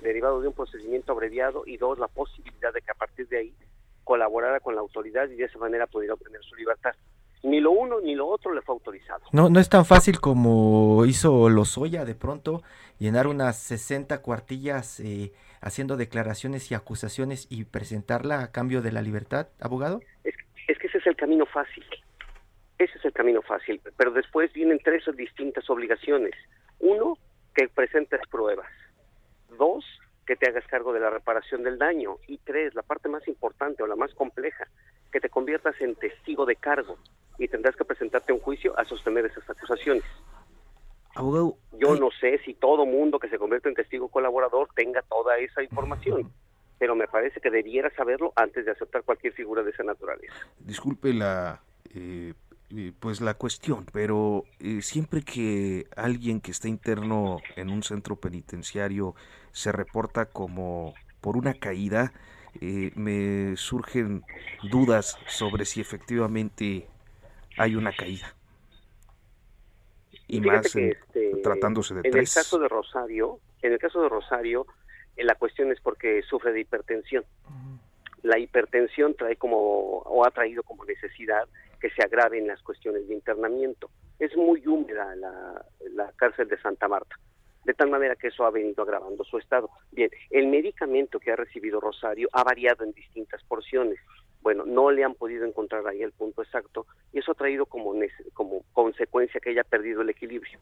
derivado 0.00 0.40
de 0.40 0.48
un 0.48 0.54
procedimiento 0.54 1.12
abreviado 1.12 1.64
y 1.66 1.76
dos, 1.76 1.98
la 1.98 2.08
posibilidad 2.08 2.72
de 2.72 2.80
que 2.80 2.90
a 2.90 2.94
partir 2.94 3.28
de 3.28 3.38
ahí 3.38 3.54
colaborara 4.02 4.60
con 4.60 4.74
la 4.74 4.80
autoridad 4.80 5.28
y 5.28 5.34
de 5.36 5.44
esa 5.44 5.58
manera 5.58 5.86
pudiera 5.86 6.14
obtener 6.14 6.42
su 6.42 6.54
libertad. 6.56 6.92
Ni 7.42 7.60
lo 7.60 7.72
uno 7.72 8.00
ni 8.00 8.14
lo 8.14 8.28
otro 8.28 8.54
le 8.54 8.62
fue 8.62 8.76
autorizado. 8.76 9.20
No, 9.32 9.50
no 9.50 9.60
es 9.60 9.68
tan 9.68 9.84
fácil 9.84 10.20
como 10.20 11.04
hizo 11.04 11.50
Lozoya 11.50 12.06
de 12.06 12.14
pronto 12.14 12.62
llenar 12.98 13.26
unas 13.26 13.58
60 13.58 14.22
cuartillas 14.22 15.00
eh, 15.00 15.34
haciendo 15.60 15.98
declaraciones 15.98 16.70
y 16.70 16.74
acusaciones 16.74 17.46
y 17.50 17.64
presentarla 17.64 18.40
a 18.40 18.52
cambio 18.52 18.80
de 18.80 18.92
la 18.92 19.02
libertad, 19.02 19.48
abogado. 19.60 20.00
Es, 20.24 20.34
es 20.66 20.78
que 20.78 20.86
ese 20.86 20.96
es 20.96 21.06
el 21.06 21.16
camino 21.16 21.44
fácil. 21.44 21.84
Ese 22.84 22.98
es 22.98 23.04
el 23.06 23.12
camino 23.12 23.40
fácil. 23.40 23.80
Pero 23.96 24.10
después 24.10 24.52
vienen 24.52 24.78
tres 24.84 25.04
distintas 25.16 25.68
obligaciones. 25.70 26.34
Uno, 26.80 27.16
que 27.54 27.66
presentes 27.68 28.20
pruebas. 28.30 28.68
Dos, 29.56 29.86
que 30.26 30.36
te 30.36 30.48
hagas 30.48 30.66
cargo 30.66 30.92
de 30.92 31.00
la 31.00 31.08
reparación 31.08 31.62
del 31.62 31.78
daño. 31.78 32.18
Y 32.28 32.36
tres, 32.38 32.74
la 32.74 32.82
parte 32.82 33.08
más 33.08 33.26
importante 33.26 33.82
o 33.82 33.86
la 33.86 33.96
más 33.96 34.12
compleja, 34.12 34.66
que 35.10 35.18
te 35.18 35.30
conviertas 35.30 35.80
en 35.80 35.94
testigo 35.94 36.44
de 36.44 36.56
cargo 36.56 36.98
y 37.38 37.48
tendrás 37.48 37.74
que 37.74 37.86
presentarte 37.86 38.32
a 38.32 38.34
un 38.34 38.42
juicio 38.42 38.78
a 38.78 38.84
sostener 38.84 39.24
esas 39.24 39.48
acusaciones. 39.48 40.04
Abogado. 41.14 41.56
Yo 41.72 41.94
no 41.96 42.10
sé 42.20 42.38
si 42.44 42.52
todo 42.52 42.84
mundo 42.84 43.18
que 43.18 43.30
se 43.30 43.38
convierte 43.38 43.70
en 43.70 43.76
testigo 43.76 44.08
colaborador 44.08 44.68
tenga 44.74 45.00
toda 45.02 45.38
esa 45.38 45.62
información, 45.62 46.30
pero 46.78 46.94
me 46.94 47.08
parece 47.08 47.40
que 47.40 47.50
debiera 47.50 47.88
saberlo 47.94 48.32
antes 48.36 48.66
de 48.66 48.72
aceptar 48.72 49.04
cualquier 49.04 49.32
figura 49.32 49.62
de 49.62 49.70
esa 49.70 49.84
naturaleza. 49.84 50.34
Disculpe 50.58 51.14
la 51.14 51.62
eh, 51.94 51.94
eh, 51.94 52.34
pues 52.98 53.20
la 53.20 53.34
cuestión, 53.34 53.86
pero 53.92 54.44
eh, 54.58 54.82
siempre 54.82 55.22
que 55.22 55.86
alguien 55.96 56.40
que 56.40 56.50
está 56.50 56.68
interno 56.68 57.38
en 57.56 57.70
un 57.70 57.82
centro 57.82 58.16
penitenciario 58.16 59.14
se 59.52 59.70
reporta 59.70 60.26
como 60.26 60.94
por 61.20 61.36
una 61.36 61.54
caída, 61.54 62.12
eh, 62.60 62.90
me 62.94 63.56
surgen 63.56 64.24
dudas 64.70 65.18
sobre 65.26 65.64
si 65.64 65.80
efectivamente 65.80 66.88
hay 67.56 67.76
una 67.76 67.94
caída. 67.94 68.34
Y, 70.26 70.40
más 70.40 70.74
este, 70.74 71.00
tratándose 71.42 71.94
de 71.94 72.00
en 72.00 72.16
el 72.16 72.28
caso 72.28 72.58
de 72.58 72.68
Rosario, 72.68 73.38
en 73.62 73.72
el 73.72 73.78
caso 73.78 74.02
de 74.02 74.08
Rosario, 74.08 74.66
la 75.16 75.34
cuestión 75.34 75.70
es 75.70 75.80
porque 75.80 76.22
sufre 76.22 76.52
de 76.52 76.60
hipertensión. 76.60 77.24
La 78.22 78.38
hipertensión 78.38 79.14
trae 79.14 79.36
como 79.36 79.98
o 79.98 80.24
ha 80.24 80.30
traído 80.30 80.62
como 80.62 80.84
necesidad 80.84 81.46
que 81.84 81.90
se 81.90 82.02
agraven 82.02 82.46
las 82.46 82.62
cuestiones 82.62 83.06
de 83.06 83.12
internamiento. 83.12 83.90
Es 84.18 84.34
muy 84.38 84.66
húmeda 84.66 85.14
la, 85.16 86.10
cárcel 86.16 86.48
de 86.48 86.58
Santa 86.58 86.88
Marta, 86.88 87.14
de 87.66 87.74
tal 87.74 87.90
manera 87.90 88.16
que 88.16 88.28
eso 88.28 88.46
ha 88.46 88.50
venido 88.50 88.82
agravando 88.82 89.22
su 89.22 89.36
estado. 89.36 89.68
Bien, 89.92 90.08
el 90.30 90.46
medicamento 90.46 91.20
que 91.20 91.30
ha 91.30 91.36
recibido 91.36 91.80
Rosario 91.80 92.30
ha 92.32 92.42
variado 92.42 92.84
en 92.84 92.92
distintas 92.92 93.44
porciones. 93.44 93.98
Bueno, 94.40 94.64
no 94.64 94.90
le 94.90 95.04
han 95.04 95.12
podido 95.12 95.44
encontrar 95.44 95.86
ahí 95.86 96.02
el 96.02 96.12
punto 96.12 96.42
exacto 96.42 96.86
y 97.12 97.18
eso 97.18 97.32
ha 97.32 97.34
traído 97.34 97.66
como, 97.66 97.92
como 98.32 98.62
consecuencia 98.72 99.38
que 99.38 99.50
haya 99.50 99.62
perdido 99.62 100.00
el 100.00 100.08
equilibrio. 100.08 100.58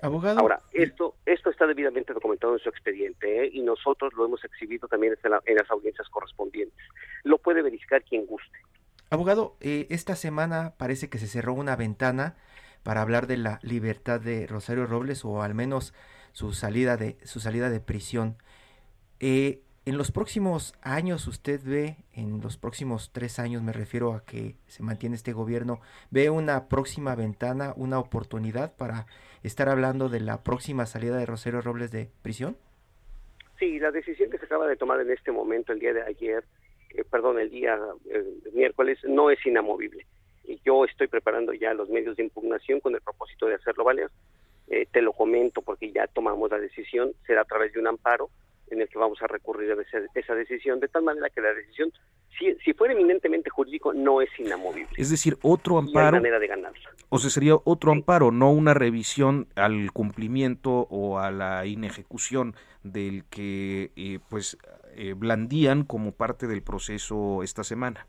Abogado. 0.00 0.40
Ahora, 0.40 0.58
esto, 0.72 1.14
esto 1.26 1.50
está 1.50 1.64
debidamente 1.68 2.12
documentado 2.12 2.54
en 2.54 2.58
su 2.58 2.70
expediente 2.70 3.44
¿eh? 3.44 3.50
y 3.52 3.62
nosotros 3.62 4.12
lo 4.14 4.24
hemos 4.24 4.44
exhibido 4.44 4.88
también 4.88 5.16
en 5.22 5.54
las 5.54 5.70
audiencias 5.70 6.08
correspondientes. 6.08 6.84
Lo 7.22 7.38
puede 7.38 7.62
verificar 7.62 8.02
quien 8.02 8.26
guste. 8.26 8.58
Abogado, 9.10 9.56
eh, 9.60 9.86
esta 9.88 10.16
semana 10.16 10.74
parece 10.76 11.08
que 11.08 11.18
se 11.18 11.26
cerró 11.26 11.54
una 11.54 11.76
ventana 11.76 12.36
para 12.82 13.00
hablar 13.00 13.26
de 13.26 13.38
la 13.38 13.58
libertad 13.62 14.20
de 14.20 14.46
Rosario 14.46 14.86
Robles 14.86 15.24
o 15.24 15.42
al 15.42 15.54
menos 15.54 15.94
su 16.32 16.52
salida 16.52 16.98
de 16.98 17.16
su 17.24 17.40
salida 17.40 17.70
de 17.70 17.80
prisión. 17.80 18.36
Eh, 19.18 19.62
en 19.86 19.96
los 19.96 20.12
próximos 20.12 20.74
años, 20.82 21.26
usted 21.26 21.60
ve, 21.64 21.96
en 22.12 22.42
los 22.42 22.58
próximos 22.58 23.10
tres 23.10 23.38
años, 23.38 23.62
me 23.62 23.72
refiero 23.72 24.12
a 24.12 24.22
que 24.22 24.56
se 24.66 24.82
mantiene 24.82 25.16
este 25.16 25.32
gobierno, 25.32 25.80
ve 26.10 26.28
una 26.28 26.68
próxima 26.68 27.14
ventana, 27.14 27.72
una 27.76 27.98
oportunidad 27.98 28.76
para 28.76 29.06
estar 29.42 29.70
hablando 29.70 30.10
de 30.10 30.20
la 30.20 30.44
próxima 30.44 30.84
salida 30.84 31.16
de 31.16 31.24
Rosario 31.24 31.62
Robles 31.62 31.90
de 31.90 32.10
prisión. 32.20 32.58
Sí, 33.58 33.78
la 33.78 33.90
decisión 33.90 34.30
que 34.30 34.36
se 34.36 34.44
acaba 34.44 34.66
de 34.66 34.76
tomar 34.76 35.00
en 35.00 35.10
este 35.10 35.32
momento, 35.32 35.72
el 35.72 35.80
día 35.80 35.94
de 35.94 36.02
ayer, 36.02 36.44
eh, 36.94 37.04
perdón, 37.04 37.38
el 37.38 37.50
día 37.50 37.78
miércoles 38.52 38.98
no 39.04 39.30
es 39.30 39.44
inamovible. 39.44 40.06
Y 40.44 40.60
yo 40.64 40.84
estoy 40.84 41.08
preparando 41.08 41.52
ya 41.52 41.74
los 41.74 41.90
medios 41.90 42.16
de 42.16 42.24
impugnación 42.24 42.80
con 42.80 42.94
el 42.94 43.02
propósito 43.02 43.46
de 43.46 43.54
hacerlo 43.54 43.84
valer. 43.84 44.10
Eh, 44.68 44.86
te 44.90 45.02
lo 45.02 45.12
comento 45.12 45.62
porque 45.62 45.92
ya 45.92 46.06
tomamos 46.06 46.50
la 46.50 46.58
decisión, 46.58 47.12
será 47.26 47.42
a 47.42 47.44
través 47.44 47.72
de 47.72 47.80
un 47.80 47.86
amparo 47.86 48.30
en 48.70 48.82
el 48.82 48.88
que 48.88 48.98
vamos 48.98 49.20
a 49.22 49.26
recurrir 49.26 49.72
a 49.72 49.80
esa, 49.80 49.98
esa 50.14 50.34
decisión, 50.34 50.78
de 50.80 50.88
tal 50.88 51.02
manera 51.02 51.30
que 51.30 51.40
la 51.40 51.54
decisión, 51.54 51.90
si, 52.38 52.54
si 52.56 52.74
fuera 52.74 52.92
eminentemente 52.92 53.48
jurídico, 53.48 53.94
no 53.94 54.20
es 54.20 54.28
inamovible. 54.38 54.90
Es 54.96 55.10
decir, 55.10 55.38
otro 55.42 55.78
amparo. 55.78 56.18
manera 56.18 56.38
de 56.38 56.46
ganarla. 56.46 56.90
O 57.08 57.18
sea, 57.18 57.30
sería 57.30 57.54
otro 57.64 57.92
amparo, 57.92 58.30
no 58.30 58.50
una 58.50 58.74
revisión 58.74 59.48
al 59.54 59.90
cumplimiento 59.92 60.86
o 60.90 61.18
a 61.18 61.30
la 61.30 61.64
inejecución 61.64 62.54
del 62.82 63.24
que 63.30 63.90
eh, 63.96 64.18
pues 64.28 64.58
eh, 65.00 65.14
blandían 65.14 65.84
como 65.84 66.10
parte 66.10 66.48
del 66.48 66.60
proceso 66.60 67.44
esta 67.44 67.62
semana? 67.62 68.08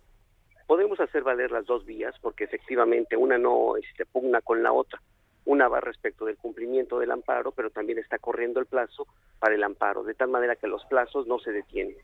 Podemos 0.65 0.99
hacer 0.99 1.21
valer 1.21 1.51
las 1.51 1.67
dos 1.67 1.85
vías 1.85 2.15
porque 2.19 2.45
efectivamente 2.45 3.15
una 3.15 3.37
no 3.37 3.77
este, 3.77 4.07
pugna 4.07 4.41
con 4.41 4.63
la 4.63 4.73
otra. 4.73 4.99
Una 5.45 5.67
va 5.67 5.81
respecto 5.81 6.25
del 6.25 6.37
cumplimiento 6.37 6.97
del 6.97 7.11
amparo, 7.11 7.51
pero 7.51 7.69
también 7.69 7.99
está 7.99 8.17
corriendo 8.17 8.59
el 8.59 8.65
plazo 8.65 9.05
para 9.37 9.53
el 9.53 9.63
amparo, 9.63 10.03
de 10.03 10.15
tal 10.15 10.29
manera 10.29 10.55
que 10.55 10.65
los 10.65 10.83
plazos 10.85 11.27
no 11.27 11.37
se 11.37 11.51
detienen. 11.51 11.95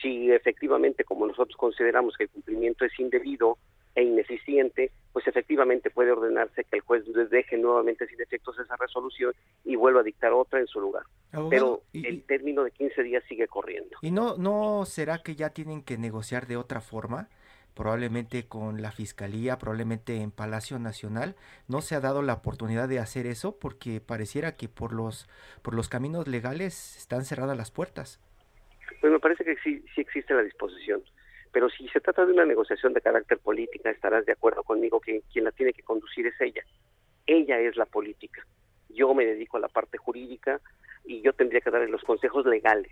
Si 0.00 0.30
efectivamente, 0.30 1.02
como 1.02 1.26
nosotros 1.26 1.56
consideramos 1.56 2.16
que 2.16 2.24
el 2.24 2.30
cumplimiento 2.30 2.84
es 2.84 2.92
indebido 3.00 3.58
e 3.94 4.02
ineficiente, 4.02 4.90
pues 5.12 5.26
efectivamente 5.26 5.90
puede 5.90 6.10
ordenarse 6.10 6.64
que 6.64 6.76
el 6.76 6.82
juez 6.82 7.04
deje 7.30 7.56
nuevamente 7.56 8.06
sin 8.08 8.20
efectos 8.20 8.58
esa 8.58 8.76
resolución 8.76 9.32
y 9.64 9.76
vuelva 9.76 10.00
a 10.00 10.02
dictar 10.02 10.32
otra 10.32 10.58
en 10.58 10.66
su 10.66 10.80
lugar. 10.80 11.04
Pero 11.50 11.82
el 11.92 12.22
término 12.22 12.64
de 12.64 12.72
15 12.72 13.02
días 13.02 13.22
sigue 13.28 13.46
corriendo. 13.46 13.96
¿Y 14.02 14.10
no, 14.10 14.36
no 14.36 14.84
será 14.84 15.18
que 15.18 15.36
ya 15.36 15.50
tienen 15.50 15.82
que 15.82 15.98
negociar 15.98 16.46
de 16.46 16.56
otra 16.56 16.80
forma? 16.80 17.28
Probablemente 17.74 18.46
con 18.46 18.82
la 18.82 18.92
Fiscalía, 18.92 19.58
probablemente 19.58 20.16
en 20.16 20.30
Palacio 20.30 20.78
Nacional. 20.78 21.34
No 21.68 21.80
se 21.80 21.96
ha 21.96 22.00
dado 22.00 22.22
la 22.22 22.34
oportunidad 22.34 22.88
de 22.88 23.00
hacer 23.00 23.26
eso 23.26 23.58
porque 23.58 24.00
pareciera 24.00 24.56
que 24.56 24.68
por 24.68 24.92
los, 24.92 25.28
por 25.62 25.74
los 25.74 25.88
caminos 25.88 26.28
legales 26.28 26.96
están 26.96 27.24
cerradas 27.24 27.56
las 27.56 27.70
puertas. 27.72 28.20
Pues 29.00 29.12
me 29.12 29.18
parece 29.18 29.44
que 29.44 29.56
sí, 29.56 29.84
sí 29.94 30.00
existe 30.00 30.34
la 30.34 30.42
disposición 30.42 31.02
pero 31.54 31.70
si 31.70 31.86
se 31.88 32.00
trata 32.00 32.26
de 32.26 32.32
una 32.32 32.44
negociación 32.44 32.92
de 32.94 33.00
carácter 33.00 33.38
política, 33.38 33.88
estarás 33.88 34.26
de 34.26 34.32
acuerdo 34.32 34.64
conmigo 34.64 35.00
que 35.00 35.22
quien 35.32 35.44
la 35.44 35.52
tiene 35.52 35.72
que 35.72 35.84
conducir 35.84 36.26
es 36.26 36.34
ella. 36.40 36.64
Ella 37.26 37.60
es 37.60 37.76
la 37.76 37.86
política. 37.86 38.44
Yo 38.88 39.14
me 39.14 39.24
dedico 39.24 39.56
a 39.56 39.60
la 39.60 39.68
parte 39.68 39.96
jurídica 39.96 40.60
y 41.04 41.22
yo 41.22 41.32
tendría 41.32 41.60
que 41.60 41.70
darle 41.70 41.88
los 41.88 42.02
consejos 42.02 42.44
legales, 42.44 42.90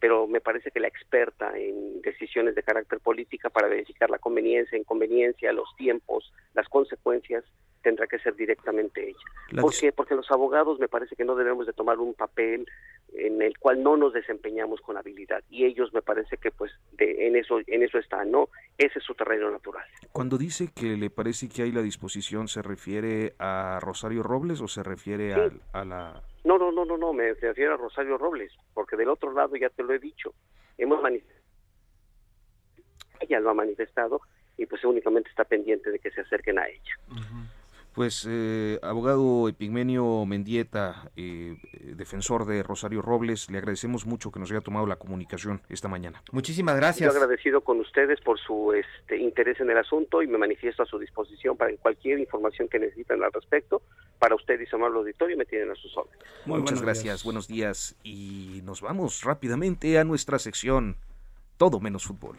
pero 0.00 0.26
me 0.26 0.40
parece 0.40 0.70
que 0.70 0.80
la 0.80 0.88
experta 0.88 1.52
en 1.58 2.00
decisiones 2.00 2.54
de 2.54 2.62
carácter 2.62 3.00
política 3.00 3.50
para 3.50 3.68
verificar 3.68 4.08
la 4.08 4.18
conveniencia, 4.18 4.78
inconveniencia, 4.78 5.52
los 5.52 5.68
tiempos, 5.76 6.32
las 6.54 6.70
consecuencias, 6.70 7.44
tendrá 7.82 8.06
que 8.06 8.18
ser 8.18 8.34
directamente 8.34 9.10
ella. 9.10 9.60
¿Por 9.60 9.74
qué? 9.78 9.92
Porque 9.92 10.14
los 10.14 10.30
abogados 10.30 10.78
me 10.78 10.88
parece 10.88 11.16
que 11.16 11.26
no 11.26 11.36
debemos 11.36 11.66
de 11.66 11.74
tomar 11.74 11.98
un 11.98 12.14
papel 12.14 12.66
en 13.14 13.42
el 13.42 13.58
cual 13.58 13.82
no 13.82 13.96
nos 13.96 14.12
desempeñamos 14.12 14.80
con 14.80 14.96
habilidad 14.96 15.42
y 15.48 15.64
ellos 15.64 15.92
me 15.92 16.02
parece 16.02 16.36
que 16.36 16.50
pues 16.50 16.72
de, 16.92 17.26
en 17.26 17.36
eso 17.36 17.58
en 17.66 17.82
eso 17.82 17.98
están, 17.98 18.30
¿no? 18.30 18.48
Ese 18.78 18.98
es 18.98 19.04
su 19.04 19.14
terreno 19.14 19.50
natural. 19.50 19.84
Cuando 20.12 20.38
dice 20.38 20.70
que 20.74 20.96
le 20.96 21.10
parece 21.10 21.48
que 21.48 21.62
hay 21.62 21.72
la 21.72 21.82
disposición, 21.82 22.48
¿se 22.48 22.62
refiere 22.62 23.34
a 23.38 23.78
Rosario 23.80 24.22
Robles 24.22 24.60
o 24.60 24.68
se 24.68 24.82
refiere 24.82 25.34
a, 25.34 25.84
la 25.84 26.22
No, 26.44 26.58
no, 26.58 26.72
no, 26.72 26.84
no, 26.84 26.96
no, 26.96 27.12
me 27.12 27.34
refiero 27.34 27.74
a 27.74 27.76
Rosario 27.76 28.18
Robles, 28.18 28.52
porque 28.74 28.96
del 28.96 29.08
otro 29.08 29.32
lado 29.32 29.56
ya 29.56 29.68
te 29.70 29.82
lo 29.82 29.92
he 29.94 29.98
dicho, 29.98 30.34
hemos 30.78 31.02
manifestado 31.02 31.40
ella 33.20 33.40
lo 33.40 33.50
ha 33.50 33.54
manifestado 33.54 34.20
y 34.56 34.66
pues 34.66 34.84
únicamente 34.84 35.30
está 35.30 35.44
pendiente 35.44 35.90
de 35.90 35.98
que 35.98 36.10
se 36.10 36.22
acerquen 36.22 36.58
a 36.58 36.66
ella. 36.66 36.96
Pues, 37.94 38.26
eh, 38.28 38.78
abogado 38.82 39.48
Epigmenio 39.48 40.24
Mendieta, 40.24 41.10
eh, 41.16 41.56
defensor 41.96 42.46
de 42.46 42.62
Rosario 42.62 43.02
Robles, 43.02 43.50
le 43.50 43.58
agradecemos 43.58 44.06
mucho 44.06 44.30
que 44.30 44.38
nos 44.38 44.50
haya 44.50 44.60
tomado 44.60 44.86
la 44.86 44.96
comunicación 44.96 45.60
esta 45.68 45.88
mañana. 45.88 46.22
Muchísimas 46.30 46.76
gracias. 46.76 47.12
Yo 47.12 47.20
agradecido 47.20 47.62
con 47.62 47.80
ustedes 47.80 48.20
por 48.20 48.38
su 48.38 48.72
este, 48.72 49.16
interés 49.16 49.60
en 49.60 49.70
el 49.70 49.78
asunto 49.78 50.22
y 50.22 50.28
me 50.28 50.38
manifiesto 50.38 50.84
a 50.84 50.86
su 50.86 50.98
disposición 50.98 51.56
para 51.56 51.76
cualquier 51.78 52.20
información 52.20 52.68
que 52.68 52.78
necesiten 52.78 53.22
al 53.22 53.32
respecto. 53.32 53.82
Para 54.18 54.36
usted 54.36 54.60
y 54.60 54.66
su 54.66 54.76
amable 54.76 54.98
auditorio 54.98 55.36
me 55.36 55.44
tienen 55.44 55.70
a 55.70 55.74
sus 55.74 55.96
órdenes. 55.96 56.24
Muchas 56.46 56.82
gracias, 56.82 57.24
buenos 57.24 57.48
días 57.48 57.96
y 58.04 58.60
nos 58.64 58.82
vamos 58.82 59.24
rápidamente 59.24 59.98
a 59.98 60.04
nuestra 60.04 60.38
sección 60.38 60.96
Todo 61.56 61.80
menos 61.80 62.04
fútbol. 62.04 62.36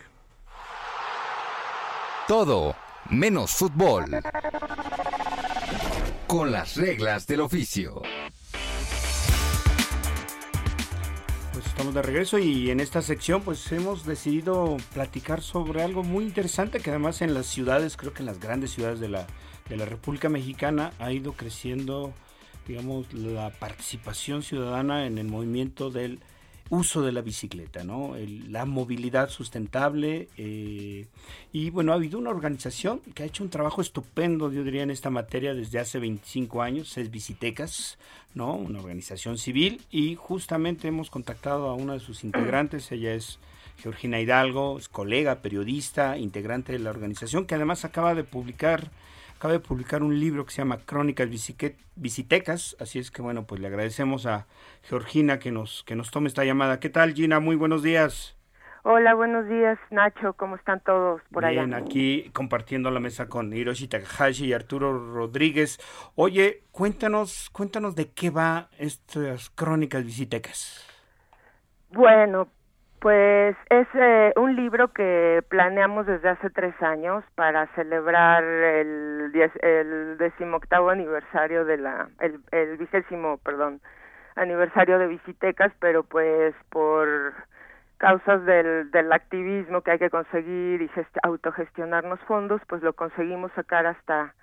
Todo 2.28 2.76
menos 3.10 3.52
fútbol. 3.52 4.06
Con 6.32 6.50
las 6.50 6.78
reglas 6.78 7.28
del 7.28 7.42
oficio. 7.42 8.04
Pues 11.52 11.66
estamos 11.66 11.94
de 11.94 12.02
regreso 12.02 12.40
y 12.40 12.70
en 12.70 12.80
esta 12.80 13.02
sección 13.02 13.42
pues 13.42 13.70
hemos 13.74 14.06
decidido 14.06 14.78
platicar 14.94 15.42
sobre 15.42 15.84
algo 15.84 16.04
muy 16.04 16.24
interesante 16.24 16.80
que 16.80 16.90
además 16.90 17.22
en 17.22 17.34
las 17.34 17.48
ciudades, 17.48 17.98
creo 17.98 18.14
que 18.14 18.22
en 18.22 18.28
las 18.28 18.40
grandes 18.40 18.72
ciudades 18.72 19.02
de 19.02 19.10
la, 19.10 19.28
de 19.68 19.76
la 19.76 19.84
República 19.84 20.30
Mexicana 20.30 20.94
ha 21.00 21.12
ido 21.12 21.34
creciendo, 21.34 22.14
digamos, 22.66 23.12
la 23.12 23.50
participación 23.50 24.42
ciudadana 24.42 25.08
en 25.08 25.18
el 25.18 25.28
movimiento 25.28 25.90
del 25.90 26.22
uso 26.72 27.02
de 27.02 27.12
la 27.12 27.22
bicicleta, 27.22 27.84
¿no? 27.84 28.16
la 28.48 28.66
movilidad 28.66 29.30
sustentable. 29.30 30.30
Eh, 30.38 31.06
y 31.52 31.70
bueno, 31.70 31.92
ha 31.92 31.96
habido 31.96 32.18
una 32.18 32.30
organización 32.30 33.02
que 33.14 33.24
ha 33.24 33.26
hecho 33.26 33.44
un 33.44 33.50
trabajo 33.50 33.82
estupendo, 33.82 34.50
yo 34.52 34.64
diría, 34.64 34.84
en 34.84 34.90
esta 34.90 35.10
materia 35.10 35.54
desde 35.54 35.80
hace 35.80 36.00
25 36.00 36.62
años, 36.62 36.98
es 36.98 37.12
Bicitecas, 37.12 37.98
¿no? 38.34 38.54
Una 38.54 38.80
organización 38.80 39.38
civil. 39.38 39.82
Y 39.92 40.16
justamente 40.16 40.88
hemos 40.88 41.10
contactado 41.10 41.68
a 41.68 41.76
una 41.76 41.94
de 41.94 42.00
sus 42.00 42.24
integrantes, 42.24 42.90
ella 42.94 43.14
es 43.14 43.38
Georgina 43.78 44.22
Hidalgo, 44.22 44.78
es 44.78 44.88
colega, 44.88 45.42
periodista, 45.42 46.18
integrante 46.18 46.72
de 46.72 46.80
la 46.80 46.90
organización, 46.90 47.46
que 47.46 47.56
además 47.56 47.84
acaba 47.84 48.16
de 48.16 48.24
publicar 48.24 48.92
acaba 49.42 49.54
de 49.54 49.60
publicar 49.60 50.04
un 50.04 50.20
libro 50.20 50.46
que 50.46 50.52
se 50.52 50.60
llama 50.60 50.78
Crónicas 50.86 51.28
Visitecas, 51.96 52.78
así 52.80 53.00
es 53.00 53.10
que 53.10 53.24
bueno, 53.24 53.48
pues 53.48 53.60
le 53.60 53.66
agradecemos 53.66 54.28
a 54.28 54.46
Georgina 54.84 55.40
que 55.40 55.50
nos, 55.50 55.84
que 55.84 55.96
nos 55.96 56.12
tome 56.12 56.28
esta 56.28 56.46
llamada. 56.46 56.80
¿Qué 56.80 56.90
tal 56.90 57.16
Gina? 57.16 57.40
Muy 57.40 57.56
buenos 57.56 57.82
días. 57.82 58.38
Hola, 58.84 59.16
buenos 59.16 59.50
días 59.50 59.80
Nacho, 59.90 60.34
¿cómo 60.34 60.58
están 60.58 60.80
todos 60.82 61.24
por 61.32 61.44
allá? 61.44 61.66
Bien, 61.66 61.74
aquí 61.74 62.30
compartiendo 62.36 62.92
la 62.92 63.00
mesa 63.00 63.30
con 63.30 63.52
Hiroshi 63.52 63.88
Takahashi 63.88 64.46
y 64.46 64.54
Arturo 64.54 65.12
Rodríguez. 65.12 65.80
Oye, 66.14 66.62
cuéntanos, 66.72 67.50
cuéntanos 67.50 67.96
de 67.96 68.12
qué 68.12 68.30
va 68.30 68.70
estas 68.78 69.50
Crónicas 69.50 70.06
Visitecas. 70.06 70.88
Bueno, 71.90 72.48
pues 73.02 73.58
es 73.72 73.88
eh, 73.96 74.32
un 74.36 74.56
libro 74.56 74.90
que 74.90 75.44
planeamos 75.50 76.06
desde 76.06 76.30
hace 76.30 76.52
tres 76.52 76.80
años 76.84 77.24
para 77.34 77.66
celebrar 77.74 78.44
el, 78.44 79.32
diez, 79.34 79.52
el 79.64 80.20
decimoctavo 80.20 80.92
aniversario 80.92 81.66
de 81.66 81.78
la, 81.78 82.10
el, 82.20 82.40
el 82.52 82.78
vigésimo, 82.78 83.40
perdón, 83.40 83.82
aniversario 84.36 85.00
de 85.00 85.08
Visitecas, 85.08 85.74
pero 85.80 86.04
pues 86.04 86.54
por 86.70 87.34
causas 87.98 88.46
del, 88.46 88.92
del 88.92 89.12
activismo 89.12 89.82
que 89.82 89.92
hay 89.92 90.00
que 90.00 90.12
conseguir 90.12 90.84
y 90.84 90.92
autogestionarnos 91.24 92.20
fondos, 92.22 92.62
pues 92.68 92.84
lo 92.84 92.94
conseguimos 92.94 93.52
sacar 93.54 93.88
hasta 93.88 94.36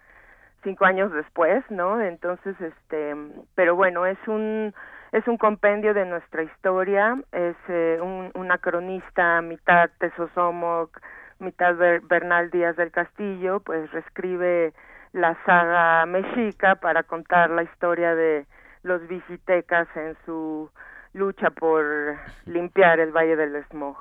cinco 0.65 0.85
años 0.85 1.13
después, 1.13 1.63
¿no? 1.71 2.01
Entonces, 2.01 2.61
este, 2.61 3.15
pero 3.55 3.77
bueno, 3.77 4.05
es 4.05 4.19
un 4.27 4.75
es 5.13 5.27
un 5.27 5.37
compendio 5.37 5.95
de 5.95 6.05
nuestra 6.05 6.43
historia, 6.43 7.21
es 7.33 7.57
eh, 7.69 7.99
un, 8.01 8.31
una 8.35 8.59
cronista 8.59 9.41
mitad 9.43 9.91
Tesosomoc, 9.99 11.01
mitad 11.39 11.77
Bernal 11.77 12.51
Díaz 12.51 12.77
del 12.77 12.91
Castillo, 12.91 13.61
pues 13.61 13.91
reescribe 13.93 14.73
la 15.13 15.37
saga 15.45 16.05
mexica 16.07 16.77
para 16.77 17.03
contar 17.03 17.51
la 17.51 17.63
historia 17.63 18.15
de 18.15 18.47
los 18.83 19.07
visitecas 19.09 19.89
en 19.97 20.17
su 20.25 20.71
lucha 21.15 21.51
por 21.51 22.17
limpiar 22.47 23.01
el 23.01 23.13
Valle 23.13 23.37
del 23.37 23.65
Smog. 23.67 23.97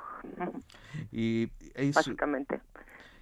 Y 1.11 1.49
básicamente. 1.93 2.59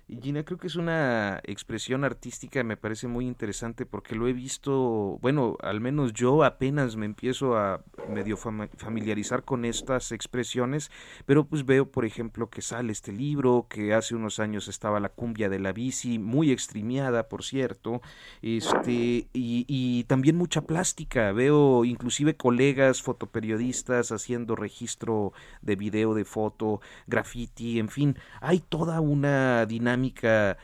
Gina, 0.07 0.43
creo 0.43 0.59
que 0.59 0.67
es 0.67 0.75
una 0.75 1.41
expresión 1.45 2.03
artística, 2.03 2.63
me 2.63 2.77
parece 2.77 3.07
muy 3.07 3.25
interesante 3.25 3.87
porque 3.87 4.13
lo 4.13 4.27
he 4.27 4.33
visto, 4.33 5.17
bueno, 5.19 5.57
al 5.61 5.81
menos 5.81 6.13
yo 6.13 6.43
apenas 6.43 6.95
me 6.95 7.07
empiezo 7.07 7.57
a 7.57 7.81
medio 8.07 8.37
familiarizar 8.37 9.43
con 9.43 9.65
estas 9.65 10.11
expresiones, 10.11 10.91
pero 11.25 11.47
pues 11.47 11.65
veo, 11.65 11.89
por 11.89 12.05
ejemplo, 12.05 12.51
que 12.51 12.61
sale 12.61 12.91
este 12.91 13.11
libro, 13.11 13.65
que 13.67 13.95
hace 13.95 14.13
unos 14.13 14.39
años 14.39 14.67
estaba 14.67 14.99
la 14.99 15.09
cumbia 15.09 15.49
de 15.49 15.57
la 15.57 15.73
bici, 15.73 16.19
muy 16.19 16.51
extremiada, 16.51 17.27
por 17.27 17.43
cierto, 17.43 18.03
este, 18.43 18.91
y, 18.93 19.27
y 19.33 20.03
también 20.03 20.35
mucha 20.35 20.61
plástica, 20.61 21.31
veo 21.31 21.83
inclusive 21.83 22.37
colegas 22.37 23.01
fotoperiodistas 23.01 24.11
haciendo 24.11 24.55
registro 24.55 25.33
de 25.63 25.75
video, 25.75 26.13
de 26.13 26.25
foto, 26.25 26.79
graffiti, 27.07 27.79
en 27.79 27.89
fin, 27.89 28.19
hay 28.39 28.59
toda 28.59 29.01
una 29.01 29.65
dinámica 29.65 29.94
eh, 30.03 30.55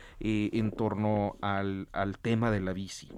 en 0.52 0.72
torno 0.72 1.36
al, 1.40 1.88
al 1.92 2.18
tema 2.18 2.50
de 2.50 2.60
la 2.60 2.72
bici. 2.72 3.08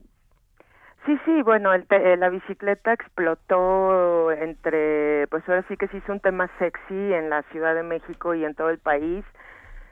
Sí, 1.06 1.18
sí, 1.26 1.42
bueno, 1.42 1.74
el 1.74 1.84
eh, 1.90 2.16
la 2.16 2.30
bicicleta 2.30 2.94
explotó 2.94 4.32
entre, 4.32 5.26
pues 5.28 5.46
ahora 5.46 5.62
sí 5.68 5.76
que 5.76 5.86
se 5.88 5.98
hizo 5.98 6.12
un 6.12 6.20
tema 6.20 6.48
sexy 6.58 7.12
en 7.12 7.28
la 7.28 7.42
Ciudad 7.52 7.74
de 7.74 7.82
México 7.82 8.34
y 8.34 8.42
en 8.42 8.54
todo 8.54 8.70
el 8.70 8.78
país, 8.78 9.22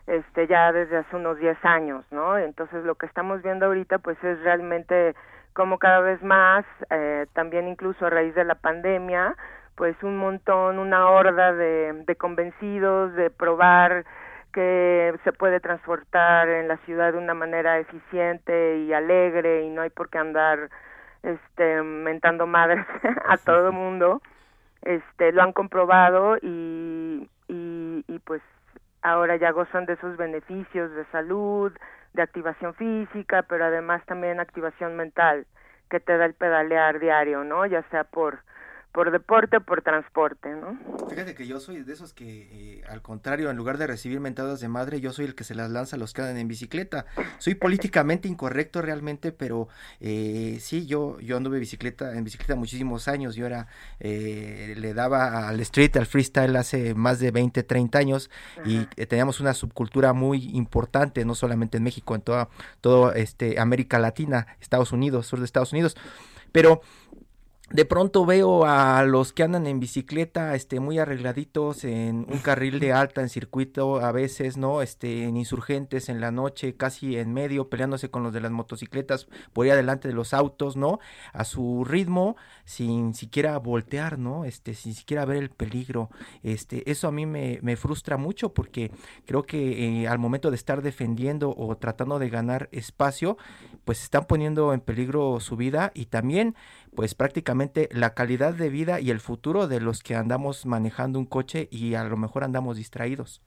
este, 0.06 0.46
ya 0.46 0.72
desde 0.72 0.96
hace 0.96 1.16
unos 1.16 1.38
10 1.38 1.58
años, 1.64 2.06
¿no? 2.10 2.38
Entonces 2.38 2.84
lo 2.84 2.94
que 2.94 3.04
estamos 3.04 3.42
viendo 3.42 3.66
ahorita, 3.66 3.98
pues 3.98 4.16
es 4.24 4.40
realmente 4.42 5.14
como 5.52 5.78
cada 5.78 6.00
vez 6.00 6.22
más, 6.22 6.64
eh, 6.88 7.26
también 7.34 7.68
incluso 7.68 8.06
a 8.06 8.10
raíz 8.10 8.34
de 8.34 8.44
la 8.44 8.54
pandemia, 8.54 9.36
pues 9.76 9.94
un 10.02 10.16
montón, 10.16 10.78
una 10.78 11.10
horda 11.10 11.52
de, 11.52 12.04
de 12.06 12.16
convencidos 12.16 13.12
de 13.14 13.28
probar 13.28 14.06
que 14.52 15.14
se 15.24 15.32
puede 15.32 15.60
transportar 15.60 16.48
en 16.48 16.68
la 16.68 16.76
ciudad 16.78 17.12
de 17.12 17.18
una 17.18 17.34
manera 17.34 17.78
eficiente 17.78 18.78
y 18.78 18.92
alegre 18.92 19.62
y 19.62 19.70
no 19.70 19.82
hay 19.82 19.90
por 19.90 20.10
qué 20.10 20.18
andar 20.18 20.70
este 21.22 21.82
mentando 21.82 22.46
madres 22.46 22.86
a 23.28 23.36
todo 23.38 23.68
el 23.68 23.72
mundo. 23.74 24.22
Este 24.82 25.32
lo 25.32 25.42
han 25.42 25.52
comprobado 25.52 26.36
y, 26.42 27.28
y 27.48 27.82
y 28.08 28.18
pues 28.20 28.42
ahora 29.02 29.36
ya 29.36 29.50
gozan 29.52 29.86
de 29.86 29.94
esos 29.94 30.16
beneficios 30.16 30.92
de 30.92 31.04
salud 31.06 31.72
de 32.12 32.22
activación 32.22 32.74
física 32.74 33.42
pero 33.42 33.64
además 33.64 34.04
también 34.06 34.40
activación 34.40 34.96
mental 34.96 35.46
que 35.90 36.00
te 36.00 36.16
da 36.16 36.26
el 36.26 36.34
pedalear 36.34 36.98
diario 37.00 37.44
no 37.44 37.66
ya 37.66 37.82
sea 37.90 38.04
por 38.04 38.40
por 38.92 39.10
deporte 39.10 39.56
o 39.56 39.60
por 39.62 39.80
transporte, 39.80 40.50
¿no? 40.50 40.78
Fíjate 41.08 41.34
que 41.34 41.46
yo 41.46 41.60
soy 41.60 41.82
de 41.82 41.92
esos 41.94 42.12
que, 42.12 42.48
eh, 42.52 42.84
al 42.88 43.00
contrario, 43.00 43.50
en 43.50 43.56
lugar 43.56 43.78
de 43.78 43.86
recibir 43.86 44.20
mentadas 44.20 44.60
de 44.60 44.68
madre, 44.68 45.00
yo 45.00 45.12
soy 45.12 45.24
el 45.24 45.34
que 45.34 45.44
se 45.44 45.54
las 45.54 45.70
lanza 45.70 45.96
a 45.96 45.98
los 45.98 46.12
que 46.12 46.20
andan 46.20 46.36
en 46.36 46.46
bicicleta. 46.46 47.06
Soy 47.38 47.54
políticamente 47.54 48.28
incorrecto 48.28 48.82
realmente, 48.82 49.32
pero 49.32 49.68
eh, 50.00 50.58
sí, 50.60 50.86
yo, 50.86 51.18
yo 51.20 51.38
anduve 51.38 51.58
bicicleta, 51.58 52.14
en 52.14 52.24
bicicleta 52.24 52.54
muchísimos 52.54 53.08
años. 53.08 53.34
Yo 53.34 53.46
era, 53.46 53.66
eh, 53.98 54.74
le 54.76 54.92
daba 54.92 55.48
al 55.48 55.58
street, 55.60 55.96
al 55.96 56.06
freestyle 56.06 56.54
hace 56.56 56.94
más 56.94 57.18
de 57.18 57.30
20, 57.30 57.62
30 57.62 57.98
años 57.98 58.30
y 58.66 58.84
teníamos 59.06 59.40
una 59.40 59.54
subcultura 59.54 60.12
muy 60.12 60.50
importante, 60.54 61.24
no 61.24 61.34
solamente 61.34 61.78
en 61.78 61.84
México, 61.84 62.14
en 62.14 62.20
toda, 62.20 62.50
toda 62.82 63.14
este, 63.14 63.58
América 63.58 63.98
Latina, 63.98 64.46
Estados 64.60 64.92
Unidos, 64.92 65.26
sur 65.26 65.38
de 65.38 65.46
Estados 65.46 65.72
Unidos. 65.72 65.96
Pero 66.52 66.82
de 67.72 67.84
pronto 67.84 68.26
veo 68.26 68.64
a 68.66 69.02
los 69.04 69.32
que 69.32 69.42
andan 69.42 69.66
en 69.66 69.80
bicicleta 69.80 70.54
este 70.54 70.78
muy 70.78 70.98
arregladitos 70.98 71.84
en 71.84 72.26
un 72.30 72.38
carril 72.38 72.80
de 72.80 72.92
alta 72.92 73.22
en 73.22 73.28
circuito 73.28 74.00
a 74.00 74.12
veces 74.12 74.56
no 74.56 74.82
este 74.82 75.24
en 75.24 75.36
insurgentes 75.36 76.08
en 76.08 76.20
la 76.20 76.30
noche 76.30 76.74
casi 76.74 77.16
en 77.16 77.32
medio 77.32 77.68
peleándose 77.70 78.10
con 78.10 78.22
los 78.22 78.32
de 78.32 78.40
las 78.40 78.50
motocicletas 78.50 79.26
por 79.52 79.64
ahí 79.64 79.70
adelante 79.70 80.08
de 80.08 80.14
los 80.14 80.34
autos 80.34 80.76
no 80.76 80.98
a 81.32 81.44
su 81.44 81.84
ritmo 81.84 82.36
sin 82.64 83.14
siquiera 83.14 83.58
voltear 83.58 84.18
no 84.18 84.44
este 84.44 84.74
sin 84.74 84.94
siquiera 84.94 85.24
ver 85.24 85.38
el 85.38 85.50
peligro. 85.50 86.10
Este 86.42 86.90
eso 86.90 87.08
a 87.08 87.12
mí 87.12 87.26
me, 87.26 87.58
me 87.62 87.76
frustra 87.76 88.16
mucho 88.16 88.52
porque 88.52 88.90
creo 89.26 89.44
que 89.44 90.02
eh, 90.02 90.08
al 90.08 90.18
momento 90.18 90.50
de 90.50 90.56
estar 90.56 90.82
defendiendo 90.82 91.54
o 91.56 91.76
tratando 91.76 92.18
de 92.18 92.28
ganar 92.28 92.68
espacio 92.72 93.36
pues 93.84 94.02
están 94.02 94.24
poniendo 94.26 94.72
en 94.72 94.80
peligro 94.80 95.40
su 95.40 95.56
vida 95.56 95.92
y 95.94 96.06
también 96.06 96.54
pues 96.94 97.14
prácticamente 97.14 97.88
la 97.92 98.14
calidad 98.14 98.54
de 98.54 98.68
vida 98.68 99.00
y 99.00 99.10
el 99.10 99.20
futuro 99.20 99.66
de 99.66 99.80
los 99.80 100.02
que 100.02 100.14
andamos 100.14 100.66
manejando 100.66 101.18
un 101.18 101.26
coche 101.26 101.68
y 101.70 101.94
a 101.94 102.04
lo 102.04 102.16
mejor 102.16 102.44
andamos 102.44 102.76
distraídos. 102.76 103.42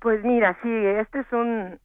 Pues 0.00 0.24
mira, 0.24 0.58
sí, 0.62 0.70
este 0.70 1.20
es 1.20 1.32
un 1.32 1.78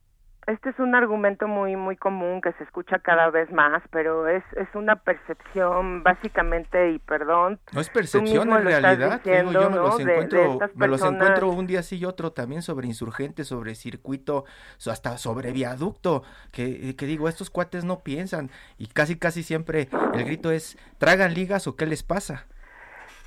este 0.48 0.70
es 0.70 0.80
un 0.80 0.96
argumento 0.96 1.48
muy 1.48 1.76
muy 1.76 1.98
común 1.98 2.42
que 2.42 2.52
se 2.54 2.64
escucha 2.64 3.00
cada 3.00 3.30
vez 3.30 3.52
más, 3.52 3.82
pero 3.92 4.28
es 4.28 4.44
es 4.56 4.68
una 4.76 4.98
percepción 4.98 6.04
básicamente 6.04 6.92
y 6.92 7.00
perdón. 7.00 7.60
No 7.74 7.82
es 7.82 7.90
percepción 7.90 8.52
en 8.52 8.64
realidad. 8.64 9.22
yo 9.24 9.70
me 9.70 9.78
los 9.78 10.00
encuentro, 10.00 10.60
me 10.76 10.88
los 10.88 11.02
encuentro 11.02 11.50
un 11.50 11.68
día 11.68 11.82
sí 11.84 11.98
y 11.98 12.06
otro 12.06 12.32
también 12.32 12.62
sobre 12.62 12.88
insurgentes, 12.88 13.48
sobre 13.48 13.76
circuito, 13.76 14.46
hasta 14.90 15.18
sobre 15.18 15.52
viaducto, 15.52 16.24
que, 16.52 16.96
que 16.96 17.06
digo 17.06 17.28
estos 17.28 17.50
cuates 17.50 17.84
no 17.84 18.00
piensan 18.00 18.52
y 18.78 18.88
casi 18.88 19.18
casi 19.18 19.44
siempre 19.44 19.90
el 20.14 20.24
grito 20.26 20.52
es 20.52 20.78
tragan 20.98 21.34
ligas 21.34 21.68
o 21.68 21.76
qué 21.76 21.86
les 21.86 22.04
pasa. 22.04 22.46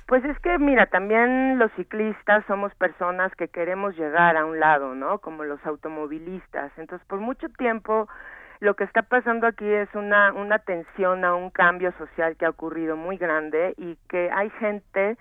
Pues 0.09 0.25
es 0.25 0.39
que, 0.39 0.57
mira, 0.57 0.87
también 0.87 1.59
los 1.59 1.71
ciclistas 1.73 2.43
somos 2.47 2.73
personas 2.73 3.31
que 3.35 3.47
queremos 3.47 3.95
llegar 3.95 4.37
a 4.37 4.45
un 4.45 4.59
lado, 4.59 4.95
¿no? 4.95 5.19
Como 5.19 5.43
los 5.43 5.63
automovilistas. 5.67 6.71
Entonces, 6.79 7.07
por 7.07 7.19
mucho 7.19 7.47
tiempo, 7.49 8.09
lo 8.59 8.73
que 8.73 8.85
está 8.85 9.03
pasando 9.03 9.45
aquí 9.45 9.71
es 9.71 9.87
una, 9.93 10.33
una 10.33 10.57
tensión 10.57 11.23
a 11.25 11.35
un 11.35 11.51
cambio 11.51 11.91
social 11.99 12.35
que 12.37 12.47
ha 12.47 12.49
ocurrido 12.49 12.97
muy 12.97 13.17
grande 13.17 13.75
y 13.77 13.97
que 14.09 14.31
hay 14.31 14.49
gente 14.49 15.15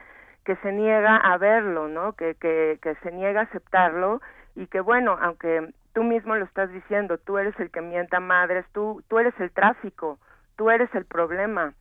que 0.47 0.57
se 0.57 0.73
niega 0.73 1.17
a 1.17 1.37
verlo, 1.37 1.89
¿no? 1.89 2.15
Que, 2.15 2.37
que, 2.37 2.79
que 2.81 2.95
se 3.03 3.13
niega 3.13 3.41
a 3.41 3.45
aceptarlo 3.45 4.23
y 4.57 4.69
que, 4.69 4.81
bueno, 4.81 5.19
aunque 5.21 5.69
tú 5.93 6.03
mismo 6.03 6.35
lo 6.35 6.47
estás 6.47 6.73
diciendo, 6.73 7.19
tú 7.19 7.37
eres 7.37 7.61
el 7.61 7.71
que 7.71 7.83
mienta 7.83 8.21
madres, 8.21 8.65
tú, 8.73 9.05
tú 9.09 9.19
eres 9.19 9.39
el 9.39 9.51
tráfico, 9.51 10.19
tú 10.57 10.71
eres 10.71 10.89
el 10.95 11.05
problema 11.05 11.75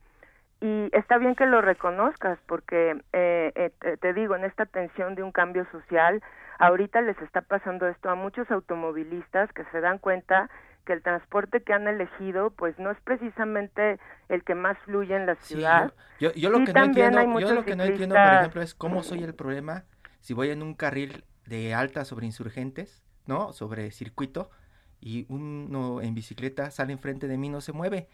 y 0.60 0.88
está 0.92 1.18
bien 1.18 1.34
que 1.34 1.46
lo 1.46 1.60
reconozcas 1.60 2.38
porque 2.46 3.00
eh, 3.12 3.52
eh, 3.54 3.96
te 4.00 4.12
digo 4.12 4.34
en 4.34 4.44
esta 4.44 4.66
tensión 4.66 5.14
de 5.14 5.22
un 5.22 5.30
cambio 5.30 5.66
social 5.70 6.22
ahorita 6.58 7.00
les 7.00 7.20
está 7.22 7.42
pasando 7.42 7.86
esto 7.86 8.10
a 8.10 8.16
muchos 8.16 8.50
automovilistas 8.50 9.52
que 9.52 9.64
se 9.70 9.80
dan 9.80 9.98
cuenta 9.98 10.50
que 10.84 10.94
el 10.94 11.02
transporte 11.02 11.62
que 11.62 11.72
han 11.74 11.86
elegido 11.86 12.50
pues 12.50 12.76
no 12.78 12.90
es 12.90 12.98
precisamente 13.02 14.00
el 14.28 14.42
que 14.42 14.54
más 14.56 14.76
fluye 14.78 15.14
en 15.14 15.26
la 15.26 15.36
ciudad. 15.36 15.92
yo, 16.18 16.32
yo, 16.32 16.50
lo 16.50 16.64
que 16.64 16.72
no 16.72 16.84
entiendo 16.84 17.38
yo 17.38 17.54
lo 17.54 17.64
que 17.64 17.76
no 17.76 17.84
entiendo 17.84 18.16
por 18.16 18.34
ejemplo 18.34 18.62
es 18.62 18.74
cómo 18.74 19.02
soy 19.04 19.22
el 19.22 19.34
problema 19.34 19.84
si 20.20 20.34
voy 20.34 20.50
en 20.50 20.62
un 20.62 20.74
carril 20.74 21.24
de 21.46 21.72
alta 21.72 22.04
sobre 22.04 22.26
insurgentes 22.26 23.04
no 23.26 23.52
sobre 23.52 23.92
circuito 23.92 24.50
y 25.00 25.26
uno 25.28 26.00
en 26.00 26.14
bicicleta 26.14 26.72
sale 26.72 26.92
enfrente 26.92 27.28
de 27.28 27.38
mí 27.38 27.48
no 27.48 27.60
se 27.60 27.72
mueve 27.72 28.08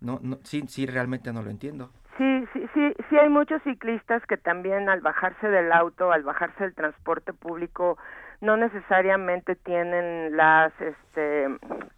no, 0.00 0.18
no, 0.22 0.38
sí, 0.42 0.62
sí, 0.68 0.86
realmente 0.86 1.32
no 1.32 1.42
lo 1.42 1.50
entiendo. 1.50 1.90
Sí, 2.16 2.46
sí, 2.52 2.68
sí, 2.74 2.94
sí 3.08 3.16
hay 3.16 3.28
muchos 3.28 3.62
ciclistas 3.62 4.24
que 4.26 4.36
también 4.36 4.88
al 4.88 5.00
bajarse 5.00 5.48
del 5.48 5.72
auto, 5.72 6.12
al 6.12 6.22
bajarse 6.22 6.64
del 6.64 6.74
transporte 6.74 7.32
público, 7.32 7.96
no 8.40 8.56
necesariamente 8.56 9.56
tienen 9.56 10.36
las, 10.36 10.72
este, 10.80 11.46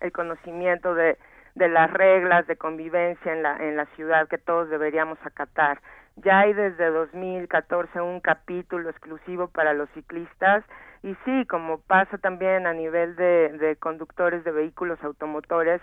el 0.01 0.13
conocimiento 0.13 0.95
de, 0.95 1.19
de 1.55 1.69
las 1.69 1.93
reglas 1.93 2.47
de 2.47 2.57
convivencia 2.57 3.33
en 3.33 3.43
la, 3.43 3.57
en 3.57 3.77
la 3.77 3.87
ciudad 3.97 4.29
que 4.29 4.39
todos 4.39 4.71
deberíamos 4.71 5.19
acatar. 5.25 5.81
Ya 6.17 6.41
hay 6.41 6.53
desde 6.53 6.91
2014 6.91 8.01
un 8.01 8.21
capítulo 8.21 8.91
exclusivo 8.91 9.49
para 9.49 9.73
los 9.73 9.89
ciclistas 9.91 10.65
y 11.03 11.17
sí, 11.25 11.47
como 11.47 11.79
pasa 11.79 12.19
también 12.19 12.67
a 12.67 12.73
nivel 12.73 13.17
de, 13.17 13.57
de 13.59 13.77
conductores 13.77 14.45
de 14.45 14.53
vehículos 14.53 15.03
automotores, 15.03 15.81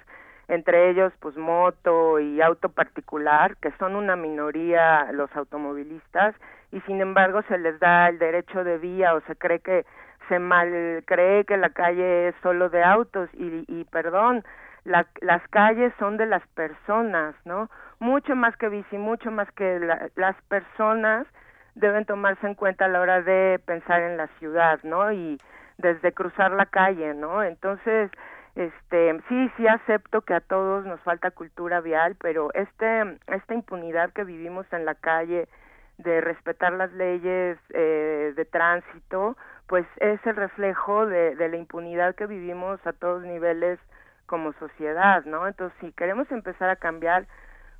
entre 0.49 0.89
ellos 0.89 1.13
pues 1.21 1.37
moto 1.37 2.19
y 2.19 2.41
auto 2.41 2.69
particular, 2.69 3.55
que 3.57 3.71
son 3.79 3.95
una 3.95 4.15
minoría 4.15 5.11
los 5.13 5.33
automovilistas 5.35 6.35
y 6.71 6.81
sin 6.81 6.99
embargo 7.01 7.41
se 7.43 7.57
les 7.57 7.79
da 7.79 8.09
el 8.09 8.19
derecho 8.19 8.63
de 8.63 8.77
vía 8.77 9.13
o 9.13 9.21
se 9.21 9.35
cree 9.35 9.59
que 9.59 9.85
se 10.27 10.39
mal 10.39 11.03
cree 11.05 11.45
que 11.45 11.57
la 11.57 11.69
calle 11.69 12.29
es 12.29 12.35
solo 12.43 12.69
de 12.69 12.83
autos 12.83 13.29
y, 13.33 13.63
y 13.67 13.85
perdón, 13.85 14.43
la, 14.83 15.07
las 15.21 15.47
calles 15.49 15.93
son 15.99 16.17
de 16.17 16.25
las 16.25 16.45
personas, 16.49 17.35
¿no? 17.45 17.69
Mucho 17.99 18.35
más 18.35 18.55
que 18.57 18.69
bici, 18.69 18.97
mucho 18.97 19.31
más 19.31 19.51
que 19.53 19.79
las 20.15 20.35
personas 20.47 21.27
deben 21.75 22.05
tomarse 22.05 22.45
en 22.45 22.55
cuenta 22.55 22.85
a 22.85 22.87
la 22.87 23.01
hora 23.01 23.21
de 23.21 23.59
pensar 23.65 24.01
en 24.01 24.17
la 24.17 24.27
ciudad, 24.39 24.79
¿no? 24.83 25.11
Y 25.11 25.37
desde 25.77 26.11
cruzar 26.11 26.51
la 26.51 26.65
calle, 26.65 27.13
¿no? 27.13 27.43
Entonces, 27.43 28.11
este 28.59 29.19
sí 29.29 29.51
sí 29.57 29.67
acepto 29.67 30.21
que 30.21 30.33
a 30.33 30.41
todos 30.41 30.85
nos 30.85 30.99
falta 31.01 31.31
cultura 31.31 31.81
vial 31.81 32.15
pero 32.21 32.53
este 32.53 33.17
esta 33.27 33.53
impunidad 33.53 34.11
que 34.11 34.23
vivimos 34.23 34.65
en 34.73 34.85
la 34.85 34.95
calle 34.95 35.47
de 35.97 36.21
respetar 36.21 36.73
las 36.73 36.91
leyes 36.93 37.57
eh, 37.73 38.33
de 38.35 38.45
tránsito 38.45 39.37
pues 39.67 39.85
es 39.97 40.19
el 40.25 40.35
reflejo 40.35 41.05
de, 41.05 41.35
de 41.35 41.49
la 41.49 41.57
impunidad 41.57 42.15
que 42.15 42.25
vivimos 42.25 42.79
a 42.85 42.93
todos 42.93 43.23
niveles 43.23 43.79
como 44.25 44.53
sociedad 44.53 45.23
no 45.25 45.47
entonces 45.47 45.77
si 45.79 45.91
queremos 45.93 46.29
empezar 46.31 46.69
a 46.69 46.75
cambiar 46.75 47.25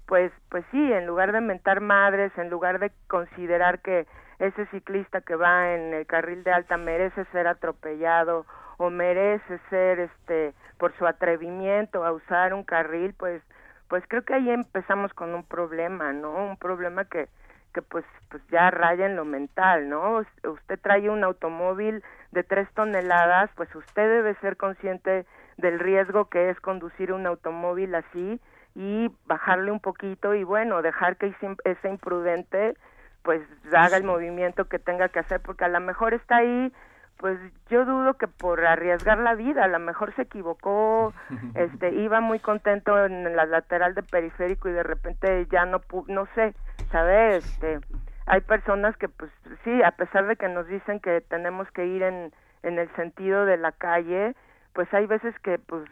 pues 0.08 0.32
pues 0.50 0.66
sí 0.72 0.94
en 0.94 1.06
lugar 1.06 1.34
de 1.34 1.42
mentar 1.42 1.82
madres 1.82 2.32
en 2.38 2.50
lugar 2.50 2.80
de 2.80 2.92
considerar 3.08 3.80
que 3.80 4.08
ese 4.40 4.66
ciclista 4.68 5.20
que 5.22 5.36
va 5.36 5.74
en 5.74 5.94
el 5.94 6.06
carril 6.06 6.44
de 6.44 6.54
alta 6.54 6.78
merece 6.78 7.26
ser 7.26 7.48
atropellado 7.48 8.46
o 8.78 8.90
merece 8.90 9.60
ser 9.70 10.00
este 10.00 10.54
por 10.80 10.98
su 10.98 11.06
atrevimiento 11.06 12.04
a 12.04 12.12
usar 12.12 12.56
un 12.56 12.64
carril 12.64 13.14
pues 13.14 13.44
pues 13.90 14.04
creo 14.08 14.24
que 14.24 14.34
ahí 14.34 14.50
empezamos 14.50 15.14
con 15.14 15.36
un 15.36 15.44
problema 15.44 16.12
no 16.14 16.32
un 16.32 16.58
problema 16.58 17.06
que 17.06 17.28
que 17.74 17.84
pues 17.84 18.06
pues 18.30 18.42
ya 18.50 18.72
raya 18.72 19.06
en 19.06 19.16
lo 19.16 19.26
mental 19.26 19.90
no 19.90 20.24
usted 20.44 20.80
trae 20.82 21.10
un 21.10 21.24
automóvil 21.24 22.04
de 22.32 22.44
tres 22.44 22.68
toneladas 22.74 23.52
pues 23.56 23.74
usted 23.76 24.10
debe 24.10 24.34
ser 24.36 24.58
consciente 24.58 25.26
del 25.58 25.80
riesgo 25.80 26.26
que 26.26 26.50
es 26.50 26.60
conducir 26.62 27.12
un 27.12 27.28
automóvil 27.28 27.94
así 27.94 28.40
y 28.74 29.12
bajarle 29.26 29.72
un 29.72 29.80
poquito 29.82 30.34
y 30.34 30.44
bueno 30.44 30.82
dejar 30.82 31.18
que 31.18 31.36
ese 31.66 31.90
imprudente 31.90 32.76
pues 33.24 33.42
haga 33.76 33.98
el 33.98 34.04
movimiento 34.04 34.66
que 34.66 34.80
tenga 34.80 35.10
que 35.10 35.20
hacer 35.20 35.42
porque 35.42 35.66
a 35.66 35.70
lo 35.70 35.80
mejor 35.82 36.14
está 36.14 36.38
ahí 36.38 36.72
pues 37.20 37.38
yo 37.70 37.86
dudo 37.86 38.16
que 38.16 38.28
por 38.28 38.66
arriesgar 38.66 39.20
la 39.20 39.36
vida, 39.36 39.66
a 39.66 39.68
lo 39.68 39.80
mejor 39.80 40.16
se 40.16 40.24
equivocó, 40.24 41.14
este, 41.56 41.92
iba 41.92 42.22
muy 42.22 42.40
contento 42.40 43.06
en 43.06 43.36
la 43.36 43.46
lateral 43.46 43.94
de 43.94 44.04
periférico 44.04 44.70
y 44.70 44.74
de 44.74 44.84
repente 44.84 45.46
ya 45.52 45.66
no 45.66 45.82
no 46.08 46.28
sé, 46.34 46.56
¿sabes? 46.92 47.46
Este, 47.46 47.80
hay 48.26 48.42
personas 48.42 48.96
que 48.98 49.10
pues 49.10 49.32
sí, 49.64 49.84
a 49.84 49.92
pesar 49.92 50.28
de 50.28 50.36
que 50.36 50.48
nos 50.48 50.68
dicen 50.68 51.00
que 51.00 51.22
tenemos 51.22 51.70
que 51.72 51.86
ir 51.86 52.04
en 52.04 52.32
en 52.64 52.80
el 52.80 52.94
sentido 52.96 53.46
de 53.46 53.58
la 53.58 53.72
calle, 53.72 54.36
pues 54.74 54.94
hay 54.94 55.06
veces 55.06 55.38
que 55.40 55.60
pues, 55.60 55.84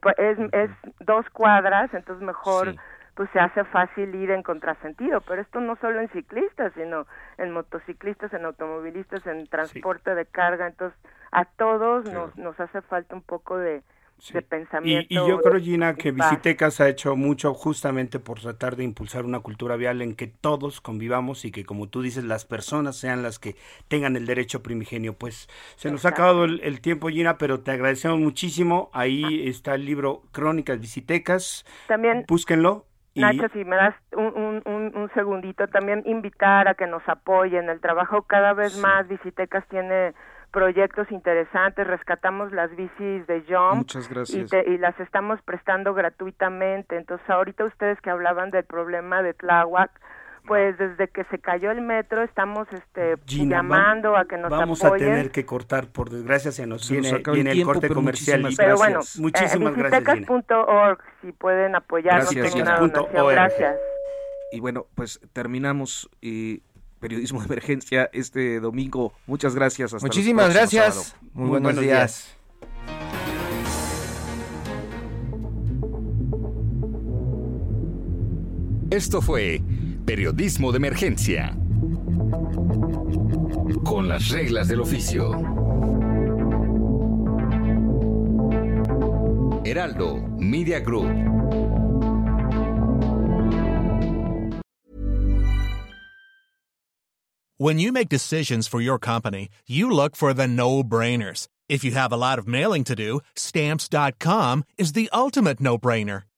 pues 0.00 0.14
es, 0.18 0.38
es 0.52 0.70
dos 1.00 1.28
cuadras, 1.30 1.92
entonces 1.94 2.24
mejor 2.24 2.74
pues 3.18 3.28
se 3.32 3.40
hace 3.40 3.64
fácil 3.64 4.14
ir 4.14 4.30
en 4.30 4.44
contrasentido, 4.44 5.20
pero 5.22 5.42
esto 5.42 5.58
no 5.60 5.74
solo 5.80 6.00
en 6.00 6.08
ciclistas, 6.10 6.72
sino 6.74 7.04
en 7.36 7.50
motociclistas, 7.50 8.32
en 8.32 8.44
automovilistas, 8.44 9.26
en 9.26 9.48
transporte 9.48 10.14
de 10.14 10.24
carga, 10.24 10.68
entonces 10.68 10.96
a 11.32 11.44
todos 11.44 12.04
nos, 12.12 12.36
nos 12.36 12.60
hace 12.60 12.80
falta 12.82 13.16
un 13.16 13.22
poco 13.22 13.58
de, 13.58 13.82
pensamiento. 14.48 15.08
Y, 15.10 15.16
yo 15.16 15.40
creo, 15.42 15.60
Gina, 15.60 15.96
que 15.96 16.12
Visitecas 16.12 16.80
ha 16.80 16.88
hecho 16.88 17.16
mucho 17.16 17.54
justamente 17.54 18.20
por 18.20 18.38
tratar 18.38 18.76
de 18.76 18.84
impulsar 18.84 19.24
una 19.24 19.40
cultura 19.40 19.74
vial 19.74 20.00
en 20.00 20.14
que 20.14 20.28
todos 20.28 20.80
convivamos 20.80 21.44
y 21.44 21.50
que, 21.50 21.64
como 21.64 21.88
tú 21.88 22.02
dices, 22.02 22.22
las 22.22 22.44
personas 22.44 22.96
sean 22.96 23.24
las 23.24 23.40
que 23.40 23.56
tengan 23.88 24.14
el 24.14 24.26
derecho 24.26 24.62
primigenio. 24.62 25.14
Pues 25.14 25.48
se 25.74 25.90
nos 25.90 26.04
ha 26.04 26.10
acabado 26.10 26.44
el, 26.44 26.60
el, 26.62 26.80
tiempo, 26.80 27.08
Gina, 27.08 27.36
pero 27.36 27.58
te 27.62 27.72
agradecemos 27.72 28.20
muchísimo. 28.20 28.90
Ahí 28.92 29.48
está 29.48 29.74
el 29.74 29.84
libro 29.84 30.22
Crónicas 30.30 30.78
Visitecas. 30.78 31.64
También. 31.88 32.24
Búsquenlo. 32.28 32.87
Nacho, 33.18 33.48
si 33.52 33.64
me 33.64 33.76
das 33.76 33.94
un, 34.12 34.62
un, 34.64 34.96
un, 34.96 35.10
segundito, 35.14 35.66
también 35.68 36.02
invitar 36.06 36.68
a 36.68 36.74
que 36.74 36.86
nos 36.86 37.06
apoyen. 37.08 37.68
El 37.68 37.80
trabajo 37.80 38.22
cada 38.22 38.52
vez 38.52 38.78
más, 38.78 39.06
Visitecas 39.08 39.66
tiene 39.68 40.14
proyectos 40.50 41.10
interesantes, 41.10 41.86
rescatamos 41.86 42.52
las 42.52 42.74
bicis 42.74 43.26
de 43.26 43.44
Jump. 43.48 43.88
Y, 44.28 44.72
y, 44.72 44.78
las 44.78 44.98
estamos 45.00 45.40
prestando 45.42 45.94
gratuitamente. 45.94 46.96
Entonces, 46.96 47.28
ahorita 47.28 47.64
ustedes 47.64 48.00
que 48.00 48.10
hablaban 48.10 48.50
del 48.50 48.64
problema 48.64 49.22
de 49.22 49.34
Tláhuac, 49.34 49.90
pues 50.48 50.76
desde 50.78 51.08
que 51.08 51.24
se 51.24 51.38
cayó 51.38 51.70
el 51.70 51.82
metro 51.82 52.22
estamos 52.22 52.66
este 52.72 53.14
llamando 53.26 54.16
a 54.16 54.24
que 54.24 54.38
nos 54.38 54.50
vamos 54.50 54.82
apoyen. 54.82 55.08
a 55.08 55.10
tener 55.12 55.30
que 55.30 55.44
cortar 55.44 55.88
por 55.88 56.10
desgracia 56.10 56.50
se 56.50 56.66
nos 56.66 56.90
viene, 56.90 57.10
el, 57.10 57.64
corte 57.64 57.88
comercial 57.88 58.48
pero 58.56 58.76
bueno 58.76 59.00
muchísimas 59.18 59.72
eh, 59.72 59.76
gracias 59.76 60.18
si 61.20 61.32
pueden 61.32 61.76
apoyarnos 61.76 62.34
gracias, 62.34 62.52
con 62.52 62.62
una 62.62 62.78
donación. 62.78 63.28
gracias. 63.28 63.76
Y 64.50 64.60
bueno 64.60 64.86
pues 64.94 65.20
terminamos 65.32 66.08
y 66.20 66.62
periodismo 66.98 67.40
de 67.40 67.46
emergencia 67.46 68.10
este 68.12 68.60
domingo. 68.60 69.12
Muchas 69.26 69.54
gracias. 69.54 69.94
Hasta 69.94 70.06
muchísimas 70.06 70.52
gracias. 70.52 71.16
muy, 71.32 71.48
buenos, 71.48 71.78
días. 71.78 72.34
Esto 78.90 79.20
fue 79.20 79.60
Periodismo 80.08 80.72
de 80.72 80.78
Emergencia. 80.78 81.54
Con 83.84 84.08
las 84.08 84.30
reglas 84.30 84.66
del 84.66 84.80
oficio. 84.80 85.32
Heraldo 89.66 90.16
Media 90.38 90.80
Group. 90.80 91.10
When 97.58 97.78
you 97.78 97.92
make 97.92 98.08
decisions 98.08 98.66
for 98.66 98.80
your 98.80 98.98
company, 98.98 99.50
you 99.66 99.90
look 99.90 100.16
for 100.16 100.32
the 100.32 100.48
no-brainers. 100.48 101.48
If 101.68 101.84
you 101.84 101.90
have 101.90 102.14
a 102.14 102.16
lot 102.16 102.38
of 102.38 102.48
mailing 102.48 102.84
to 102.84 102.96
do, 102.96 103.20
stamps.com 103.36 104.64
is 104.78 104.92
the 104.92 105.10
ultimate 105.12 105.60
no-brainer. 105.60 106.22